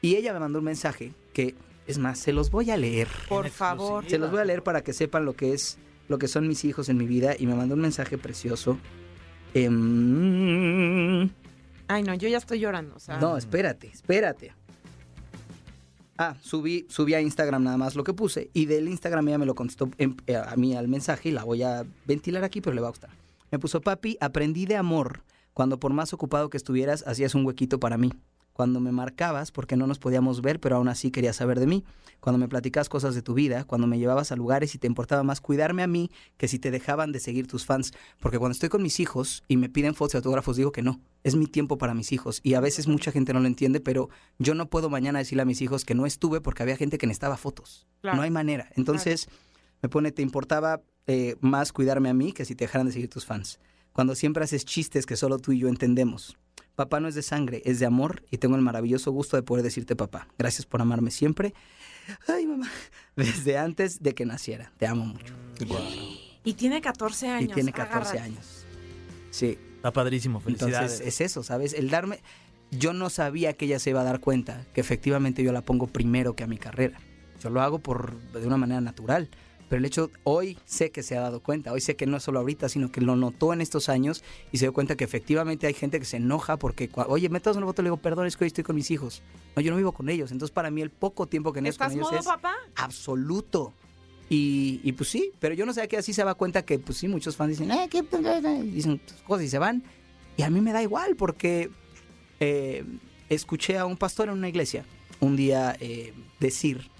Y 0.00 0.16
ella 0.16 0.32
me 0.32 0.40
mandó 0.40 0.60
un 0.60 0.64
mensaje 0.64 1.12
que, 1.32 1.54
es 1.86 1.98
más, 1.98 2.18
se 2.18 2.32
los 2.32 2.50
voy 2.50 2.70
a 2.70 2.76
leer. 2.76 3.08
Por 3.28 3.50
favor. 3.50 4.08
Se 4.08 4.18
los 4.18 4.30
voy 4.30 4.40
a 4.40 4.44
leer 4.44 4.62
para 4.62 4.82
que 4.82 4.92
sepan 4.92 5.24
lo 5.24 5.34
que 5.34 5.52
es, 5.52 5.78
lo 6.08 6.18
que 6.18 6.28
son 6.28 6.46
mis 6.46 6.64
hijos 6.64 6.88
en 6.88 6.96
mi 6.96 7.06
vida. 7.06 7.34
Y 7.38 7.46
me 7.46 7.54
mandó 7.54 7.74
un 7.74 7.80
mensaje 7.80 8.16
precioso. 8.16 8.78
Em, 9.54 11.28
Ay, 11.88 12.02
no, 12.04 12.14
yo 12.14 12.28
ya 12.28 12.38
estoy 12.38 12.60
llorando. 12.60 12.94
O 12.96 13.00
sea, 13.00 13.18
no, 13.18 13.36
espérate, 13.36 13.88
espérate. 13.88 14.52
Ah, 16.18 16.36
subí, 16.42 16.86
subí 16.90 17.14
a 17.14 17.20
Instagram 17.20 17.64
nada 17.64 17.76
más 17.78 17.94
lo 17.96 18.04
que 18.04 18.12
puse. 18.12 18.50
Y 18.52 18.66
del 18.66 18.88
Instagram 18.88 19.26
ella 19.28 19.38
me 19.38 19.46
lo 19.46 19.54
contestó 19.54 19.90
en- 19.98 20.16
eh, 20.26 20.36
a 20.36 20.54
mí 20.56 20.76
al 20.76 20.86
mensaje 20.86 21.30
y 21.30 21.32
la 21.32 21.44
voy 21.44 21.62
a 21.62 21.84
ventilar 22.06 22.44
aquí, 22.44 22.60
pero 22.60 22.74
le 22.74 22.80
va 22.82 22.88
a 22.88 22.90
gustar. 22.90 23.10
Me 23.50 23.58
puso, 23.58 23.80
papi, 23.80 24.16
aprendí 24.20 24.66
de 24.66 24.76
amor 24.76 25.22
cuando 25.54 25.80
por 25.80 25.92
más 25.92 26.12
ocupado 26.12 26.50
que 26.50 26.56
estuvieras 26.58 27.04
hacías 27.06 27.34
un 27.34 27.44
huequito 27.46 27.80
para 27.80 27.96
mí. 27.96 28.12
Cuando 28.60 28.78
me 28.78 28.92
marcabas 28.92 29.52
porque 29.52 29.74
no 29.74 29.86
nos 29.86 29.98
podíamos 29.98 30.42
ver, 30.42 30.60
pero 30.60 30.76
aún 30.76 30.88
así 30.88 31.10
querías 31.10 31.36
saber 31.36 31.58
de 31.58 31.66
mí. 31.66 31.82
Cuando 32.20 32.38
me 32.38 32.46
platicabas 32.46 32.90
cosas 32.90 33.14
de 33.14 33.22
tu 33.22 33.32
vida, 33.32 33.64
cuando 33.64 33.86
me 33.86 33.98
llevabas 33.98 34.32
a 34.32 34.36
lugares 34.36 34.74
y 34.74 34.78
te 34.78 34.86
importaba 34.86 35.22
más 35.22 35.40
cuidarme 35.40 35.82
a 35.82 35.86
mí 35.86 36.10
que 36.36 36.46
si 36.46 36.58
te 36.58 36.70
dejaban 36.70 37.10
de 37.10 37.20
seguir 37.20 37.46
tus 37.46 37.64
fans. 37.64 37.94
Porque 38.18 38.38
cuando 38.38 38.52
estoy 38.52 38.68
con 38.68 38.82
mis 38.82 39.00
hijos 39.00 39.44
y 39.48 39.56
me 39.56 39.70
piden 39.70 39.94
fotos 39.94 40.12
y 40.12 40.16
autógrafos, 40.18 40.58
digo 40.58 40.72
que 40.72 40.82
no. 40.82 41.00
Es 41.24 41.36
mi 41.36 41.46
tiempo 41.46 41.78
para 41.78 41.94
mis 41.94 42.12
hijos. 42.12 42.40
Y 42.42 42.52
a 42.52 42.60
veces 42.60 42.86
mucha 42.86 43.12
gente 43.12 43.32
no 43.32 43.40
lo 43.40 43.46
entiende, 43.46 43.80
pero 43.80 44.10
yo 44.38 44.54
no 44.54 44.68
puedo 44.68 44.90
mañana 44.90 45.20
decirle 45.20 45.40
a 45.40 45.46
mis 45.46 45.62
hijos 45.62 45.86
que 45.86 45.94
no 45.94 46.04
estuve 46.04 46.42
porque 46.42 46.62
había 46.62 46.76
gente 46.76 46.98
que 46.98 47.06
necesitaba 47.06 47.38
fotos. 47.38 47.86
Claro. 48.02 48.18
No 48.18 48.22
hay 48.24 48.30
manera. 48.30 48.68
Entonces 48.76 49.30
me 49.80 49.88
pone, 49.88 50.12
te 50.12 50.20
importaba 50.20 50.82
eh, 51.06 51.36
más 51.40 51.72
cuidarme 51.72 52.10
a 52.10 52.12
mí 52.12 52.32
que 52.32 52.44
si 52.44 52.54
te 52.54 52.64
dejaran 52.64 52.88
de 52.88 52.92
seguir 52.92 53.08
tus 53.08 53.24
fans. 53.24 53.58
Cuando 53.94 54.14
siempre 54.14 54.44
haces 54.44 54.66
chistes 54.66 55.06
que 55.06 55.16
solo 55.16 55.38
tú 55.38 55.52
y 55.52 55.60
yo 55.60 55.68
entendemos. 55.68 56.36
Papá 56.80 56.98
no 56.98 57.08
es 57.08 57.14
de 57.14 57.20
sangre, 57.20 57.60
es 57.66 57.78
de 57.78 57.84
amor 57.84 58.22
y 58.30 58.38
tengo 58.38 58.56
el 58.56 58.62
maravilloso 58.62 59.12
gusto 59.12 59.36
de 59.36 59.42
poder 59.42 59.62
decirte 59.62 59.96
papá. 59.96 60.28
Gracias 60.38 60.64
por 60.64 60.80
amarme 60.80 61.10
siempre. 61.10 61.52
Ay, 62.26 62.46
mamá. 62.46 62.70
Desde 63.16 63.58
antes 63.58 64.02
de 64.02 64.14
que 64.14 64.24
naciera. 64.24 64.72
Te 64.78 64.86
amo 64.86 65.04
mucho. 65.04 65.34
Y 66.42 66.54
tiene 66.54 66.80
14 66.80 67.28
años. 67.28 67.50
Y 67.50 67.52
tiene 67.52 67.70
14 67.70 67.96
agárrate. 67.96 68.18
años. 68.20 68.64
Sí. 69.30 69.58
Está 69.76 69.92
padrísimo, 69.92 70.40
felicidades. 70.40 70.92
Entonces 70.92 71.06
es 71.06 71.20
eso, 71.20 71.42
¿sabes? 71.42 71.74
El 71.74 71.90
darme... 71.90 72.20
Yo 72.70 72.94
no 72.94 73.10
sabía 73.10 73.52
que 73.52 73.66
ella 73.66 73.78
se 73.78 73.90
iba 73.90 74.00
a 74.00 74.04
dar 74.04 74.20
cuenta 74.20 74.64
que 74.72 74.80
efectivamente 74.80 75.42
yo 75.42 75.52
la 75.52 75.60
pongo 75.60 75.86
primero 75.86 76.34
que 76.34 76.44
a 76.44 76.46
mi 76.46 76.56
carrera. 76.56 76.98
Yo 77.42 77.50
lo 77.50 77.60
hago 77.60 77.80
por 77.80 78.18
de 78.32 78.46
una 78.46 78.56
manera 78.56 78.80
natural. 78.80 79.28
Pero 79.70 79.78
el 79.78 79.84
hecho, 79.86 80.10
hoy 80.24 80.58
sé 80.64 80.90
que 80.90 81.04
se 81.04 81.16
ha 81.16 81.20
dado 81.20 81.38
cuenta, 81.40 81.72
hoy 81.72 81.80
sé 81.80 81.94
que 81.94 82.04
no 82.04 82.16
es 82.16 82.24
solo 82.24 82.40
ahorita, 82.40 82.68
sino 82.68 82.90
que 82.90 83.00
lo 83.00 83.14
notó 83.14 83.52
en 83.52 83.60
estos 83.60 83.88
años 83.88 84.24
y 84.50 84.58
se 84.58 84.64
dio 84.64 84.72
cuenta 84.72 84.96
que 84.96 85.04
efectivamente 85.04 85.68
hay 85.68 85.74
gente 85.74 86.00
que 86.00 86.04
se 86.04 86.16
enoja 86.16 86.56
porque, 86.56 86.90
oye, 87.06 87.28
me 87.28 87.38
tomas 87.38 87.56
una 87.56 87.66
foto 87.66 87.80
y 87.80 87.84
le 87.84 87.86
digo, 87.90 87.96
perdón, 87.98 88.26
es 88.26 88.36
que 88.36 88.42
hoy 88.42 88.48
estoy 88.48 88.64
con 88.64 88.74
mis 88.74 88.90
hijos. 88.90 89.22
No, 89.54 89.62
yo 89.62 89.70
no 89.70 89.76
vivo 89.76 89.92
con 89.92 90.08
ellos. 90.08 90.32
Entonces, 90.32 90.52
para 90.52 90.72
mí, 90.72 90.82
el 90.82 90.90
poco 90.90 91.26
tiempo 91.26 91.52
que 91.52 91.60
no 91.60 91.66
con 91.66 91.70
¿Estás 91.70 91.92
ellos 91.92 92.10
modo 92.10 92.18
es 92.18 92.26
papá? 92.26 92.54
absoluto. 92.74 93.72
Y, 94.28 94.80
y 94.82 94.90
pues 94.90 95.08
sí, 95.08 95.30
pero 95.38 95.54
yo 95.54 95.64
no 95.64 95.72
sabía 95.72 95.86
que 95.86 95.98
así 95.98 96.12
se 96.12 96.24
da 96.24 96.34
cuenta 96.34 96.64
que, 96.64 96.80
pues 96.80 96.98
sí, 96.98 97.06
muchos 97.06 97.36
fans 97.36 97.50
dicen, 97.50 97.70
eh, 97.70 97.88
¿qué? 97.88 98.02
dicen 98.64 99.00
cosas 99.24 99.44
y 99.44 99.48
se 99.48 99.58
van. 99.60 99.84
Y 100.36 100.42
a 100.42 100.50
mí 100.50 100.60
me 100.60 100.72
da 100.72 100.82
igual 100.82 101.14
porque 101.14 101.70
eh, 102.40 102.84
escuché 103.28 103.78
a 103.78 103.86
un 103.86 103.96
pastor 103.96 104.30
en 104.30 104.34
una 104.34 104.48
iglesia 104.48 104.84
un 105.20 105.36
día 105.36 105.76
eh, 105.78 106.12
decir, 106.40 106.90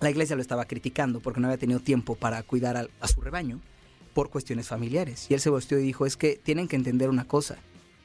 la 0.00 0.10
iglesia 0.10 0.36
lo 0.36 0.42
estaba 0.42 0.66
criticando 0.66 1.20
porque 1.20 1.40
no 1.40 1.46
había 1.46 1.58
tenido 1.58 1.80
tiempo 1.80 2.14
para 2.14 2.42
cuidar 2.42 2.76
a, 2.76 3.08
su 3.08 3.20
rebaño 3.20 3.60
por 4.14 4.30
cuestiones 4.30 4.68
familiares. 4.68 5.26
Y 5.30 5.34
él 5.34 5.40
se 5.40 5.50
volteó 5.50 5.78
y 5.78 5.82
dijo, 5.82 6.06
es 6.06 6.16
que 6.16 6.36
tienen 6.36 6.68
que 6.68 6.76
entender 6.76 7.08
una 7.08 7.26
cosa, 7.26 7.56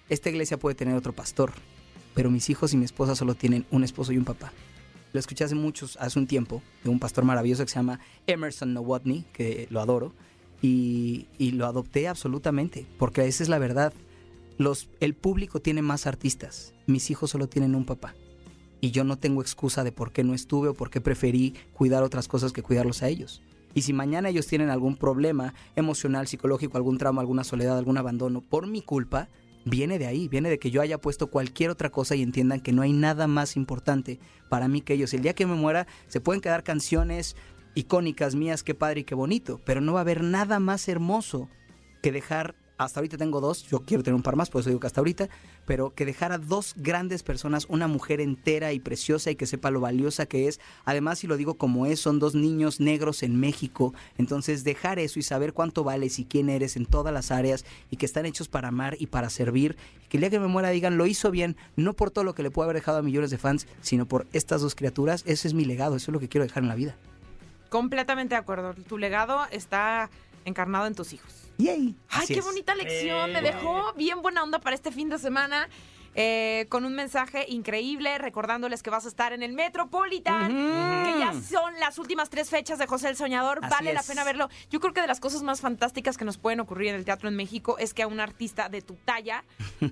esta 0.10 0.30
iglesia 0.30 0.58
puede 0.58 0.76
tener 0.76 0.96
otro 0.96 1.14
pastor, 1.14 1.54
pero 2.14 2.30
mis 2.30 2.50
hijos 2.50 2.74
y 2.74 2.78
mi 2.78 2.86
esposa 2.86 3.16
solo 3.16 3.36
tienen 3.36 3.66
un 3.72 3.84
esposo 3.84 4.12
y 4.12 4.18
un 4.18 4.26
papá. 4.26 4.52
Lo 5.14 5.20
escuché 5.20 5.44
hace 5.44 5.56
muchos, 5.56 5.98
hace 5.98 6.20
un 6.20 6.28
tiempo, 6.28 6.62
de 6.84 6.90
un 6.90 7.00
pastor 7.00 7.26
maravilloso 7.26 7.64
que 7.66 7.72
se 7.72 7.76
llama 7.76 8.00
Emerson 8.28 8.74
Nowotny, 8.74 9.26
que 9.34 9.68
lo 9.70 9.82
adoro, 9.82 10.14
y, 10.62 11.28
y 11.38 11.52
lo 11.52 11.66
adopté 11.66 12.08
absolutamente, 12.08 12.86
porque 12.98 13.26
esa 13.26 13.44
es 13.44 13.50
la 13.50 13.60
verdad. 13.60 13.94
Los, 14.58 14.90
el 15.00 15.16
público 15.16 15.60
tiene 15.60 15.82
más 15.82 16.08
artistas, 16.08 16.74
mis 16.88 17.10
hijos 17.10 17.32
solo 17.32 17.48
tienen 17.48 17.76
un 17.76 17.86
papá. 17.86 18.14
Y 18.82 18.92
yo 18.92 19.04
no 19.04 19.18
tengo 19.18 19.42
excusa 19.42 19.84
de 19.84 19.92
por 19.92 20.12
qué 20.12 20.24
no 20.24 20.34
estuve 20.34 20.70
o 20.70 20.74
por 20.74 20.90
qué 20.90 21.00
preferí 21.00 21.54
cuidar 21.74 22.04
otras 22.04 22.28
cosas 22.28 22.52
que 22.52 22.64
cuidarlos 22.64 23.04
a 23.04 23.08
ellos. 23.08 23.42
Y 23.74 23.84
si 23.84 23.94
mañana 23.94 24.30
ellos 24.30 24.48
tienen 24.48 24.70
algún 24.70 24.98
problema 24.98 25.54
emocional, 25.76 26.28
psicológico, 26.28 26.78
algún 26.78 26.98
trauma, 26.98 27.22
alguna 27.22 27.44
soledad, 27.44 27.78
algún 27.78 27.98
abandono 27.98 28.42
por 28.42 28.68
mi 28.68 28.82
culpa, 28.82 29.30
viene 29.64 30.00
de 30.00 30.08
ahí, 30.08 30.28
viene 30.28 30.50
de 30.50 30.60
que 30.60 30.72
yo 30.72 30.82
haya 30.82 31.00
puesto 31.00 31.28
cualquier 31.28 31.70
otra 31.70 31.90
cosa 31.90 32.16
y 32.16 32.24
entiendan 32.24 32.60
que 32.60 32.74
no 32.74 32.82
hay 32.82 32.94
nada 32.94 33.28
más 33.28 33.56
importante 33.56 34.20
para 34.50 34.68
mí 34.68 34.82
que 34.82 34.94
ellos. 34.94 35.14
El 35.14 35.22
día 35.22 35.34
que 35.34 35.46
me 35.46 35.56
muera 35.56 35.88
se 36.08 36.20
pueden 36.20 36.42
quedar 36.42 36.64
canciones 36.64 37.36
icónicas 37.76 38.36
mías, 38.36 38.64
qué 38.64 38.76
padre 38.76 39.02
y 39.02 39.04
qué 39.04 39.16
bonito, 39.16 39.62
pero 39.64 39.82
no 39.82 39.94
va 39.94 40.00
a 40.00 40.02
haber 40.02 40.24
nada 40.24 40.60
más 40.60 40.88
hermoso 40.88 41.48
que 42.02 42.12
dejar, 42.12 42.56
hasta 42.84 43.00
ahorita 43.00 43.18
tengo 43.18 43.42
dos, 43.42 43.64
yo 43.64 43.82
quiero 43.82 44.04
tener 44.04 44.16
un 44.16 44.24
par 44.24 44.36
más, 44.36 44.50
por 44.50 44.62
eso 44.62 44.70
digo 44.70 44.80
que 44.80 44.88
hasta 44.88 45.02
ahorita, 45.02 45.30
pero 45.66 45.94
que 45.94 46.06
dejar 46.06 46.32
a 46.32 46.38
dos 46.38 46.74
grandes 46.78 47.24
personas, 47.24 47.66
una 47.70 47.88
mujer 47.88 48.22
entera 48.22 48.74
y 48.74 48.80
preciosa 48.80 49.32
y 49.32 49.36
que 49.36 49.46
sepa 49.46 49.72
lo 49.72 49.80
valiosa 49.80 50.26
que 50.26 50.48
es. 50.48 50.60
Además, 50.86 51.20
si 51.20 51.28
lo 51.28 51.38
digo 51.38 51.56
como 51.56 51.86
es, 51.86 52.00
son 52.00 52.20
dos 52.20 52.36
niños 52.36 52.80
negros 52.80 53.24
en 53.24 53.40
México, 53.40 53.94
entonces 54.18 54.64
dejar 54.64 55.00
eso 55.00 55.20
y 55.20 55.24
saber 55.24 55.54
cuánto 55.54 55.84
vales 55.84 56.20
y 56.20 56.26
quién 56.26 56.50
eres 56.50 56.76
en 56.76 56.86
todas 56.86 57.14
las 57.14 57.32
áreas 57.32 57.66
y 57.90 57.98
que 57.98 58.06
están 58.06 58.26
hechos 58.26 58.48
para 58.48 58.70
amar 58.70 58.96
y 59.00 59.08
para 59.08 59.30
servir, 59.30 59.78
y 60.04 60.08
que 60.08 60.18
el 60.18 60.22
día 60.22 60.30
que 60.30 60.40
me 60.40 60.48
muera 60.48 60.70
digan, 60.70 60.98
lo 60.98 61.06
hizo 61.06 61.32
bien, 61.32 61.56
no 61.76 61.94
por 61.94 62.12
todo 62.12 62.24
lo 62.24 62.34
que 62.34 62.44
le 62.44 62.52
puede 62.52 62.66
haber 62.66 62.78
dejado 62.78 62.98
a 62.98 63.02
millones 63.02 63.30
de 63.30 63.38
fans, 63.38 63.68
sino 63.82 64.06
por 64.06 64.28
estas 64.34 64.62
dos 64.62 64.76
criaturas, 64.76 65.24
ese 65.26 65.48
es 65.48 65.54
mi 65.54 65.66
legado, 65.66 65.96
eso 65.96 66.12
es 66.12 66.14
lo 66.14 66.20
que 66.20 66.30
quiero 66.30 66.46
dejar 66.46 66.64
en 66.64 66.70
la 66.70 66.76
vida. 66.76 66.96
Completamente 67.70 68.36
de 68.36 68.40
acuerdo. 68.40 68.74
Tu 68.74 68.98
legado 68.98 69.40
está 69.50 70.10
encarnado 70.46 70.86
en 70.88 70.96
tus 70.96 71.14
hijos. 71.14 71.32
¡Yay! 71.58 71.96
Ay, 72.10 72.24
Así 72.24 72.34
qué 72.34 72.40
es. 72.40 72.46
bonita 72.46 72.74
lección. 72.76 73.32
Me 73.34 73.42
dejó 73.42 73.94
bien 73.94 74.22
buena 74.22 74.44
onda 74.44 74.60
para 74.60 74.76
este 74.76 74.92
fin 74.92 75.10
de 75.10 75.18
semana. 75.20 75.70
Eh, 76.16 76.66
con 76.70 76.86
un 76.86 76.94
mensaje 76.94 77.46
increíble, 77.48 78.18
recordándoles 78.18 78.84
que 78.84 78.90
vas 78.90 79.06
a 79.06 79.08
estar 79.08 79.34
en 79.34 79.44
el 79.44 79.54
Metropolitan, 79.54 80.50
que 80.50 81.20
ya 81.20 81.34
son 81.34 81.80
las 81.80 81.98
últimas 81.98 82.30
tres 82.30 82.50
fechas 82.50 82.80
de 82.80 82.88
José 82.88 83.10
el 83.10 83.16
Soñador. 83.16 83.60
Así 83.62 83.72
vale 83.72 83.94
la 83.94 84.04
pena 84.04 84.24
verlo. 84.24 84.50
Yo 84.70 84.80
creo 84.80 84.94
que 84.94 85.02
de 85.02 85.08
las 85.08 85.20
cosas 85.20 85.42
más 85.44 85.62
fantásticas 85.62 86.18
que 86.18 86.26
nos 86.26 86.38
pueden 86.38 86.60
ocurrir 86.60 86.90
en 86.90 86.96
el 86.96 87.06
teatro 87.06 87.30
en 87.30 87.36
México 87.36 87.78
es 87.78 87.94
que 87.94 88.04
a 88.04 88.08
un 88.08 88.20
artista 88.20 88.70
de 88.70 88.82
tu 88.82 88.96
talla 89.06 89.44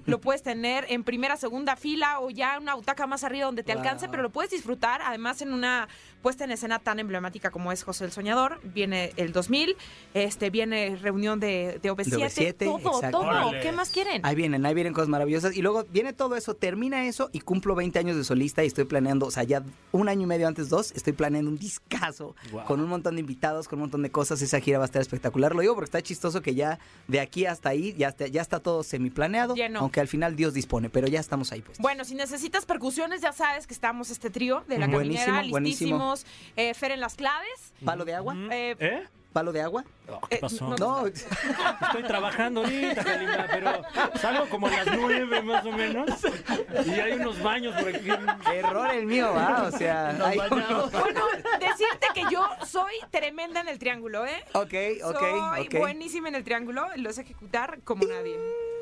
lo 0.06 0.20
puedes 0.22 0.44
tener 0.44 0.86
en 0.90 1.04
primera, 1.04 1.38
segunda 1.38 1.76
fila 1.76 2.20
o 2.20 2.30
ya 2.30 2.60
una 2.60 2.76
butaca 2.76 3.08
más 3.08 3.24
arriba 3.24 3.46
donde 3.46 3.64
te 3.64 3.72
alcance, 3.72 4.10
pero 4.10 4.24
lo 4.24 4.30
puedes 4.30 4.52
disfrutar 4.52 5.02
además 5.04 5.42
en 5.42 5.54
una 5.54 5.88
puesta 6.22 6.44
en 6.44 6.52
escena 6.52 6.80
tan 6.80 7.00
emblemática 7.00 7.50
como 7.52 7.72
es 7.72 7.84
José 7.84 8.06
el 8.06 8.12
Soñador. 8.12 8.60
Viene 8.64 9.14
el 9.16 9.32
2000, 9.32 9.78
este 10.14 10.50
viene 10.50 10.98
reunión 10.98 11.40
de, 11.40 11.80
de 11.82 11.92
OV7, 11.92 12.10
De 12.10 12.18
OV7, 12.18 12.82
todo, 12.82 12.96
exacto. 12.98 13.20
todo. 13.20 13.28
Órale. 13.30 13.60
¿Qué 13.62 13.72
más 13.72 13.90
quieren? 13.90 14.26
Ahí 14.26 14.36
vienen, 14.36 14.66
ahí 14.66 14.74
vienen 14.74 14.94
cosas 14.94 15.10
maravillosas. 15.10 15.56
Y 15.56 15.62
luego 15.62 15.84
todo 16.14 16.36
eso, 16.36 16.54
termina 16.56 17.06
eso 17.06 17.30
y 17.34 17.40
cumplo 17.40 17.76
20 17.76 17.98
años 18.00 18.16
de 18.18 18.24
solista 18.24 18.64
y 18.64 18.68
estoy 18.68 18.86
planeando, 18.86 19.26
o 19.28 19.32
sea, 19.32 19.44
ya 19.44 19.64
un 19.92 20.10
año 20.10 20.24
y 20.24 20.26
medio 20.26 20.48
antes, 20.48 20.70
dos, 20.70 20.92
estoy 20.94 21.14
planeando 21.14 21.50
un 21.52 21.58
discazo 21.58 22.36
Wow. 22.52 22.66
con 22.66 22.80
un 22.82 22.88
montón 22.90 23.16
de 23.16 23.22
invitados, 23.22 23.68
con 23.68 23.78
un 23.80 23.84
montón 23.84 24.02
de 24.04 24.12
cosas. 24.12 24.42
Esa 24.42 24.60
gira 24.60 24.78
va 24.80 24.86
a 24.86 24.88
estar 24.88 25.02
espectacular. 25.02 25.54
Lo 25.56 25.62
digo 25.62 25.74
porque 25.76 25.86
está 25.86 26.02
chistoso 26.02 26.42
que 26.42 26.56
ya 26.56 26.80
de 27.08 27.20
aquí 27.20 27.46
hasta 27.46 27.70
ahí 27.70 27.94
ya 27.98 28.10
está, 28.10 28.28
ya 28.28 28.42
está 28.42 28.60
todo 28.60 28.84
semiplaneado. 28.84 29.56
Lleno. 29.56 29.80
Aunque 29.80 30.00
al 30.00 30.08
final 30.08 30.36
Dios 30.36 30.54
dispone, 30.54 30.90
pero 30.90 31.08
ya 31.08 31.20
estamos 31.20 31.52
ahí 31.52 31.62
pues. 31.62 31.78
Bueno, 31.80 32.06
si 32.06 32.16
necesitas 32.16 32.66
percusiones, 32.66 33.22
ya 33.22 33.32
sabes 33.32 33.68
que 33.68 33.74
estamos 33.74 34.10
este 34.10 34.30
trío 34.30 34.64
de 34.68 34.78
la 34.80 34.88
Buenísimo, 34.88 35.26
caminera, 35.26 35.52
buenísimo. 35.52 36.14
listísimos. 36.16 36.26
Eh, 36.56 36.74
Fer 36.74 36.92
en 36.92 37.00
las 37.00 37.16
claves. 37.16 37.74
¿Palo 37.86 38.06
de 38.06 38.14
agua? 38.16 38.36
Eh, 38.52 38.76
¿Eh? 38.80 39.04
¿Palo 39.34 39.52
de 39.52 39.62
agua? 39.62 39.84
Oh, 40.10 40.20
¿Qué 40.28 40.36
Eh, 40.36 40.40
pasó? 40.42 40.70
no, 40.70 40.76
No, 40.78 41.06
Estoy 41.06 42.04
trabajando 42.08 42.62
ahorita, 42.62 43.04
Kalimba, 43.04 43.46
pero 43.52 43.82
salgo 44.20 44.50
como 44.50 44.66
a 44.68 44.72
las 44.72 44.88
nueve 44.98 45.42
más 45.44 45.64
o 45.66 45.72
menos. 45.72 46.10
Y 46.86 46.92
hay 47.00 47.14
unos 47.14 47.42
baños 47.44 47.76
por 47.80 47.90
aquí. 47.94 48.10
error 48.52 48.92
el 48.92 49.06
mío, 49.06 49.32
¿va? 49.36 49.64
O 49.64 49.72
sea, 49.72 50.10
hay 50.26 50.38
unos- 50.40 50.92
Bueno, 50.92 51.22
decirte 51.60 52.08
que 52.16 52.24
yo 52.32 52.44
soy 52.66 52.94
tremenda 53.12 53.62
en 53.62 53.68
el 53.68 53.78
triángulo, 53.78 54.26
¿eh? 54.26 54.44
Ok, 54.54 54.74
ok, 55.04 55.20
soy 55.20 55.66
ok. 55.68 55.76
buenísima 55.78 56.28
en 56.30 56.36
el 56.36 56.44
triángulo, 56.44 56.88
lo 56.96 57.14
sé 57.14 57.22
ejecutar 57.22 57.80
como 57.84 58.06
nadie. 58.06 58.36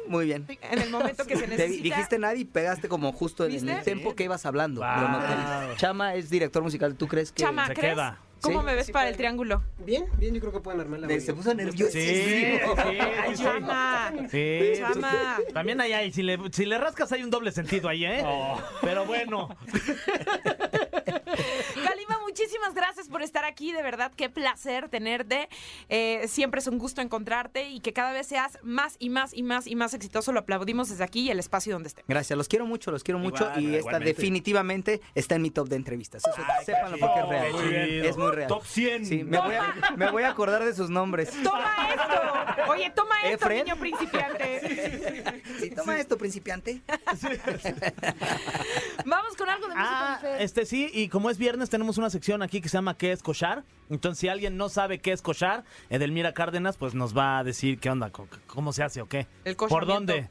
Muy 0.07 0.25
bien. 0.27 0.47
En 0.61 0.79
el 0.81 0.89
momento 0.89 1.27
que 1.27 1.35
se 1.35 1.41
Te 1.41 1.57
necesita. 1.57 1.83
dijiste 1.83 2.17
nadie 2.19 2.39
y 2.41 2.45
pegaste 2.45 2.87
como 2.87 3.11
justo 3.11 3.43
en, 3.43 3.51
en 3.51 3.57
el 3.67 3.75
¿Viste? 3.75 3.91
tempo 3.91 4.15
que 4.15 4.23
ibas 4.23 4.45
hablando. 4.45 4.79
Wow. 4.79 5.75
Chama 5.75 6.15
es 6.15 6.29
director 6.29 6.63
musical. 6.63 6.95
¿Tú 6.95 7.07
crees 7.09 7.33
que...? 7.33 7.43
Chama, 7.43 7.67
se 7.67 7.73
¿crees? 7.73 7.93
queda. 7.95 8.17
¿Cómo 8.41 8.59
Sí. 8.59 8.65
me 8.65 8.75
ves 8.75 8.85
Sí, 8.87 8.91
para 8.91 9.09
el 9.09 9.17
triángulo? 9.17 9.63
Bien, 9.79 10.05
bien, 10.17 10.33
yo 10.33 10.39
creo 10.41 10.53
que 10.53 10.59
pueden 10.59 10.79
armar 10.81 10.99
la 10.99 11.19
Se 11.19 11.33
puso 11.33 11.53
nervioso. 11.53 11.91
Sí, 11.91 11.99
sí, 11.99 12.45
Ay. 12.77 13.35
Chama. 13.35 14.11
Sí. 14.29 14.59
Chama. 14.77 15.37
También 15.53 15.81
ahí 15.81 15.93
hay, 15.93 16.11
si 16.11 16.23
le, 16.23 16.37
si 16.51 16.65
le 16.65 16.77
rascas 16.77 17.11
hay 17.11 17.23
un 17.23 17.29
doble 17.29 17.51
sentido 17.51 17.89
ahí, 17.89 18.05
¿eh? 18.05 18.23
Pero 18.81 19.05
bueno. 19.05 19.49
Muchísimas 22.47 22.73
gracias 22.75 23.09
por 23.09 23.21
estar 23.21 23.43
aquí. 23.43 23.73
De 23.73 23.81
verdad, 23.81 24.09
qué 24.15 24.29
placer 24.29 24.87
tenerte. 24.87 25.49
Eh, 25.89 26.29
siempre 26.29 26.61
es 26.61 26.67
un 26.67 26.77
gusto 26.77 27.01
encontrarte 27.01 27.69
y 27.69 27.81
que 27.81 27.91
cada 27.91 28.13
vez 28.13 28.25
seas 28.27 28.57
más 28.63 28.95
y 28.99 29.09
más 29.09 29.33
y 29.33 29.43
más 29.43 29.67
y 29.67 29.75
más 29.75 29.93
exitoso. 29.93 30.31
Lo 30.31 30.39
aplaudimos 30.39 30.87
desde 30.87 31.03
aquí 31.03 31.23
y 31.23 31.29
el 31.29 31.39
espacio 31.39 31.73
donde 31.73 31.89
esté. 31.89 32.05
Gracias, 32.07 32.37
los 32.37 32.47
quiero 32.47 32.65
mucho, 32.65 32.89
los 32.89 33.03
quiero 33.03 33.19
mucho 33.19 33.43
Igual, 33.43 33.61
y 33.61 33.65
esta 33.67 33.77
igualmente. 33.79 34.13
definitivamente 34.13 35.01
está 35.13 35.35
en 35.35 35.41
mi 35.41 35.51
top 35.51 35.67
de 35.67 35.75
entrevistas. 35.75 36.23
Eso, 36.25 36.41
sépanlo 36.63 36.97
porque 36.99 37.19
es 37.19 37.27
real. 37.27 37.51
Muy. 37.51 38.07
Es 38.07 38.15
muy 38.17 38.31
real. 38.31 38.47
Top 38.47 38.63
100. 38.65 39.05
Sí, 39.05 39.23
me 39.25 39.39
voy, 39.39 39.55
a, 39.55 39.75
me 39.97 40.09
voy 40.09 40.23
a 40.23 40.29
acordar 40.29 40.63
de 40.63 40.73
sus 40.73 40.89
nombres. 40.89 41.29
¡Toma 41.43 41.75
esto! 41.93 42.71
Oye, 42.71 42.89
toma 42.95 43.15
¿Eh, 43.25 43.33
esto, 43.33 43.45
Fred? 43.45 43.65
niño 43.65 43.75
principiante. 43.75 45.43
Sí, 45.57 45.71
toma 45.71 45.99
esto, 45.99 46.17
principiante. 46.19 46.81
Vamos 49.05 49.35
con 49.35 49.49
algo 49.49 49.67
de 49.67 49.73
música, 49.75 50.19
Ah, 50.21 50.37
este 50.39 50.65
sí, 50.67 50.87
y 50.93 51.09
como 51.09 51.31
es 51.31 51.39
viernes, 51.39 51.69
tenemos 51.71 51.97
una 51.97 52.11
sección 52.11 52.36
aquí 52.41 52.61
que 52.61 52.69
se 52.69 52.77
llama 52.77 52.97
¿Qué 52.97 53.11
es 53.11 53.23
cochar? 53.23 53.63
Entonces, 53.89 54.19
si 54.19 54.27
alguien 54.27 54.57
no 54.57 54.69
sabe 54.69 54.99
qué 54.99 55.11
es 55.11 55.21
cochar, 55.21 55.63
Edelmira 55.89 56.33
Cárdenas, 56.33 56.77
pues 56.77 56.93
nos 56.93 57.17
va 57.17 57.39
a 57.39 57.43
decir 57.43 57.79
qué 57.79 57.89
onda, 57.89 58.11
cómo 58.47 58.73
se 58.73 58.83
hace 58.83 59.01
o 59.01 59.07
qué. 59.07 59.27
El 59.45 59.55
¿Por 59.55 59.85
dónde? 59.85 60.29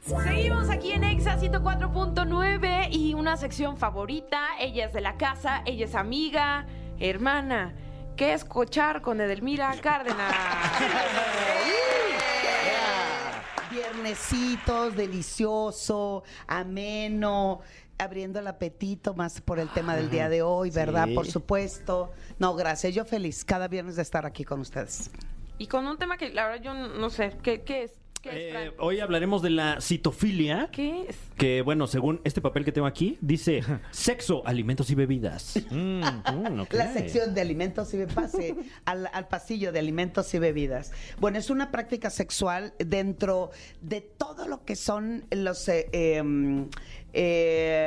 Seguimos 0.00 0.70
aquí 0.70 0.92
en 0.92 1.04
Exa 1.04 1.38
104.9 1.38 2.88
y 2.92 3.14
una 3.14 3.36
sección 3.36 3.76
favorita. 3.76 4.40
Ella 4.60 4.86
es 4.86 4.92
de 4.92 5.00
la 5.00 5.16
casa, 5.16 5.62
ella 5.66 5.84
es 5.84 5.96
amiga, 5.96 6.66
hermana. 7.00 7.74
¿Qué 8.16 8.32
es 8.32 8.44
cochar 8.44 9.02
con 9.02 9.20
Edelmira 9.20 9.74
Cárdenas? 9.82 10.32
Viernesitos, 13.70 14.96
delicioso, 14.96 16.22
ameno, 16.46 17.60
abriendo 17.98 18.38
el 18.38 18.46
apetito 18.46 19.14
más 19.14 19.40
por 19.40 19.58
el 19.58 19.68
tema 19.68 19.96
del 19.96 20.10
día 20.10 20.28
de 20.28 20.42
hoy, 20.42 20.70
¿verdad? 20.70 21.06
Sí. 21.06 21.14
Por 21.14 21.26
supuesto. 21.26 22.12
No, 22.38 22.54
gracias. 22.54 22.94
Yo 22.94 23.04
feliz 23.04 23.44
cada 23.44 23.68
viernes 23.68 23.96
de 23.96 24.02
estar 24.02 24.26
aquí 24.26 24.44
con 24.44 24.60
ustedes. 24.60 25.10
Y 25.58 25.66
con 25.66 25.86
un 25.86 25.96
tema 25.96 26.16
que 26.16 26.30
la 26.30 26.48
verdad 26.48 26.62
yo 26.62 26.74
no 26.74 27.10
sé, 27.10 27.36
¿qué, 27.42 27.62
qué 27.62 27.84
es? 27.84 27.92
¿Qué 28.20 28.30
es, 28.30 28.54
Eh, 28.56 28.72
hoy 28.78 29.00
hablaremos 29.00 29.40
de 29.40 29.50
la 29.50 29.80
citofilia. 29.80 30.68
¿Qué 30.72 31.06
es? 31.08 31.16
Que 31.38 31.62
bueno, 31.62 31.86
según 31.86 32.20
este 32.24 32.40
papel 32.40 32.64
que 32.64 32.72
tengo 32.72 32.86
aquí, 32.86 33.16
dice 33.20 33.62
sexo, 33.90 34.42
alimentos 34.46 34.90
y 34.90 34.94
bebidas. 34.94 35.62
Mm, 35.70 36.00
mm. 36.00 36.66
La 36.72 36.92
sección 36.92 37.34
de 37.34 37.40
alimentos 37.40 37.92
y 37.92 38.04
pase 38.06 38.54
al, 38.84 39.08
al 39.12 39.28
pasillo 39.28 39.72
de 39.72 39.78
alimentos 39.78 40.32
y 40.34 40.38
bebidas. 40.38 40.92
Bueno, 41.18 41.38
es 41.38 41.50
una 41.50 41.70
práctica 41.70 42.10
sexual 42.10 42.74
dentro 42.78 43.50
de 43.80 44.00
todo 44.00 44.48
lo 44.48 44.64
que 44.64 44.76
son 44.76 45.24
los 45.30 45.68
eh, 45.68 45.88
em, 45.92 46.68
eh, 47.12 47.85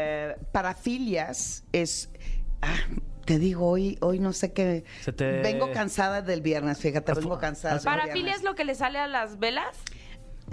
parafilias. 0.62 1.64
Es. 1.72 2.10
ah, 2.62 2.76
te 3.26 3.38
digo, 3.40 3.68
hoy, 3.68 3.98
hoy 4.02 4.20
no 4.20 4.34
sé 4.34 4.54
qué. 4.54 4.84
Se 5.02 5.14
te- 5.14 5.42
Vengo 5.42 5.72
cansada 5.72 6.22
del 6.22 6.42
viernes, 6.42 6.80
fíjate, 6.80 7.14
vengo 7.14 7.38
cansada. 7.40 7.76
del 7.76 7.84
¿Parafilia 7.84 8.14
viernes. 8.16 8.38
es 8.38 8.44
lo 8.44 8.56
que 8.56 8.66
le 8.66 8.76
sale 8.76 8.98
a 9.00 9.08
las 9.08 9.38
velas? 9.40 9.78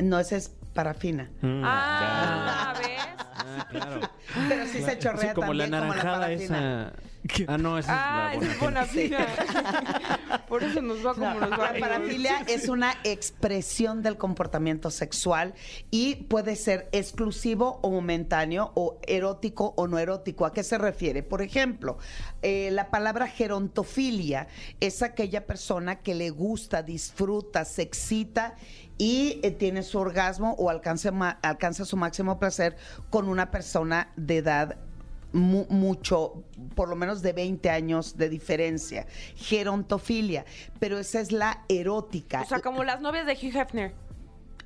No, 0.02 0.18
esa 0.18 0.36
es 0.36 0.50
parafina. 0.74 1.30
Mm, 1.40 1.62
Ah, 1.64 2.74
¿ves? 2.78 2.88
ya. 2.96 3.15
Ah, 3.58 3.66
claro. 3.70 4.00
Pero 4.48 4.66
sí 4.66 4.82
se 4.82 4.98
chorrea 4.98 5.28
Sí, 5.30 5.34
como 5.34 5.52
la 5.54 5.64
también, 5.64 5.80
como 5.82 5.94
la 5.94 6.02
naranjada 6.04 6.20
parafina. 6.26 6.88
esa. 6.88 6.92
Ah, 7.48 7.58
no, 7.58 7.76
esa 7.76 7.92
Ah, 8.28 8.34
es 8.34 8.38
esa 8.42 8.46
la 8.46 8.52
es 8.52 8.60
buena. 8.60 8.80
buena 8.80 8.86
fina. 8.86 9.26
Por 10.48 10.62
eso 10.62 10.80
nos 10.80 11.04
va 11.04 11.14
como 11.14 11.40
nos 11.40 11.50
va. 11.50 11.72
La 11.72 11.80
parafilia 11.80 12.38
es 12.46 12.68
una 12.68 12.94
expresión 13.02 14.02
del 14.02 14.16
comportamiento 14.16 14.90
sexual 14.90 15.54
y 15.90 16.14
puede 16.26 16.54
ser 16.54 16.88
exclusivo 16.92 17.80
o 17.82 17.90
momentáneo 17.90 18.70
o 18.76 19.00
erótico 19.06 19.74
o 19.76 19.88
no 19.88 19.98
erótico. 19.98 20.46
¿A 20.46 20.52
qué 20.52 20.62
se 20.62 20.78
refiere? 20.78 21.24
Por 21.24 21.42
ejemplo, 21.42 21.98
eh, 22.42 22.70
la 22.72 22.90
palabra 22.90 23.26
gerontofilia 23.26 24.46
es 24.78 25.02
aquella 25.02 25.46
persona 25.46 25.96
que 25.96 26.14
le 26.14 26.30
gusta, 26.30 26.82
disfruta, 26.82 27.64
se 27.64 27.82
excita 27.82 28.54
y 28.98 29.40
eh, 29.42 29.50
tiene 29.50 29.82
su 29.82 29.98
orgasmo 29.98 30.52
o 30.58 30.70
alcanza, 30.70 31.10
ma- 31.10 31.38
alcanza 31.42 31.84
su 31.84 31.96
máximo 31.96 32.38
placer 32.38 32.76
con 33.10 33.28
una 33.28 33.50
persona 33.50 34.12
de 34.16 34.38
edad 34.38 34.76
mu- 35.32 35.66
mucho, 35.68 36.44
por 36.74 36.88
lo 36.88 36.96
menos 36.96 37.20
de 37.20 37.32
20 37.34 37.68
años 37.70 38.16
de 38.16 38.28
diferencia. 38.28 39.06
Gerontofilia, 39.34 40.44
pero 40.78 40.98
esa 40.98 41.20
es 41.20 41.32
la 41.32 41.64
erótica. 41.68 42.42
O 42.42 42.46
sea, 42.46 42.60
como 42.60 42.84
las 42.84 43.00
novias 43.00 43.26
de 43.26 43.32
Hugh 43.34 43.56
Hefner. 43.56 43.94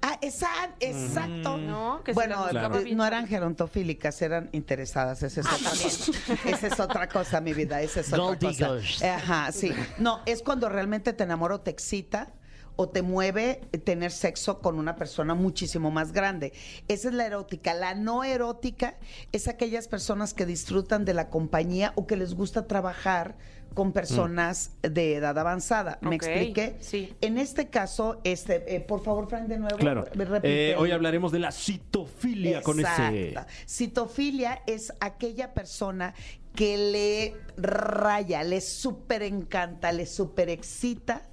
Ah, 0.02 0.16
esa- 0.22 0.48
exacto. 0.80 1.58
No, 1.58 2.02
que 2.02 2.12
bueno, 2.14 2.46
eh, 2.48 2.94
no 2.94 3.04
eran 3.04 3.26
gerontofílicas, 3.26 4.22
eran 4.22 4.48
interesadas. 4.52 5.22
Esa 5.22 5.40
es, 5.42 5.46
Ah, 5.46 5.56
otra 5.56 5.70
cosa. 5.70 6.48
Esa 6.48 6.66
es 6.68 6.80
otra 6.80 7.08
cosa, 7.08 7.40
mi 7.42 7.52
vida. 7.52 7.82
Esa 7.82 8.00
es 8.00 8.10
otra 8.10 8.24
Gold 8.24 8.40
cosa. 8.40 9.14
Ajá, 9.16 9.52
sí. 9.52 9.72
No, 9.98 10.20
es 10.24 10.42
cuando 10.42 10.70
realmente 10.70 11.12
te 11.12 11.24
enamora 11.24 11.56
o 11.56 11.60
te 11.60 11.70
excita 11.70 12.32
o 12.76 12.88
te 12.88 13.02
mueve 13.02 13.60
tener 13.84 14.10
sexo 14.12 14.60
con 14.60 14.78
una 14.78 14.96
persona 14.96 15.34
muchísimo 15.34 15.90
más 15.90 16.12
grande. 16.12 16.52
Esa 16.88 17.08
es 17.08 17.14
la 17.14 17.26
erótica. 17.26 17.74
La 17.74 17.94
no 17.94 18.24
erótica 18.24 18.96
es 19.32 19.48
aquellas 19.48 19.88
personas 19.88 20.34
que 20.34 20.46
disfrutan 20.46 21.04
de 21.04 21.14
la 21.14 21.28
compañía 21.28 21.92
o 21.96 22.06
que 22.06 22.16
les 22.16 22.34
gusta 22.34 22.66
trabajar 22.66 23.36
con 23.74 23.92
personas 23.92 24.72
de 24.82 25.14
edad 25.16 25.38
avanzada. 25.38 25.98
¿Me 26.02 26.16
expliqué? 26.16 26.76
sí. 26.80 27.14
En 27.20 27.38
este 27.38 27.68
caso, 27.68 28.20
este, 28.24 28.74
eh, 28.74 28.80
por 28.80 29.02
favor, 29.02 29.28
Fran, 29.28 29.48
de 29.48 29.58
nuevo. 29.58 29.76
Claro. 29.76 30.06
Eh, 30.42 30.74
hoy 30.76 30.90
hablaremos 30.90 31.32
de 31.32 31.38
la 31.38 31.52
citofilia 31.52 32.62
con 32.62 32.80
ese. 32.80 33.28
Exacto. 33.28 33.50
Citofilia 33.66 34.62
es 34.66 34.92
aquella 35.00 35.54
persona 35.54 36.14
que 36.54 36.76
le 36.76 37.36
raya, 37.56 38.42
le 38.42 38.60
súper 38.60 39.22
encanta, 39.22 39.92
le 39.92 40.06
súper 40.06 40.48
excita 40.48 41.29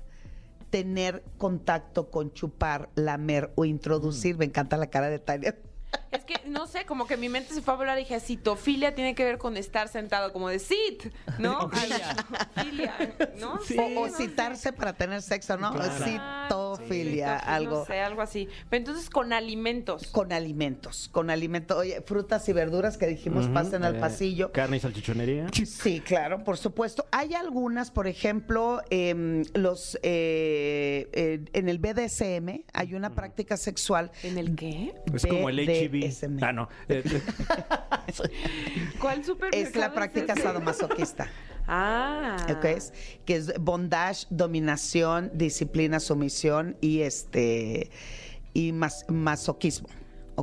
tener 0.69 1.23
contacto 1.37 2.09
con 2.09 2.33
chupar, 2.33 2.89
lamer 2.95 3.51
o 3.55 3.65
introducir. 3.65 4.37
Me 4.37 4.45
encanta 4.45 4.77
la 4.77 4.87
cara 4.87 5.09
de 5.09 5.19
Tania. 5.19 5.55
Es 6.11 6.23
que, 6.23 6.35
no 6.47 6.67
sé, 6.67 6.85
como 6.85 7.05
que 7.07 7.17
mi 7.17 7.29
mente 7.29 7.53
se 7.53 7.61
fue 7.61 7.73
a 7.73 7.77
volar 7.77 7.97
y 7.97 8.03
dije, 8.03 8.19
citofilia 8.19 8.95
tiene 8.95 9.13
que 9.15 9.23
ver 9.25 9.37
con 9.37 9.57
estar 9.57 9.87
sentado, 9.89 10.31
como 10.31 10.49
de 10.49 10.59
sit, 10.59 11.05
¿no? 11.37 11.69
Filia, 12.61 12.95
¿no? 13.39 13.55
O, 13.55 14.01
o 14.01 14.09
citarse 14.09 14.71
para 14.73 14.93
tener 14.93 15.21
sexo, 15.21 15.57
¿no? 15.57 15.71
Citofilia, 15.73 16.45
Citofilia, 16.47 17.37
algo. 17.37 17.79
No 17.79 17.85
sé, 17.85 17.99
algo 17.99 18.21
así. 18.21 18.47
Pero 18.69 18.79
entonces 18.81 19.09
con 19.09 19.33
alimentos. 19.33 20.07
Con 20.07 20.31
alimentos, 20.31 21.09
con 21.11 21.29
alimentos, 21.29 21.77
oye, 21.77 22.01
frutas 22.01 22.47
y 22.49 22.53
verduras 22.53 22.97
que 22.97 23.07
dijimos 23.07 23.47
pasen 23.47 23.83
al 23.83 23.95
Eh, 23.97 23.99
pasillo. 23.99 24.51
Carne 24.51 24.77
y 24.77 24.79
salchichonería. 24.79 25.47
Sí, 25.65 25.99
claro, 26.01 26.43
por 26.43 26.57
supuesto. 26.57 27.05
Hay 27.11 27.33
algunas, 27.33 27.91
por 27.91 28.07
ejemplo, 28.07 28.81
em, 28.89 29.43
los 29.53 29.97
eh, 30.03 31.09
eh, 31.13 31.41
en 31.53 31.69
el 31.69 31.79
BDSM 31.79 32.63
hay 32.73 32.93
una 32.93 33.13
práctica 33.13 33.57
sexual. 33.57 34.11
¿En 34.23 34.37
el 34.37 34.55
qué? 34.55 34.93
Es 35.13 35.25
como 35.25 35.49
el 35.49 35.59
HIV. 35.59 35.96
BDSM. 35.99 36.43
Ah, 36.43 36.51
no. 36.53 36.69
Eh, 36.89 37.03
eh, 37.05 37.21
¿Cuál 38.99 39.23
supermercado 39.23 39.69
Es 39.69 39.75
la 39.75 39.93
práctica 39.93 40.35
sadomasoquista. 40.35 41.29
Ah. 41.69 42.37
¿ok? 42.49 42.63
Es- 42.63 42.93
que 43.25 43.35
es 43.35 43.53
bondage, 43.59 44.25
dominación, 44.29 45.31
disciplina, 45.33 45.99
sumisión 45.99 46.77
y 46.79 47.01
este 47.01 47.89
y 48.53 48.71
mas- 48.71 49.03
masoquismo. 49.09 49.89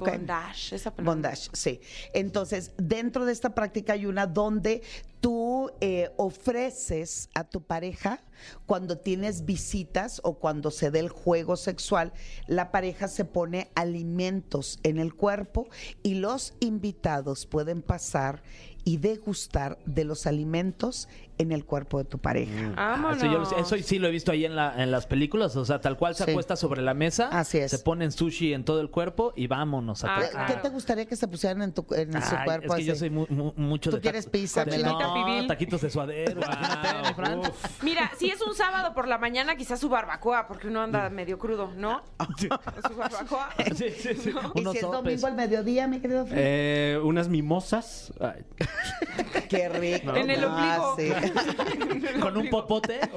Bondage, 0.01 0.75
esa 0.75 0.91
palabra. 0.91 1.15
Bondage, 1.15 1.51
sí. 1.53 1.81
Entonces, 2.13 2.73
dentro 2.77 3.25
de 3.25 3.33
esta 3.33 3.55
práctica 3.55 3.93
hay 3.93 4.07
una 4.07 4.27
donde 4.27 4.83
tú 5.21 5.71
eh, 5.81 6.11
ofreces 6.17 7.31
a 7.35 7.45
tu 7.45 7.63
pareja 7.63 8.21
cuando 8.67 8.99
tienes 8.99 9.45
visitas 9.45 10.21
o 10.25 10.35
cuando 10.39 10.71
se 10.71 10.91
dé 10.91 10.99
el 10.99 11.09
juego 11.09 11.57
sexual, 11.57 12.13
la 12.47 12.71
pareja 12.71 13.09
se 13.09 13.25
pone 13.25 13.71
alimentos 13.75 14.79
en 14.83 14.99
el 14.99 15.15
cuerpo 15.15 15.69
y 16.03 16.15
los 16.15 16.55
invitados 16.61 17.47
pueden 17.47 17.81
pasar 17.81 18.43
y 18.85 18.99
degustar 18.99 19.79
de 19.87 20.05
los 20.05 20.27
alimentos 20.27 21.09
en 21.39 21.53
el 21.53 21.65
cuerpo 21.65 21.99
de 21.99 22.05
tu 22.05 22.19
pareja. 22.19 22.73
Vámonos. 22.77 23.17
Eso, 23.19 23.27
yo- 23.27 23.43
eso 23.59 23.77
sí 23.79 23.99
lo 23.99 24.09
he 24.09 24.11
visto 24.11 24.33
ahí 24.33 24.45
en, 24.45 24.55
la, 24.57 24.81
en 24.83 24.91
las 24.91 25.07
películas, 25.07 25.57
o 25.57 25.65
sea, 25.65 25.81
tal 25.81 25.97
cual 25.97 26.15
se 26.15 26.25
Sí. 26.25 26.31
acuesta 26.31 26.57
sobre 26.57 26.81
la 26.83 26.95
mesa, 26.95 27.29
Así 27.29 27.59
es. 27.59 27.71
se 27.71 27.79
ponen 27.79 28.13
sushi 28.13 28.53
en 28.55 28.65
todo 28.65 28.81
el 28.81 28.91
cuerpo 28.91 29.33
y 29.37 29.47
vámonos 29.47 30.05
a 30.05 30.15
Ah, 30.17 30.21
¿Qué- 30.21 30.27
tocar. 30.29 30.47
¿Qué 30.47 30.55
te 30.55 30.69
gustaría 30.69 31.07
que 31.07 31.17
se 31.17 31.27
pusieran 31.29 31.63
en, 31.63 31.73
tu, 31.73 31.87
en 31.95 32.13
su 32.23 32.37
cuerpo? 32.45 32.75
Es 32.75 32.79
que 32.81 32.85
yo 32.85 32.95
soy 32.95 33.11
mu- 33.11 33.27
mu- 33.29 33.53
mucho 33.57 33.91
Tú 33.91 33.97
de 33.97 34.03
quieres 34.03 34.27
pizza, 34.27 34.65
de- 34.65 34.79
no, 34.79 35.47
taquitos 35.47 35.81
de 35.81 35.91
suadero. 35.91 36.41
Fran. 37.17 37.43
Mira, 37.83 38.11
si 38.19 38.31
es 38.31 38.41
un 38.43 38.55
sábado 38.55 38.95
por 38.95 39.09
la 39.09 39.19
mañana, 39.19 39.57
quizás 39.57 39.81
su 39.81 39.89
barbacoa, 39.89 40.47
porque 40.47 40.69
uno 40.69 40.83
anda 40.83 41.11
medio 41.11 41.39
crudo, 41.39 41.73
¿no? 41.77 42.03
Su 42.39 42.97
barbacoa. 42.97 43.51
Sí, 43.75 43.91
sí, 43.91 44.15
sí. 44.15 44.31
¿Y 44.55 44.61
si 44.63 44.69
es 44.77 44.81
sopes. 44.81 44.81
domingo 44.83 45.27
al 45.27 45.35
mediodía, 45.35 45.89
mi 45.89 45.99
querido 46.01 46.27
Fred? 46.27 46.39
eh, 46.41 47.01
unas 47.03 47.29
mimosas. 47.29 48.13
Ay, 48.21 48.45
Qué 49.55 49.69
rico. 49.69 50.15
En 50.17 50.31
el 50.31 50.45
Ah, 50.45 50.79
ombligo. 50.93 51.23
sí. 51.23 52.19
Con 52.21 52.37
un 52.37 52.49
popote. 52.51 53.01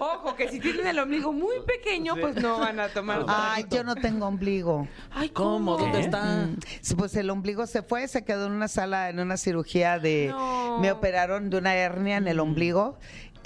Ojo, 0.00 0.36
que 0.36 0.48
si 0.48 0.60
tienen 0.60 0.86
el 0.86 0.98
ombligo 1.00 1.32
muy 1.32 1.56
pequeño, 1.66 2.14
pues 2.20 2.36
no 2.36 2.60
van 2.60 2.78
a 2.78 2.88
tomar. 2.88 3.24
Ay, 3.26 3.66
yo 3.68 3.82
no 3.82 3.96
tengo 3.96 4.26
ombligo. 4.26 4.86
Ay, 5.10 5.30
¿Cómo? 5.30 5.76
¿Dónde 5.76 6.00
está? 6.00 6.22
Mm, 6.46 6.56
sí, 6.80 6.94
Pues 6.94 7.16
el 7.16 7.28
ombligo 7.30 7.66
se 7.66 7.82
fue, 7.82 8.06
se 8.06 8.24
quedó 8.24 8.46
en 8.46 8.52
una 8.52 8.68
sala, 8.68 9.08
en 9.08 9.18
una 9.18 9.36
cirugía 9.36 9.98
de... 9.98 10.28
No. 10.30 10.78
Me 10.78 10.92
operaron 10.92 11.50
de 11.50 11.58
una 11.58 11.74
hernia 11.74 12.16
en 12.18 12.28
el 12.28 12.38
ombligo 12.38 12.96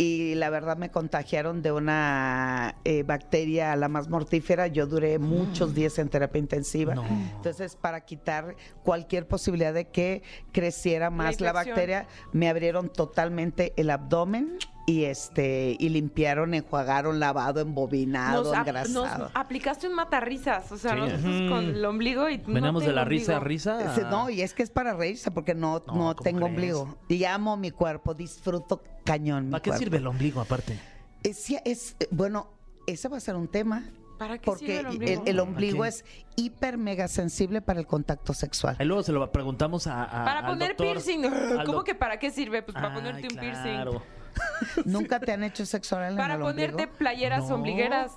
y 0.02 0.34
la 0.34 0.50
verdad 0.50 0.76
me 0.76 0.90
contagiaron 0.90 1.62
de 1.62 1.70
una 1.70 2.74
eh, 2.84 3.04
bacteria, 3.04 3.76
la 3.76 3.88
más 3.88 4.08
mortífera. 4.08 4.66
Yo 4.66 4.86
duré 4.86 5.20
muchos 5.20 5.74
días 5.74 5.96
en 5.98 6.08
terapia 6.08 6.40
intensiva. 6.40 6.94
No. 6.94 7.04
Entonces, 7.36 7.76
para 7.76 8.00
quitar 8.00 8.56
cualquier 8.82 9.28
posibilidad 9.28 9.72
de 9.72 9.88
que 9.88 10.22
creciera 10.50 11.10
más 11.10 11.40
la, 11.40 11.52
bacteria, 11.52 12.08
me 12.32 12.48
abrieron 12.48 12.88
totalmente 12.88 13.74
el 13.76 13.90
abdomen. 13.90 14.58
Y 14.84 15.04
este, 15.04 15.76
y 15.78 15.88
limpiaron, 15.90 16.54
enjuagaron, 16.54 17.20
lavado, 17.20 17.60
embobinado, 17.60 18.42
Nos, 18.42 18.52
engrasado. 18.56 19.18
nos 19.26 19.30
aplicaste 19.34 19.86
un 19.86 19.94
matarrisas, 19.94 20.72
o 20.72 20.76
sea, 20.76 20.94
Sí. 20.94 20.98
nosotros 21.00 21.50
con 21.50 21.64
el 21.76 21.84
ombligo 21.84 22.28
y 22.28 22.38
no 22.38 22.80
de 22.80 22.92
la 22.92 23.04
risa 23.04 23.34
a 23.34 23.38
ombligo. 23.38 23.48
risa. 23.48 24.08
No, 24.10 24.28
y 24.28 24.42
es 24.42 24.54
que 24.54 24.64
es 24.64 24.70
para 24.70 24.92
reírse 24.94 25.30
porque 25.30 25.54
no, 25.54 25.74
No, 25.74 25.84
no, 25.86 25.92
¿cómo 25.92 26.14
tengo 26.16 26.40
crees? 26.40 26.50
ombligo. 26.74 26.98
Y 27.08 27.22
amo 27.24 27.56
mi 27.56 27.70
cuerpo, 27.70 28.12
disfruto 28.14 28.82
cañón 29.04 29.44
mi 29.46 29.50
¿Para 29.52 29.62
qué 29.62 29.70
cuerpo. 29.70 29.84
sirve 29.84 29.98
el 29.98 30.06
ombligo 30.08 30.40
aparte? 30.40 30.76
Es, 31.22 31.96
bueno, 32.10 32.48
ese 32.88 33.08
va 33.08 33.18
a 33.18 33.20
ser 33.20 33.36
un 33.36 33.46
tema. 33.46 33.84
¿Para 34.18 34.38
qué 34.38 34.46
Porque 34.46 34.78
sirve 34.78 34.80
el 34.80 34.86
el, 34.86 34.90
ombligo? 34.90 35.22
el 35.26 35.40
ombligo 35.40 35.82
¿A 35.84 35.86
qué? 35.86 35.88
es 35.90 36.04
hiper 36.34 36.76
mega 36.76 37.06
sensible 37.06 37.60
para 37.62 37.78
el 37.78 37.86
contacto 37.86 38.34
sexual. 38.34 38.74
Ahí 38.80 38.86
luego 38.86 39.04
se 39.04 39.12
lo 39.12 39.30
preguntamos 39.30 39.86
a, 39.86 40.02
a- 40.02 40.24
Para 40.24 40.40
al 40.40 40.46
poner 40.46 40.68
doctor. 40.70 40.86
piercing. 40.88 41.22
¿Cómo 41.66 41.84
que 41.84 41.94
para 41.94 42.18
qué 42.18 42.32
sirve? 42.32 42.62
Pues 42.62 42.74
para 42.74 42.88
Ay, 42.88 42.94
ponerte 42.94 43.28
un 43.32 43.38
piercing. 43.40 44.02
¿Nunca 44.84 45.20
te 45.20 45.32
han 45.32 45.42
hecho 45.44 45.64
sexo 45.66 45.96
oral 45.96 46.12
en 46.12 46.16
Para 46.18 46.34
el 46.34 46.40
ponerte 46.40 46.72
ombligo? 46.74 46.98
playeras 46.98 47.48
No. 47.48 47.54
ombligueras. 47.56 48.12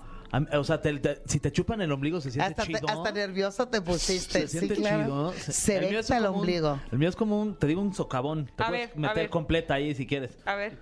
O 0.53 0.63
sea, 0.65 0.81
te- 0.81 0.99
te- 0.99 1.21
si 1.27 1.39
te 1.39 1.51
chupan 1.51 1.79
el 1.81 1.91
ombligo 1.91 2.19
se 2.19 2.29
siente 2.31 2.49
Hasta, 2.49 2.63
te- 2.63 2.73
chido. 2.73 2.89
hasta 2.89 3.11
nervioso 3.13 3.67
te 3.69 3.79
pusiste. 3.81 4.41
Se 4.41 4.47
sí, 4.47 4.57
siente 4.59 4.75
claro. 4.75 5.03
chido. 5.03 5.33
Se 5.53 5.77
El 5.77 5.89
mío 5.91 5.99
es 5.99 6.09
el 6.09 6.17
como 6.17 6.29
un- 6.31 6.39
ombligo. 6.39 6.79
el 6.91 6.97
mío 6.99 7.09
es 7.09 7.15
como 7.15 7.41
un, 7.41 7.55
te 7.57 7.67
digo, 7.67 7.81
un 7.81 7.93
socavón. 7.93 8.51
Te 8.55 8.63
A 8.63 8.67
puedes 8.67 8.87
ver, 8.89 8.97
a 8.97 8.99
meter 8.99 9.15
ver. 9.15 9.29
completa 9.29 9.75
ahí 9.75 9.95
si 9.95 10.05
quieres. 10.05 10.31
A 10.45 10.55
ver. 10.55 10.77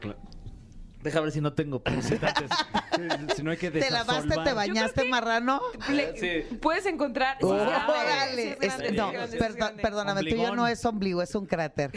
Deja 1.03 1.19
ver 1.19 1.31
si 1.34 1.41
no 1.41 1.51
tengo 1.53 1.84
publicidad 1.84 2.34
antes. 2.34 3.36
si 3.36 3.43
no 3.43 3.51
hay 3.51 3.57
que 3.57 3.69
¿Te 3.69 3.91
lavaste, 3.91 4.36
te 4.41 4.53
bañaste, 4.53 5.03
marrano? 5.09 5.61
Le- 5.89 6.17
Sí. 6.47 6.55
Puedes 6.61 6.86
encontrar. 6.86 7.36
sí, 7.41 7.45
Oh, 7.45 7.57
es 7.57 7.67
grande, 7.67 7.84
sí 7.86 7.91
órale. 7.91 8.49
es 8.53 8.59
grande, 8.59 8.67
Es- 8.67 8.73
sí 8.77 8.86
es 8.86 8.93
no, 8.93 9.11
grande, 9.11 9.27
sí 9.27 9.36
es 9.38 9.43
perdón- 9.43 9.57
grande. 9.57 9.81
perdóname, 9.84 10.21
tuyo 10.21 10.34
Ombligón. 10.36 10.55
no 10.55 10.67
es 10.67 10.86
ombligo, 10.86 11.21
es 11.21 11.36
un 11.36 11.45
cráter. 11.45 11.91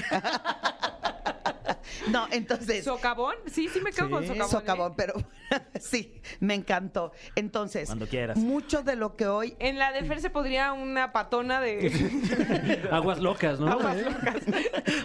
no, 2.10 2.26
entonces... 2.30 2.84
¿Socavón? 2.84 3.34
Sí, 3.50 3.68
sí 3.72 3.80
me 3.80 3.92
quedo 3.92 4.10
con 4.10 4.26
socavón. 4.26 4.46
¿eh? 4.46 4.50
Socavón, 4.50 4.94
pero 4.96 5.14
sí, 5.80 6.20
me 6.40 6.54
encantó. 6.54 7.12
Entonces, 7.34 7.86
Cuando 7.86 8.06
quieras. 8.06 8.38
mucho 8.38 8.82
de 8.82 8.96
lo 8.96 9.16
que 9.16 9.26
hoy 9.26 9.56
En 9.58 9.78
la 9.78 9.92
de 9.92 10.04
Fer 10.04 10.20
se 10.20 10.30
podría 10.30 10.72
una 10.72 11.12
patona 11.12 11.60
de. 11.60 12.88
Aguas 12.90 13.18
locas, 13.20 13.60
¿no? 13.60 13.78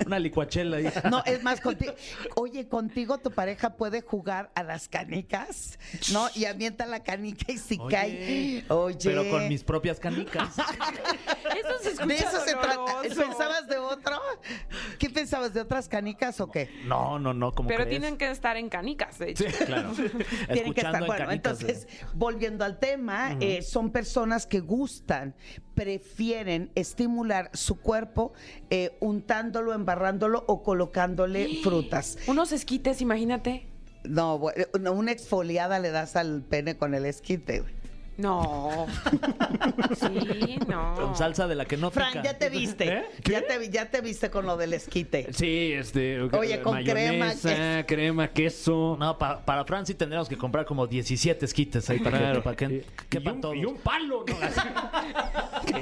Una 0.06 0.20
licuachela 0.20 0.78
ahí. 0.78 0.92
no, 1.10 1.24
es 1.26 1.44
más 1.44 1.62
contigo. 1.62 1.94
Oye, 2.36 2.68
contigo 2.68 3.18
tu 3.18 3.32
pareja 3.32 3.76
puede 3.76 4.02
jugar 4.02 4.52
a 4.56 4.64
las 4.64 4.88
canicas, 4.88 5.80
¿no? 6.12 6.28
Y 6.36 6.46
avienta 6.46 6.86
la 6.86 7.04
canica 7.04 7.52
y 7.52 7.58
si 7.58 7.78
Oye, 7.80 7.96
cae. 7.96 8.66
Oye. 8.70 8.98
Pero 9.04 9.30
con 9.30 9.48
mis 9.48 9.64
propias 9.64 10.00
canicas. 10.00 10.56
Eso 11.54 11.80
se 11.84 11.90
escucha 11.90 12.06
¿De 12.08 12.16
eso 12.16 12.40
se 12.46 12.54
trata? 12.54 13.02
¿Pensabas 13.04 13.68
de 13.68 13.78
otro? 13.78 14.20
¿Qué 15.00 15.10
pensabas? 15.10 15.54
¿De 15.54 15.62
otras 15.62 15.88
canicas 15.88 16.40
o 16.42 16.50
qué? 16.52 16.70
No, 16.86 17.20
no, 17.20 17.34
no, 17.34 17.52
como 17.52 17.68
Pero 17.68 17.84
crees? 17.84 18.00
tienen 18.00 18.18
que 18.18 18.30
estar 18.32 18.58
en 18.58 18.70
canicas, 18.70 19.20
de 19.20 19.32
hecho. 19.32 19.46
Claro. 19.66 19.92
Tienen 20.52 20.74
que 20.74 20.82
estar. 20.82 20.96
en 21.02 21.08
Bueno, 21.08 21.26
canicas. 21.28 21.62
entonces, 21.62 21.88
volviendo 22.14 22.64
al 22.66 22.80
tema, 22.80 23.36
eh, 23.40 23.62
son 23.62 23.92
personas 23.92 24.46
que 24.48 24.60
gustan, 24.60 25.36
prefieren 25.76 26.72
estimular 26.76 27.50
su 27.54 27.80
cuerpo 27.80 28.34
eh, 28.70 28.96
untándolo, 29.00 29.74
embarrándolo 29.74 30.44
o 30.48 30.64
colocándole 30.64 31.60
frutas. 31.64 32.18
Unos 32.28 32.52
esquites, 32.52 33.02
imagínate. 33.02 33.68
No, 34.04 34.40
bueno, 34.40 34.66
una- 34.74 34.92
una 34.92 35.12
exfoliada 35.12 35.80
le 35.80 35.92
das 35.92 36.16
al 36.16 36.42
pene 36.44 36.78
con 36.78 36.94
el 36.96 37.06
esquite. 37.06 37.60
güey. 37.62 37.74
No. 38.18 38.88
Sí, 39.96 40.58
no. 40.68 40.96
Con 40.96 41.16
salsa 41.16 41.48
de 41.48 41.56
la 41.56 41.66
que 41.66 41.76
no 41.78 41.92
pica. 41.92 42.10
Fran, 42.12 42.24
ya 42.24 42.38
te 42.38 42.50
viste. 42.50 42.88
¿Eh? 42.88 43.04
Ya, 43.26 43.46
te, 43.46 43.70
ya 43.70 43.90
te 43.90 44.02
viste 44.02 44.30
con 44.30 44.46
lo 44.46 44.56
del 44.58 44.74
esquite. 44.74 45.28
Sí, 45.34 45.74
este. 45.74 46.22
Oye, 46.22 46.62
con 46.62 46.82
crema, 46.84 47.26
mayonesa, 47.28 47.86
crema, 47.86 48.28
queso. 48.30 48.96
No, 49.00 49.18
pa- 49.18 49.44
para 49.44 49.66
Fran 49.66 49.86
sí 49.86 49.94
tendríamos 49.94 50.30
que 50.30 50.38
comprar 50.38 50.66
como 50.66 50.88
17 50.88 51.46
esquites 51.46 51.90
ahí 51.90 52.00
para 52.00 52.34
que, 52.34 52.40
para 52.42 52.56
que 52.56 52.66
Y- 52.66 52.86
quepan 53.10 53.34
y, 53.34 53.36
un, 53.36 53.42
todos. 53.42 53.56
y 53.58 53.66
un 53.66 53.78
palo, 53.78 54.26
¿no? 54.28 54.36
Así. 55.62 55.74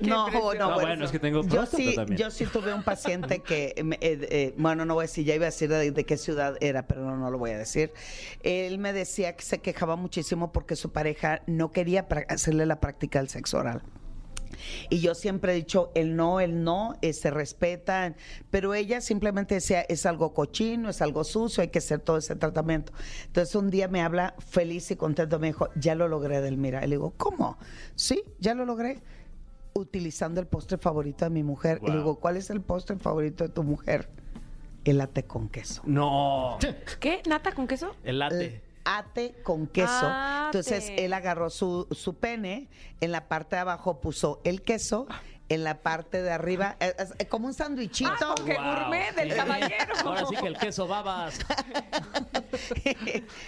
No, 0.00 0.26
precioso. 0.26 0.30
no, 0.30 0.30
No, 0.30 0.42
bueno, 0.44 0.74
bueno, 0.80 1.04
es 1.04 1.10
que 1.12 1.18
tengo 1.18 1.44
yo 1.46 1.66
sí, 1.66 1.94
también. 1.94 2.18
yo 2.18 2.30
sí 2.30 2.46
tuve 2.46 2.72
un 2.74 2.82
paciente 2.82 3.40
que, 3.40 3.74
me- 3.84 3.96
eh, 4.00 4.18
eh, 4.30 4.54
bueno, 4.56 4.84
no 4.84 4.94
voy 4.94 5.02
a 5.02 5.06
decir, 5.06 5.24
ya 5.24 5.34
iba 5.34 5.44
a 5.44 5.50
decir 5.50 5.68
de, 5.68 5.90
de 5.90 6.04
qué 6.04 6.16
ciudad 6.16 6.56
era, 6.60 6.86
pero 6.86 7.02
no, 7.02 7.16
no 7.16 7.30
lo 7.30 7.38
voy 7.38 7.50
a 7.50 7.58
decir. 7.58 7.92
Él 8.42 8.78
me 8.78 8.92
decía 8.92 9.36
que 9.36 9.42
se 9.42 9.58
quejaba 9.60 9.96
muchísimo 9.96 10.52
porque 10.52 10.74
su 10.82 10.92
pareja 10.92 11.42
no 11.46 11.70
quería 11.70 12.06
hacerle 12.28 12.66
la 12.66 12.80
práctica 12.80 13.20
del 13.20 13.28
sexo 13.28 13.58
oral. 13.58 13.82
Y 14.90 15.00
yo 15.00 15.14
siempre 15.14 15.52
he 15.52 15.54
dicho, 15.54 15.90
el 15.94 16.16
no, 16.16 16.40
el 16.40 16.62
no, 16.64 16.96
eh, 17.02 17.12
se 17.12 17.30
respetan, 17.30 18.16
pero 18.50 18.74
ella 18.74 19.00
simplemente 19.00 19.54
decía, 19.54 19.82
es 19.82 20.06
algo 20.06 20.34
cochino, 20.34 20.90
es 20.90 21.00
algo 21.02 21.24
sucio, 21.24 21.62
hay 21.62 21.68
que 21.68 21.78
hacer 21.78 22.00
todo 22.00 22.18
ese 22.18 22.36
tratamiento. 22.36 22.92
Entonces 23.26 23.54
un 23.54 23.70
día 23.70 23.88
me 23.88 24.02
habla 24.02 24.34
feliz 24.38 24.90
y 24.90 24.96
contento, 24.96 25.38
me 25.38 25.48
dijo, 25.48 25.68
ya 25.74 25.94
lo 25.94 26.08
logré, 26.08 26.40
Delmira. 26.40 26.84
Y 26.84 26.88
le 26.88 26.96
digo, 26.96 27.14
¿cómo? 27.16 27.58
Sí, 27.94 28.22
ya 28.38 28.54
lo 28.54 28.64
logré. 28.64 29.02
Utilizando 29.74 30.40
el 30.40 30.46
postre 30.46 30.76
favorito 30.76 31.24
de 31.24 31.30
mi 31.30 31.42
mujer. 31.42 31.80
Y 31.82 31.86
le 31.86 31.96
digo, 31.96 32.20
¿cuál 32.20 32.36
es 32.36 32.50
el 32.50 32.60
postre 32.60 32.96
favorito 32.98 33.44
de 33.44 33.50
tu 33.50 33.62
mujer? 33.62 34.10
El 34.84 34.98
latte 34.98 35.24
con 35.24 35.48
queso. 35.48 35.80
No. 35.86 36.58
¿Qué? 37.00 37.22
¿Nata 37.26 37.52
con 37.52 37.66
queso? 37.66 37.96
El 38.04 38.18
latte. 38.18 38.71
Ate 38.84 39.34
con 39.42 39.66
queso. 39.66 39.90
Ate. 40.10 40.58
Entonces 40.58 40.92
él 40.96 41.12
agarró 41.12 41.50
su, 41.50 41.86
su 41.90 42.14
pene, 42.16 42.68
en 43.00 43.12
la 43.12 43.28
parte 43.28 43.56
de 43.56 43.62
abajo 43.62 44.00
puso 44.00 44.40
el 44.44 44.62
queso, 44.62 45.06
en 45.48 45.64
la 45.64 45.82
parte 45.82 46.22
de 46.22 46.30
arriba, 46.30 46.76
eh, 46.80 46.94
eh, 47.18 47.26
como 47.26 47.46
un 47.46 47.52
sándwichito. 47.54 48.10
Ah, 48.10 48.16
como 48.36 48.46
que 48.46 48.54
Wow. 48.54 48.64
gourmet 48.64 49.14
del 49.14 49.34
caballero. 49.34 49.94
Ahora 50.04 50.24
sí 50.26 50.36
que 50.36 50.46
el 50.46 50.56
queso 50.56 50.86
babas. 50.88 51.38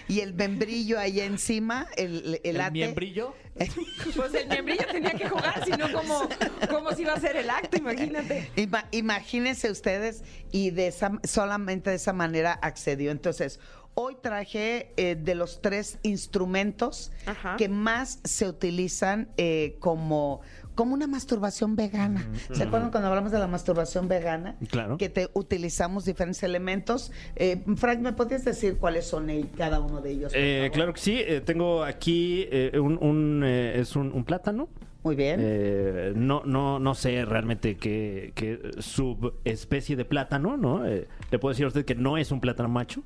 y 0.07 0.19
el 0.19 0.33
membrillo 0.33 0.99
ahí 0.99 1.19
encima, 1.19 1.87
el, 1.97 2.39
el, 2.43 2.55
¿El 2.55 2.61
ate. 2.61 2.71
miembrillo? 2.71 3.33
Pues 4.15 4.33
el 4.33 4.47
miembrillo 4.49 4.83
tenía 4.91 5.11
que 5.11 5.29
jugar, 5.29 5.63
si 5.63 5.71
no, 5.71 5.89
¿cómo, 5.91 6.27
¿cómo 6.69 6.91
se 6.91 7.03
iba 7.03 7.13
a 7.13 7.15
hacer 7.15 7.37
el 7.37 7.49
acto? 7.49 7.77
Imagínate. 7.77 8.51
Ima- 8.57 8.85
imagínense 8.91 9.71
ustedes 9.71 10.23
y 10.51 10.71
de 10.71 10.87
esa 10.87 11.11
solamente 11.23 11.89
de 11.89 11.95
esa 11.95 12.11
manera 12.13 12.51
accedió. 12.61 13.11
Entonces, 13.11 13.59
hoy 13.95 14.15
traje 14.21 14.91
eh, 14.97 15.15
de 15.15 15.35
los 15.35 15.61
tres 15.61 15.99
instrumentos 16.03 17.11
Ajá. 17.25 17.55
que 17.57 17.69
más 17.69 18.19
se 18.23 18.47
utilizan 18.47 19.29
eh, 19.37 19.77
como 19.79 20.41
como 20.75 20.93
una 20.93 21.07
masturbación 21.07 21.77
vegana. 21.77 22.29
¿Se 22.51 22.63
acuerdan 22.63 22.91
cuando 22.91 23.07
hablamos 23.07 23.31
de 23.31 23.39
la 23.39 23.47
masturbación 23.47 24.09
vegana? 24.09 24.57
Claro. 24.69 24.97
Que 24.97 25.07
te 25.07 25.29
utilizamos 25.33 26.03
diferentes 26.03 26.43
elementos. 26.43 27.13
Eh, 27.37 27.63
Frank, 27.77 27.99
¿me 28.01 28.11
podrías 28.11 28.43
decir 28.43 28.75
cuáles 28.75 29.05
son 29.07 29.29
el- 29.29 29.49
cada 29.51 29.79
uno 29.79 30.01
de 30.01 30.11
ellos? 30.11 30.33
Eh, 30.35 30.69
claro 30.73 30.93
que 30.93 30.99
sí, 30.99 31.17
eh, 31.25 31.39
tengo 31.39 31.81
aquí 31.85 32.45
eh, 32.51 32.77
un, 32.77 32.97
un, 33.01 33.43
eh, 33.45 33.79
es 33.79 33.95
un, 33.95 34.11
un 34.11 34.25
plátano. 34.25 34.67
Muy 35.03 35.15
bien. 35.15 35.39
Eh, 35.41 36.11
no, 36.13 36.41
no, 36.43 36.77
no 36.79 36.93
sé 36.93 37.23
realmente 37.23 37.77
qué, 37.77 38.33
qué 38.35 38.59
subespecie 38.79 39.95
de 39.95 40.03
plátano, 40.03 40.57
¿no? 40.57 40.83
Le 40.83 41.39
puedo 41.39 41.53
decir 41.53 41.63
a 41.63 41.67
usted 41.69 41.85
que 41.85 41.95
no 41.95 42.17
es 42.17 42.31
un 42.33 42.41
plátano 42.41 42.67
macho. 42.67 43.01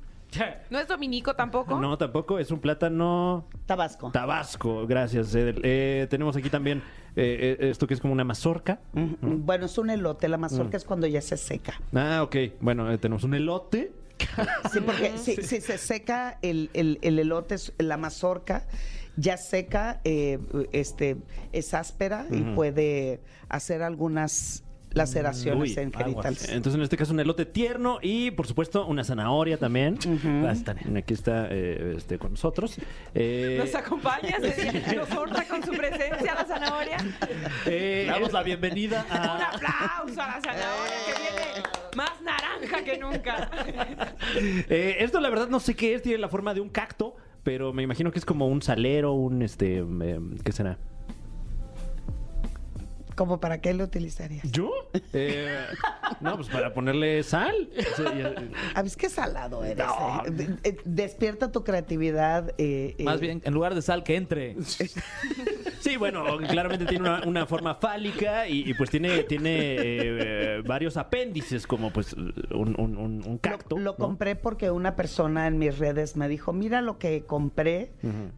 ¿No 0.70 0.78
es 0.78 0.86
dominico 0.86 1.34
tampoco? 1.34 1.80
No, 1.80 1.98
tampoco, 1.98 2.38
es 2.38 2.50
un 2.50 2.60
plátano 2.60 3.46
Tabasco. 3.66 4.10
tabasco, 4.12 4.86
gracias. 4.86 5.34
Edel. 5.34 5.60
Eh, 5.64 6.06
tenemos 6.08 6.36
aquí 6.36 6.48
también 6.50 6.78
eh, 7.16 7.56
eh, 7.60 7.70
esto 7.70 7.86
que 7.86 7.94
es 7.94 8.00
como 8.00 8.12
una 8.12 8.24
mazorca. 8.24 8.80
Ujú. 8.94 9.16
Bueno, 9.38 9.66
es 9.66 9.76
un 9.78 9.90
elote. 9.90 10.28
La 10.28 10.36
mazorca 10.38 10.76
Mm. 10.76 10.76
es 10.76 10.84
cuando 10.84 11.06
ya 11.06 11.20
se 11.20 11.36
seca. 11.36 11.74
Ah, 11.94 12.22
ok. 12.22 12.36
Bueno, 12.60 12.90
eh, 12.92 12.98
tenemos 12.98 13.24
un 13.24 13.34
elote. 13.34 13.92
Sí, 14.72 14.80
porque 14.80 15.12
si, 15.18 15.36
si 15.36 15.60
se 15.60 15.78
seca 15.78 16.38
el, 16.42 16.70
el- 16.74 16.98
el 17.02 17.18
elote, 17.18 17.56
es- 17.56 17.72
la 17.78 17.96
mazorca, 17.96 18.66
ya 19.16 19.36
seca, 19.36 20.00
eh, 20.04 20.38
este, 20.72 21.16
es 21.52 21.74
áspera 21.74 22.26
y 22.30 22.42
puede 22.54 23.20
hacer 23.48 23.82
algunas 23.82 24.62
laceraciones 24.92 25.76
Uy, 25.76 25.82
en 25.82 25.92
genitales. 25.92 26.48
Entonces, 26.48 26.74
en 26.76 26.82
este 26.82 26.96
caso, 26.96 27.12
un 27.12 27.20
elote 27.20 27.46
tierno 27.46 27.98
y, 28.02 28.30
por 28.32 28.46
supuesto, 28.46 28.86
una 28.86 29.04
zanahoria 29.04 29.56
también. 29.56 29.98
Bastante. 30.42 30.98
Aquí 30.98 31.14
está 31.14 31.46
eh, 31.50 31.94
este, 31.96 32.18
con 32.18 32.32
nosotros. 32.32 32.76
Eh, 33.14 33.56
¿Nos 33.60 33.74
acompaña? 33.74 34.36
Se- 34.40 34.96
¿Nos 34.96 35.10
honra 35.12 35.44
con 35.48 35.62
su 35.62 35.70
presencia 35.72 36.34
la 36.34 36.44
zanahoria? 36.44 36.96
eh, 37.66 38.04
Le 38.06 38.12
damos 38.12 38.32
la 38.32 38.42
bienvenida 38.42 39.04
Un 39.10 39.16
aplauso 39.16 40.20
a 40.22 40.26
la 40.26 40.40
zanahoria 40.40 40.96
que 41.06 41.20
viene 41.20 41.68
más 41.96 42.20
naranja 42.22 42.84
que 42.84 42.98
nunca. 42.98 43.50
eh, 44.68 44.96
esto, 45.00 45.20
la 45.20 45.30
verdad, 45.30 45.48
no 45.48 45.60
sé 45.60 45.74
qué 45.74 45.94
es. 45.94 46.02
Tiene 46.02 46.18
la 46.18 46.28
forma 46.28 46.54
de 46.54 46.60
un 46.60 46.68
cacto, 46.68 47.16
pero 47.42 47.72
me 47.72 47.82
imagino 47.82 48.10
que 48.12 48.18
es 48.18 48.24
como 48.24 48.48
un 48.48 48.62
salero, 48.62 49.12
un, 49.12 49.42
este, 49.42 49.78
eh, 49.78 50.20
¿qué 50.44 50.52
será? 50.52 50.78
¿Cómo 53.14 53.40
para 53.40 53.60
qué 53.60 53.74
lo 53.74 53.84
utilizarías? 53.84 54.50
¿Yo? 54.50 54.70
Eh, 55.12 55.64
no, 56.20 56.36
pues 56.36 56.48
para 56.48 56.72
ponerle 56.72 57.22
sal. 57.22 57.54
Sea, 57.96 58.14
ya- 58.16 58.34
Ah, 58.74 58.82
es 58.84 58.96
que 58.96 59.08
salado 59.08 59.64
eres. 59.64 59.86
No. 59.86 60.22
eh. 60.26 60.30
De- 60.30 60.56
eh, 60.70 60.76
Despierta 60.84 61.50
tu 61.52 61.64
creatividad. 61.64 62.50
eh, 62.58 62.94
eh, 62.98 63.04
Más 63.04 63.20
bien, 63.20 63.42
en 63.44 63.54
lugar 63.54 63.74
de 63.74 63.82
sal, 63.82 64.02
que 64.04 64.16
entre. 64.16 64.56
Sí, 65.80 65.96
bueno, 65.96 66.24
claramente 66.46 66.84
tiene 66.84 67.08
una, 67.08 67.22
una 67.26 67.46
forma 67.46 67.74
fálica 67.76 68.46
y, 68.46 68.68
y, 68.70 68.74
pues 68.74 68.90
tiene, 68.90 69.22
tiene 69.24 69.76
eh, 69.78 70.62
varios 70.66 70.98
apéndices 70.98 71.66
como 71.66 71.90
pues 71.90 72.12
un, 72.12 72.34
un- 72.50 72.76
un- 72.78 72.96
un 72.98 73.32
Lo, 73.32 73.38
cacto. 73.40 73.78
lo 73.78 73.92
¿no? 73.92 73.96
compré 73.96 74.36
porque 74.36 74.70
una 74.70 74.94
persona 74.94 75.46
en 75.46 75.58
mis 75.58 75.78
redes 75.78 76.16
me 76.16 76.28
dijo, 76.28 76.52
mira 76.52 76.82
lo 76.82 76.98
que 76.98 77.24
compré 77.24 77.92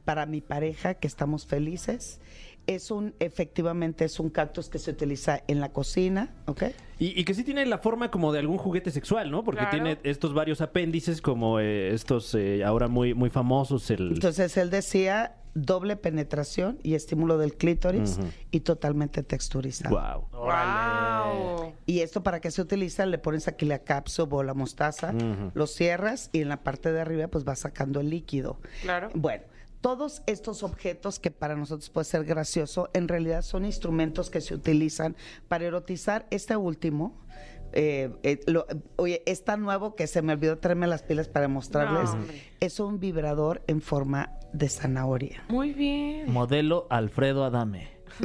para 0.04 0.24
mi 0.26 0.40
pareja, 0.40 0.94
que 0.94 1.08
estamos 1.08 1.44
felices. 1.46 2.20
Es 2.66 2.90
un, 2.92 3.14
efectivamente, 3.18 4.04
es 4.04 4.20
un 4.20 4.30
cactus 4.30 4.68
que 4.68 4.78
se 4.78 4.90
utiliza 4.92 5.42
en 5.48 5.60
la 5.60 5.72
cocina, 5.72 6.32
¿ok? 6.46 6.64
Y, 7.00 7.18
y 7.20 7.24
que 7.24 7.34
sí 7.34 7.42
tiene 7.42 7.66
la 7.66 7.78
forma 7.78 8.10
como 8.12 8.32
de 8.32 8.38
algún 8.38 8.56
juguete 8.58 8.90
sexual, 8.92 9.30
¿no? 9.32 9.42
Porque 9.42 9.62
Claro. 9.62 9.70
tiene 9.72 9.98
estos 10.04 10.32
varios 10.32 10.60
apéndices 10.60 11.20
como 11.20 11.58
eh, 11.58 11.92
estos 11.92 12.34
eh, 12.36 12.62
ahora 12.64 12.86
muy, 12.86 13.14
muy 13.14 13.30
famosos. 13.30 13.90
El... 13.90 14.12
Entonces 14.12 14.56
él 14.56 14.70
decía 14.70 15.36
doble 15.54 15.96
penetración 15.96 16.78
y 16.82 16.94
estímulo 16.94 17.36
del 17.36 17.54
clítoris 17.56 18.16
Ujú. 18.18 18.28
y 18.52 18.60
totalmente 18.60 19.22
texturizado. 19.22 20.28
Wow. 20.32 20.46
¡Wow! 20.46 21.72
Y 21.86 22.00
esto 22.00 22.22
para 22.22 22.40
qué 22.40 22.50
se 22.50 22.62
utiliza, 22.62 23.04
le 23.06 23.18
pones 23.18 23.48
aquí 23.48 23.66
la 23.66 23.80
cápsula 23.80 24.28
o 24.30 24.42
la 24.42 24.54
mostaza, 24.54 25.10
Ujú. 25.12 25.50
lo 25.54 25.66
cierras 25.66 26.30
y 26.32 26.40
en 26.42 26.48
la 26.48 26.62
parte 26.62 26.92
de 26.92 27.00
arriba 27.00 27.28
pues 27.28 27.46
va 27.46 27.56
sacando 27.56 28.00
el 28.00 28.10
líquido. 28.10 28.60
Claro. 28.82 29.10
Bueno, 29.14 29.42
todos 29.83 30.22
estos 30.26 30.62
objetos 30.62 31.18
que 31.18 31.30
para 31.30 31.55
nosotros 31.57 31.91
puede 31.91 32.07
ser 32.07 32.24
gracioso, 32.24 32.89
en 32.95 33.09
realidad 33.09 33.43
son 33.43 33.66
instrumentos 33.66 34.30
que 34.30 34.41
se 34.41 34.55
utilizan 34.55 35.14
para 35.49 35.66
erotizar. 35.66 36.26
Este 36.30 36.57
último, 36.57 37.20
eh, 37.72 38.11
eh, 38.22 38.41
lo- 38.47 38.66
oye, 38.97 39.22
es 39.26 39.45
tan 39.45 39.61
nuevo 39.61 39.95
que 39.95 40.07
se 40.07 40.22
me 40.22 40.33
olvidó 40.33 40.57
traerme 40.59 40.87
las 40.87 41.03
pilas 41.03 41.28
para 41.28 41.49
mostrarles. 41.49 42.14
No, 42.14 42.24
es 42.61 42.80
un 42.80 42.99
vibrador 43.01 43.62
en 43.66 43.83
forma 43.83 44.30
de 44.53 44.68
zanahoria. 44.68 45.43
Muy 45.49 45.72
bien. 45.72 46.30
Modelo 46.33 46.87
Alfredo 46.89 47.45
Adame. 47.45 47.91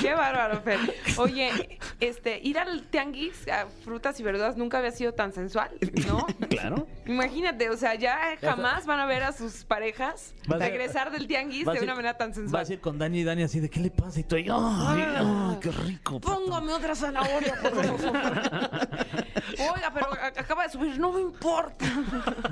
Qué 0.00 0.14
bárbaro, 0.14 0.60
Fer. 0.62 0.78
Oye, 1.18 1.78
este, 2.08 2.40
ir 2.42 2.58
al 2.58 2.82
tianguis 2.88 3.46
a 3.48 3.66
frutas 3.84 4.18
y 4.18 4.22
verduras 4.22 4.56
nunca 4.56 4.78
había 4.78 4.90
sido 4.90 5.14
tan 5.14 5.32
sensual, 5.32 5.70
¿no? 6.06 6.26
Claro. 6.48 6.86
Imagínate, 7.06 7.70
o 7.70 7.76
sea, 7.76 7.94
ya 7.94 8.36
jamás 8.40 8.84
van 8.86 9.00
a 9.00 9.06
ver 9.06 9.22
a 9.22 9.32
sus 9.32 9.64
parejas 9.64 10.34
Vas 10.46 10.60
a- 10.60 10.64
regresar 10.66 11.10
del 11.10 11.26
tianguis 11.26 11.64
Vas 11.64 11.76
de 11.78 11.84
una 11.84 11.94
manera 11.94 12.16
tan 12.18 12.28
Vas 12.30 12.36
sensual. 12.36 12.66
a 12.68 12.72
ir 12.72 12.80
con 12.80 12.98
Dani 12.98 13.20
y 13.20 13.24
Dani 13.24 13.42
así 13.44 13.58
de 13.60 13.70
¿qué 13.70 13.80
le 13.80 13.90
pasa? 13.90 14.20
Y 14.20 14.24
tú 14.24 14.36
ahí, 14.36 14.46
¡ay, 14.50 15.04
ay, 15.16 15.58
qué 15.60 15.70
rico! 15.70 16.20
pato". 16.20 16.34
Póngame 16.34 16.72
otra 16.74 16.94
zanahoria, 16.94 17.54
por 17.62 17.84
favor. 17.84 18.00
Oiga, 19.74 19.90
pero 19.94 20.06
acaba 20.36 20.64
de 20.64 20.70
subir, 20.70 20.98
no 20.98 21.12
me 21.12 21.20
importa. 21.20 21.84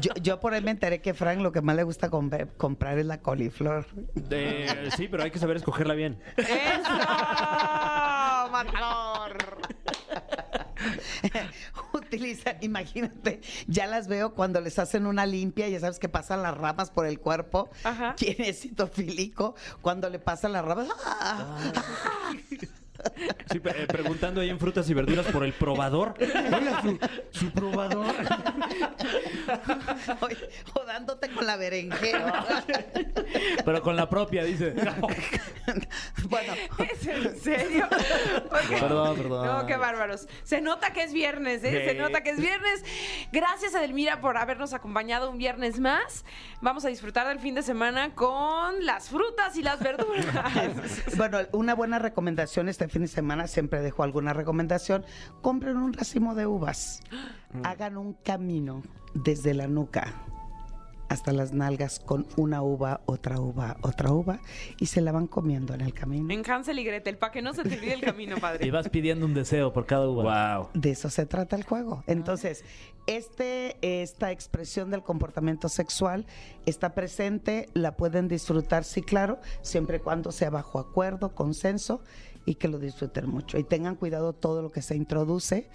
Yo, 0.00 0.12
yo 0.22 0.38
por 0.40 0.54
ahí 0.54 0.62
me 0.62 0.70
enteré 0.70 1.00
que 1.00 1.14
Frank 1.14 1.40
lo 1.40 1.50
que 1.52 1.60
más 1.60 1.74
le 1.76 1.82
gusta 1.82 2.08
compre- 2.10 2.48
comprar 2.56 2.98
es 2.98 3.06
la 3.06 3.20
coliflor. 3.20 3.86
Eh, 4.30 4.88
sí, 4.96 5.08
pero 5.08 5.22
hay 5.24 5.30
que 5.30 5.38
saber 5.38 5.56
escogerla 5.56 5.94
bien. 5.94 6.18
¡Eso! 6.36 6.48
¡Matador! 8.50 9.58
Utiliza, 11.92 12.56
imagínate, 12.60 13.40
ya 13.66 13.86
las 13.86 14.08
veo 14.08 14.34
cuando 14.34 14.60
les 14.60 14.78
hacen 14.78 15.06
una 15.06 15.26
limpia, 15.26 15.68
ya 15.68 15.80
sabes 15.80 15.98
que 15.98 16.08
pasan 16.08 16.42
las 16.42 16.56
ramas 16.56 16.90
por 16.90 17.06
el 17.06 17.20
cuerpo. 17.20 17.70
Ajá. 17.84 18.14
Tiene 18.18 18.52
citofílico, 18.52 19.54
cuando 19.82 20.08
le 20.08 20.18
pasan 20.18 20.52
las 20.52 20.64
ramas. 20.64 20.88
¡ah! 21.04 21.58
Sí, 23.50 23.60
eh, 23.64 23.86
preguntando 23.86 24.40
ahí 24.40 24.50
en 24.50 24.58
frutas 24.58 24.88
y 24.88 24.94
verduras 24.94 25.26
por 25.26 25.44
el 25.44 25.52
probador. 25.52 26.14
Oiga, 26.20 26.82
su, 26.82 26.98
su 27.30 27.50
probador. 27.50 28.14
O, 30.20 30.80
o 30.80 30.84
dándote 30.84 31.30
con 31.30 31.46
la 31.46 31.56
berenjena. 31.56 32.64
Pero 33.64 33.82
con 33.82 33.96
la 33.96 34.08
propia, 34.08 34.44
dice. 34.44 34.74
bueno, 36.28 36.52
¿Es 36.78 37.06
en 37.06 37.36
serio? 37.40 37.88
Perdón, 38.68 39.16
perdón. 39.16 39.46
No, 39.46 39.66
qué 39.66 39.76
bárbaros. 39.76 40.28
Se 40.42 40.60
nota 40.60 40.92
que 40.92 41.02
es 41.02 41.12
viernes, 41.12 41.64
¿eh? 41.64 41.88
Se 41.88 41.94
nota 41.94 42.22
que 42.22 42.30
es 42.30 42.40
viernes. 42.40 42.84
Gracias, 43.32 43.74
Edelmira, 43.74 44.20
por 44.20 44.36
habernos 44.36 44.72
acompañado 44.72 45.30
un 45.30 45.38
viernes 45.38 45.78
más. 45.80 46.24
Vamos 46.60 46.84
a 46.84 46.88
disfrutar 46.88 47.26
del 47.28 47.40
fin 47.40 47.54
de 47.54 47.62
semana 47.62 48.14
con 48.14 48.84
las 48.84 49.08
frutas 49.08 49.56
y 49.56 49.62
las 49.62 49.80
verduras. 49.80 50.26
bueno, 51.16 51.38
una 51.52 51.74
buena 51.74 51.98
recomendación 51.98 52.68
este 52.68 52.84
fin 52.90 53.02
de 53.02 53.08
semana, 53.08 53.46
siempre 53.46 53.80
dejo 53.80 54.02
alguna 54.02 54.32
recomendación. 54.32 55.04
Compren 55.42 55.76
un 55.76 55.92
racimo 55.92 56.34
de 56.34 56.46
uvas. 56.46 57.00
Hagan 57.64 57.96
un 57.96 58.14
camino 58.14 58.82
desde 59.14 59.54
la 59.54 59.66
nuca 59.66 60.26
hasta 61.10 61.32
las 61.32 61.52
nalgas 61.52 61.98
con 61.98 62.24
una 62.36 62.62
uva, 62.62 63.00
otra 63.04 63.40
uva, 63.40 63.76
otra 63.82 64.12
uva 64.12 64.38
y 64.78 64.86
se 64.86 65.00
la 65.00 65.10
van 65.10 65.26
comiendo 65.26 65.74
en 65.74 65.80
el 65.80 65.92
camino. 65.92 66.32
En 66.32 66.48
Hansel 66.48 66.78
y 66.78 66.84
Gretel, 66.84 67.18
para 67.18 67.32
que 67.32 67.42
no 67.42 67.52
se 67.52 67.64
te 67.64 67.74
olvide 67.74 67.94
el 67.94 68.00
camino, 68.00 68.36
Y 68.38 68.40
padre. 68.40 68.70
vas 68.70 68.88
pidiendo 68.88 69.26
un 69.26 69.34
deseo 69.34 69.72
por 69.72 69.86
cada 69.86 70.08
uva. 70.08 70.58
Wow. 70.58 70.68
De 70.72 70.92
eso 70.92 71.10
se 71.10 71.26
trata 71.26 71.56
el 71.56 71.64
juego. 71.64 72.04
Entonces, 72.06 72.64
este, 73.08 73.76
esta 73.82 74.30
expresión 74.30 74.92
del 74.92 75.02
comportamiento 75.02 75.68
sexual 75.68 76.26
está 76.64 76.94
presente, 76.94 77.68
la 77.74 77.96
pueden 77.96 78.28
disfrutar, 78.28 78.84
sí, 78.84 79.02
claro, 79.02 79.40
siempre 79.62 79.96
y 79.96 80.00
cuando 80.00 80.30
sea 80.30 80.50
bajo 80.50 80.78
acuerdo, 80.78 81.34
consenso 81.34 82.02
y 82.44 82.54
que 82.54 82.68
lo 82.68 82.78
disfruten 82.78 83.28
mucho. 83.28 83.58
Y 83.58 83.64
tengan 83.64 83.96
cuidado 83.96 84.32
todo 84.32 84.62
lo 84.62 84.70
que 84.70 84.82
se 84.82 84.96
introduce, 84.96 85.68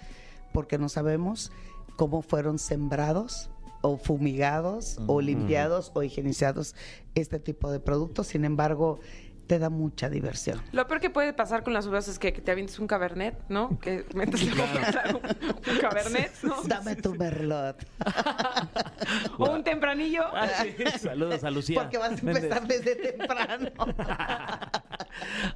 porque 0.52 0.78
no 0.78 0.88
sabemos 0.88 1.52
cómo 1.96 2.22
fueron 2.22 2.58
sembrados 2.58 3.50
o 3.82 3.96
fumigados 3.96 4.98
o 5.06 5.20
limpiados 5.20 5.92
o 5.94 6.02
higienizados 6.02 6.74
este 7.14 7.38
tipo 7.38 7.70
de 7.70 7.80
productos. 7.80 8.28
Sin 8.28 8.44
embargo, 8.44 8.98
te 9.46 9.58
da 9.58 9.70
mucha 9.70 10.10
diversión. 10.10 10.60
Lo 10.72 10.86
peor 10.86 11.00
que 11.00 11.10
puede 11.10 11.32
pasar 11.32 11.62
con 11.62 11.72
las 11.72 11.86
uvas 11.86 12.08
es 12.08 12.18
que, 12.18 12.32
que 12.32 12.40
te 12.40 12.50
avientes 12.50 12.78
un 12.78 12.86
cabernet, 12.86 13.36
¿no? 13.48 13.78
Que 13.78 14.04
metes 14.14 14.44
la 14.44 14.64
boca 14.64 15.04
un, 15.10 15.74
un 15.74 15.80
cabernet, 15.80 16.32
¿no? 16.42 16.62
Dame 16.64 16.96
tu 16.96 17.14
merlot. 17.14 17.86
O 19.38 19.50
un 19.50 19.62
tempranillo. 19.62 20.24
Ah, 20.32 20.48
sí. 20.62 20.98
Saludos 20.98 21.44
a 21.44 21.50
Lucía. 21.50 21.82
Porque 21.82 21.98
vas 21.98 22.12
a 22.12 22.14
empezar 22.14 22.66
desde 22.66 22.96
temprano. 22.96 23.70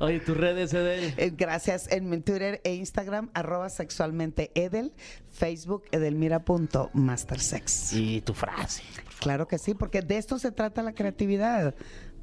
Oye, 0.01 0.21
tus 0.21 0.37
redes, 0.37 0.73
Edel. 0.75 1.15
Eh, 1.17 1.33
Gracias 1.37 1.91
en 1.91 2.09
mi 2.09 2.21
Twitter 2.21 2.61
e 2.65 2.75
Instagram, 2.75 3.31
arroba 3.35 3.69
sexualmente 3.69 4.51
Edel, 4.55 4.93
Facebook 5.31 5.85
edelmira.mastersex. 5.93 7.93
Y 7.95 8.21
tu 8.21 8.35
frase. 8.35 8.83
Claro 9.19 9.49
que 9.49 9.59
sí, 9.59 9.75
porque 9.75 10.03
de 10.03 10.19
esto 10.19 10.39
se 10.39 10.53
trata 10.53 10.83
la 10.83 10.93
creatividad. 10.93 11.75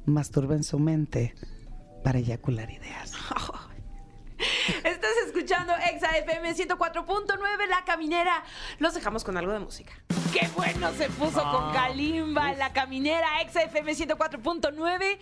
Masturben 0.06 0.64
su 0.64 0.78
mente 0.78 1.34
para 2.02 2.18
eyacular 2.18 2.70
ideas. 2.70 3.12
Estás 4.84 5.10
escuchando 5.26 5.72
Exa 5.90 6.16
FM 6.18 6.54
104.9 6.54 7.66
La 7.68 7.84
Caminera. 7.84 8.44
Los 8.78 8.94
dejamos 8.94 9.24
con 9.24 9.36
algo 9.36 9.52
de 9.52 9.58
música. 9.60 9.92
¡Qué 10.32 10.46
bueno 10.56 10.92
se 10.92 11.08
puso 11.10 11.40
Ah, 11.42 11.52
con 11.52 11.72
Kalimba 11.72 12.52
La 12.52 12.72
Caminera! 12.72 13.40
Exa 13.40 13.62
FM 13.62 13.92
104.9. 13.94 15.18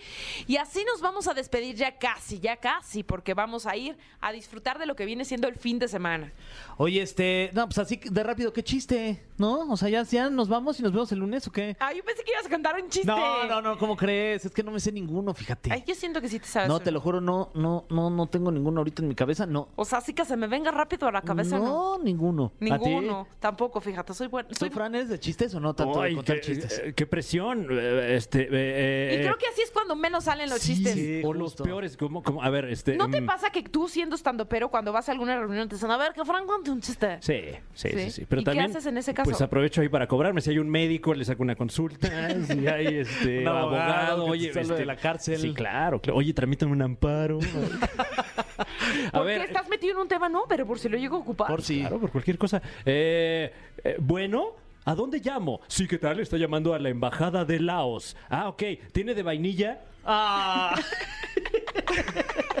Y 0.47 0.57
así 0.57 0.83
nos 0.85 1.01
vamos 1.01 1.27
a 1.27 1.33
despedir 1.33 1.75
ya 1.75 1.97
casi, 1.97 2.39
ya 2.39 2.57
casi, 2.57 3.03
porque 3.03 3.33
vamos 3.33 3.65
a 3.65 3.75
ir 3.77 3.97
a 4.19 4.31
disfrutar 4.31 4.79
de 4.79 4.85
lo 4.85 4.95
que 4.95 5.05
viene 5.05 5.23
siendo 5.25 5.47
el 5.47 5.55
fin 5.55 5.79
de 5.79 5.87
semana. 5.87 6.31
Oye, 6.77 7.01
este. 7.01 7.49
No, 7.53 7.65
pues 7.67 7.77
así 7.77 7.99
de 8.03 8.23
rápido, 8.23 8.51
qué 8.53 8.63
chiste, 8.63 9.23
¿no? 9.37 9.71
O 9.71 9.77
sea, 9.77 9.89
ya, 9.89 10.03
ya 10.03 10.29
nos 10.29 10.49
vamos 10.49 10.79
y 10.79 10.83
nos 10.83 10.91
vemos 10.91 11.11
el 11.11 11.19
lunes 11.19 11.47
o 11.47 11.51
qué. 11.51 11.77
Ah, 11.79 11.93
yo 11.93 12.03
pensé 12.03 12.23
que 12.23 12.31
ibas 12.31 12.45
a 12.45 12.49
cantar 12.49 12.75
un 12.81 12.89
chiste. 12.89 13.07
No, 13.07 13.45
no, 13.45 13.61
no, 13.61 13.77
¿cómo 13.77 13.95
crees? 13.95 14.45
Es 14.45 14.51
que 14.51 14.63
no 14.63 14.71
me 14.71 14.79
sé 14.79 14.91
ninguno, 14.91 15.33
fíjate. 15.33 15.71
Ay, 15.71 15.83
yo 15.87 15.95
siento 15.95 16.19
que 16.21 16.27
sí 16.29 16.39
te 16.39 16.47
sabes. 16.47 16.67
no, 16.67 16.75
uno. 16.75 16.83
te 16.83 16.91
lo 16.91 16.99
juro, 16.99 17.21
no, 17.21 17.51
no, 17.53 17.85
no, 17.89 18.09
no 18.09 18.27
tengo 18.27 18.51
ninguno 18.51 18.79
ahorita 18.81 19.01
en 19.01 19.07
mi 19.07 19.15
cabeza, 19.15 19.36
no. 19.45 19.69
O 19.75 19.85
sea, 19.85 20.01
sí 20.01 20.13
que 20.13 20.25
se 20.25 20.35
me 20.37 20.47
venga 20.47 20.71
rápido 20.71 21.07
a 21.07 21.11
la 21.11 21.21
cabeza, 21.21 21.57
¿no? 21.59 21.97
No, 21.97 22.03
ninguno. 22.03 22.53
¿A 22.55 22.79
ti? 22.79 22.85
Ninguno. 22.89 23.27
Tampoco, 23.39 23.79
fíjate. 23.81 24.13
Soy 24.13 24.27
bueno. 24.27 24.49
¿Tú, 24.49 24.55
Soy... 24.55 24.69
Fran, 24.69 24.95
eres 24.95 25.09
de 25.09 25.19
chistes 25.19 25.53
o 25.55 25.59
no 25.59 25.73
tanto 25.73 26.01
de 26.01 26.07
Ay, 26.07 26.15
contar 26.15 26.37
qué, 26.37 26.41
chistes? 26.41 26.81
eh, 26.83 26.93
qué 26.95 27.05
presión. 27.05 27.67
eh, 27.71 28.15
Este, 28.15 28.43
eh, 28.43 28.47
eh, 28.51 29.17
Y 29.19 29.23
creo 29.23 29.37
que 29.37 29.47
así 29.47 29.61
es 29.61 29.71
cuando 29.71 29.95
menos 29.95 30.23
salen 30.25 30.49
los 30.49 30.59
Sí, 30.59 30.73
chistes. 30.75 30.93
sí. 30.93 31.21
o 31.23 31.33
los 31.33 31.51
justo. 31.51 31.63
peores, 31.63 31.97
como, 31.97 32.23
como, 32.23 32.41
a 32.41 32.49
ver, 32.49 32.65
este. 32.65 32.95
¿No 32.97 33.09
te 33.09 33.21
mm, 33.21 33.25
pasa 33.25 33.49
que 33.51 33.63
tú 33.63 33.87
siendo 33.87 34.15
estando 34.15 34.47
pero 34.47 34.69
cuando 34.69 34.91
vas 34.91 35.09
a 35.09 35.11
alguna 35.11 35.37
reunión 35.39 35.67
te 35.69 35.75
dicen, 35.75 35.91
a 35.91 35.97
ver, 35.97 36.13
que 36.13 36.23
Fran 36.25 36.45
cuente 36.45 36.71
un 36.71 36.81
chiste? 36.81 37.17
Sí, 37.21 37.41
sí, 37.73 37.89
sí, 37.89 37.99
Sí. 37.99 38.11
sí. 38.11 38.25
Pero 38.27 38.41
¿Y 38.41 38.43
qué 38.43 38.51
también, 38.51 38.71
haces 38.71 38.85
en 38.85 38.97
ese 38.97 39.13
caso? 39.13 39.29
Pues 39.29 39.41
aprovecho 39.41 39.81
ahí 39.81 39.89
para 39.89 40.07
cobrarme. 40.07 40.41
Si 40.41 40.49
hay 40.49 40.59
un 40.59 40.69
médico, 40.69 41.13
le 41.13 41.25
saco 41.25 41.43
una 41.43 41.55
consulta. 41.55 42.07
Si 42.47 42.67
hay 42.67 42.97
este 42.99 43.39
Un 43.41 43.47
abogado 43.47 43.67
abogado, 43.67 44.17
que 44.17 44.25
te 44.25 44.31
oye, 44.31 44.47
salve 44.53 44.61
este, 44.61 44.73
de 44.75 44.85
la 44.85 44.95
cárcel. 44.95 45.37
Sí, 45.39 45.53
claro, 45.53 45.99
claro. 46.01 46.17
Oye, 46.19 46.33
tramítame 46.33 46.71
un 46.71 46.81
amparo. 46.81 47.39
a 49.11 49.11
¿Por 49.11 49.25
ver, 49.25 49.39
qué 49.41 49.47
estás 49.47 49.67
metido 49.69 49.93
en 49.93 50.01
un 50.01 50.07
tema? 50.07 50.29
No, 50.29 50.43
pero 50.47 50.65
por 50.65 50.79
si 50.79 50.89
lo 50.89 50.97
llego 50.97 51.17
a 51.17 51.19
ocupar. 51.19 51.47
Por 51.47 51.61
si. 51.61 51.81
Claro, 51.81 51.99
por 51.99 52.11
cualquier 52.11 52.37
cosa. 52.37 52.61
Eh, 52.85 53.53
eh, 53.83 53.95
bueno, 53.99 54.51
¿a 54.85 54.95
dónde 54.95 55.19
llamo? 55.19 55.61
Sí, 55.67 55.87
¿qué 55.87 55.97
tal? 55.97 56.19
Está 56.19 56.37
llamando 56.37 56.73
a 56.73 56.79
la 56.79 56.89
embajada 56.89 57.45
de 57.45 57.59
Laos. 57.59 58.15
Ah, 58.29 58.49
ok. 58.49 58.63
¿Tiene 58.91 59.13
de 59.13 59.23
vainilla? 59.23 59.81
Ah, 60.05 60.75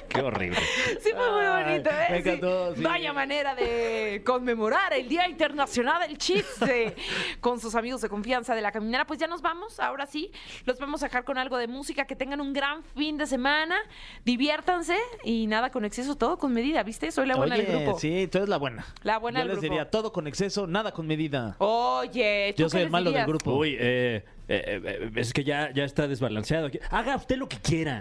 Qué 0.09 0.21
horrible. 0.21 0.57
Sí, 1.01 1.11
fue 1.15 1.31
muy 1.31 1.45
bonito, 1.63 1.89
¿eh? 1.89 2.07
me 2.09 2.17
encantó, 2.17 2.75
sí. 2.75 2.81
Vaya 2.81 3.13
manera 3.13 3.53
de 3.55 4.21
conmemorar 4.25 4.93
el 4.93 5.07
Día 5.07 5.27
Internacional 5.27 6.07
del 6.07 6.17
Chiste 6.17 6.95
con 7.39 7.59
sus 7.59 7.75
amigos 7.75 8.01
de 8.01 8.09
confianza 8.09 8.55
de 8.55 8.61
la 8.61 8.71
caminera. 8.71 9.05
Pues 9.05 9.19
ya 9.19 9.27
nos 9.27 9.41
vamos, 9.41 9.79
ahora 9.79 10.05
sí. 10.07 10.31
Los 10.65 10.79
vamos 10.79 11.03
a 11.03 11.07
dejar 11.07 11.23
con 11.23 11.37
algo 11.37 11.57
de 11.57 11.67
música. 11.67 12.05
Que 12.05 12.15
tengan 12.15 12.41
un 12.41 12.53
gran 12.53 12.83
fin 12.95 13.17
de 13.17 13.27
semana. 13.27 13.77
Diviértanse 14.25 14.97
y 15.23 15.45
nada 15.47 15.69
con 15.71 15.85
exceso, 15.85 16.15
todo 16.15 16.37
con 16.37 16.53
medida, 16.53 16.81
¿viste? 16.83 17.11
Soy 17.11 17.27
la 17.27 17.35
buena 17.35 17.55
Oye, 17.55 17.65
del 17.65 17.83
grupo. 17.83 17.99
sí, 17.99 18.27
tú 18.31 18.39
eres 18.39 18.49
la 18.49 18.57
buena. 18.57 18.85
La 19.03 19.19
buena 19.19 19.39
Yo 19.39 19.43
del 19.45 19.47
les 19.55 19.59
grupo. 19.61 19.73
diría 19.73 19.89
todo 19.91 20.11
con 20.11 20.27
exceso, 20.27 20.67
nada 20.67 20.91
con 20.93 21.05
medida. 21.05 21.55
Oye, 21.59 22.53
¿tú 22.55 22.63
Yo 22.63 22.65
qué 22.67 22.71
soy 22.71 22.79
el 22.81 22.85
les 22.85 22.91
malo 22.91 23.11
del 23.11 23.25
grupo. 23.25 23.53
Uy, 23.53 23.77
eh, 23.79 24.25
eh, 24.49 24.81
eh, 24.83 25.11
es 25.15 25.33
que 25.33 25.43
ya, 25.43 25.71
ya 25.73 25.83
está 25.83 26.07
desbalanceado. 26.07 26.69
Haga 26.89 27.15
usted 27.15 27.37
lo 27.37 27.49
que 27.49 27.57
quiera. 27.57 27.99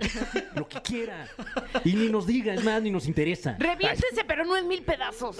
lo 0.55 0.69
que 0.69 0.81
quiera. 0.83 1.27
Y 1.85 1.95
ni 1.95 2.09
nos 2.09 2.27
diga, 2.27 2.55
es 2.55 2.63
más, 2.65 2.81
ni 2.83 2.91
nos 2.91 3.07
interesa. 3.07 3.57
Reviéntese, 3.59 4.25
pero 4.27 4.45
no 4.45 4.57
en 4.57 4.69
mil 4.69 4.83
pedazos. 4.83 5.39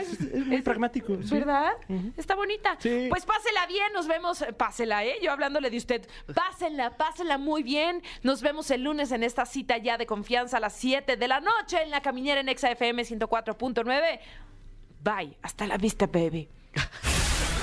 Es, 0.00 0.20
es 0.20 0.46
muy 0.46 0.62
pragmático. 0.62 1.16
sí. 1.22 1.34
¿Verdad? 1.34 1.72
Está 2.16 2.34
bonita. 2.34 2.76
Sí. 2.80 3.06
Pues 3.08 3.24
pásela 3.24 3.66
bien, 3.66 3.92
nos 3.92 4.08
vemos. 4.08 4.42
eh, 4.42 4.52
Pásela, 4.52 5.04
¿eh? 5.04 5.14
Yo 5.22 5.30
hablándole 5.32 5.70
de 5.70 5.76
usted. 5.76 6.06
Pásenla, 6.34 6.96
pásenla 6.96 7.38
muy 7.38 7.62
bien. 7.62 8.02
Nos 8.22 8.42
vemos 8.42 8.70
el 8.70 8.82
lunes 8.82 9.12
en 9.12 9.22
esta 9.22 9.46
cita 9.46 9.78
ya 9.78 9.98
de 9.98 10.06
confianza 10.06 10.56
a 10.56 10.60
las 10.60 10.72
7 10.74 11.16
de 11.16 11.28
la 11.28 11.40
noche 11.40 11.82
en 11.82 11.90
la 11.90 12.02
caminera 12.02 12.40
en 12.40 12.48
Exa 12.48 12.70
FM 12.72 13.02
104.9. 13.04 14.20
Bye. 15.02 15.36
Hasta 15.42 15.66
la 15.66 15.76
vista, 15.76 16.06
baby. 16.06 16.48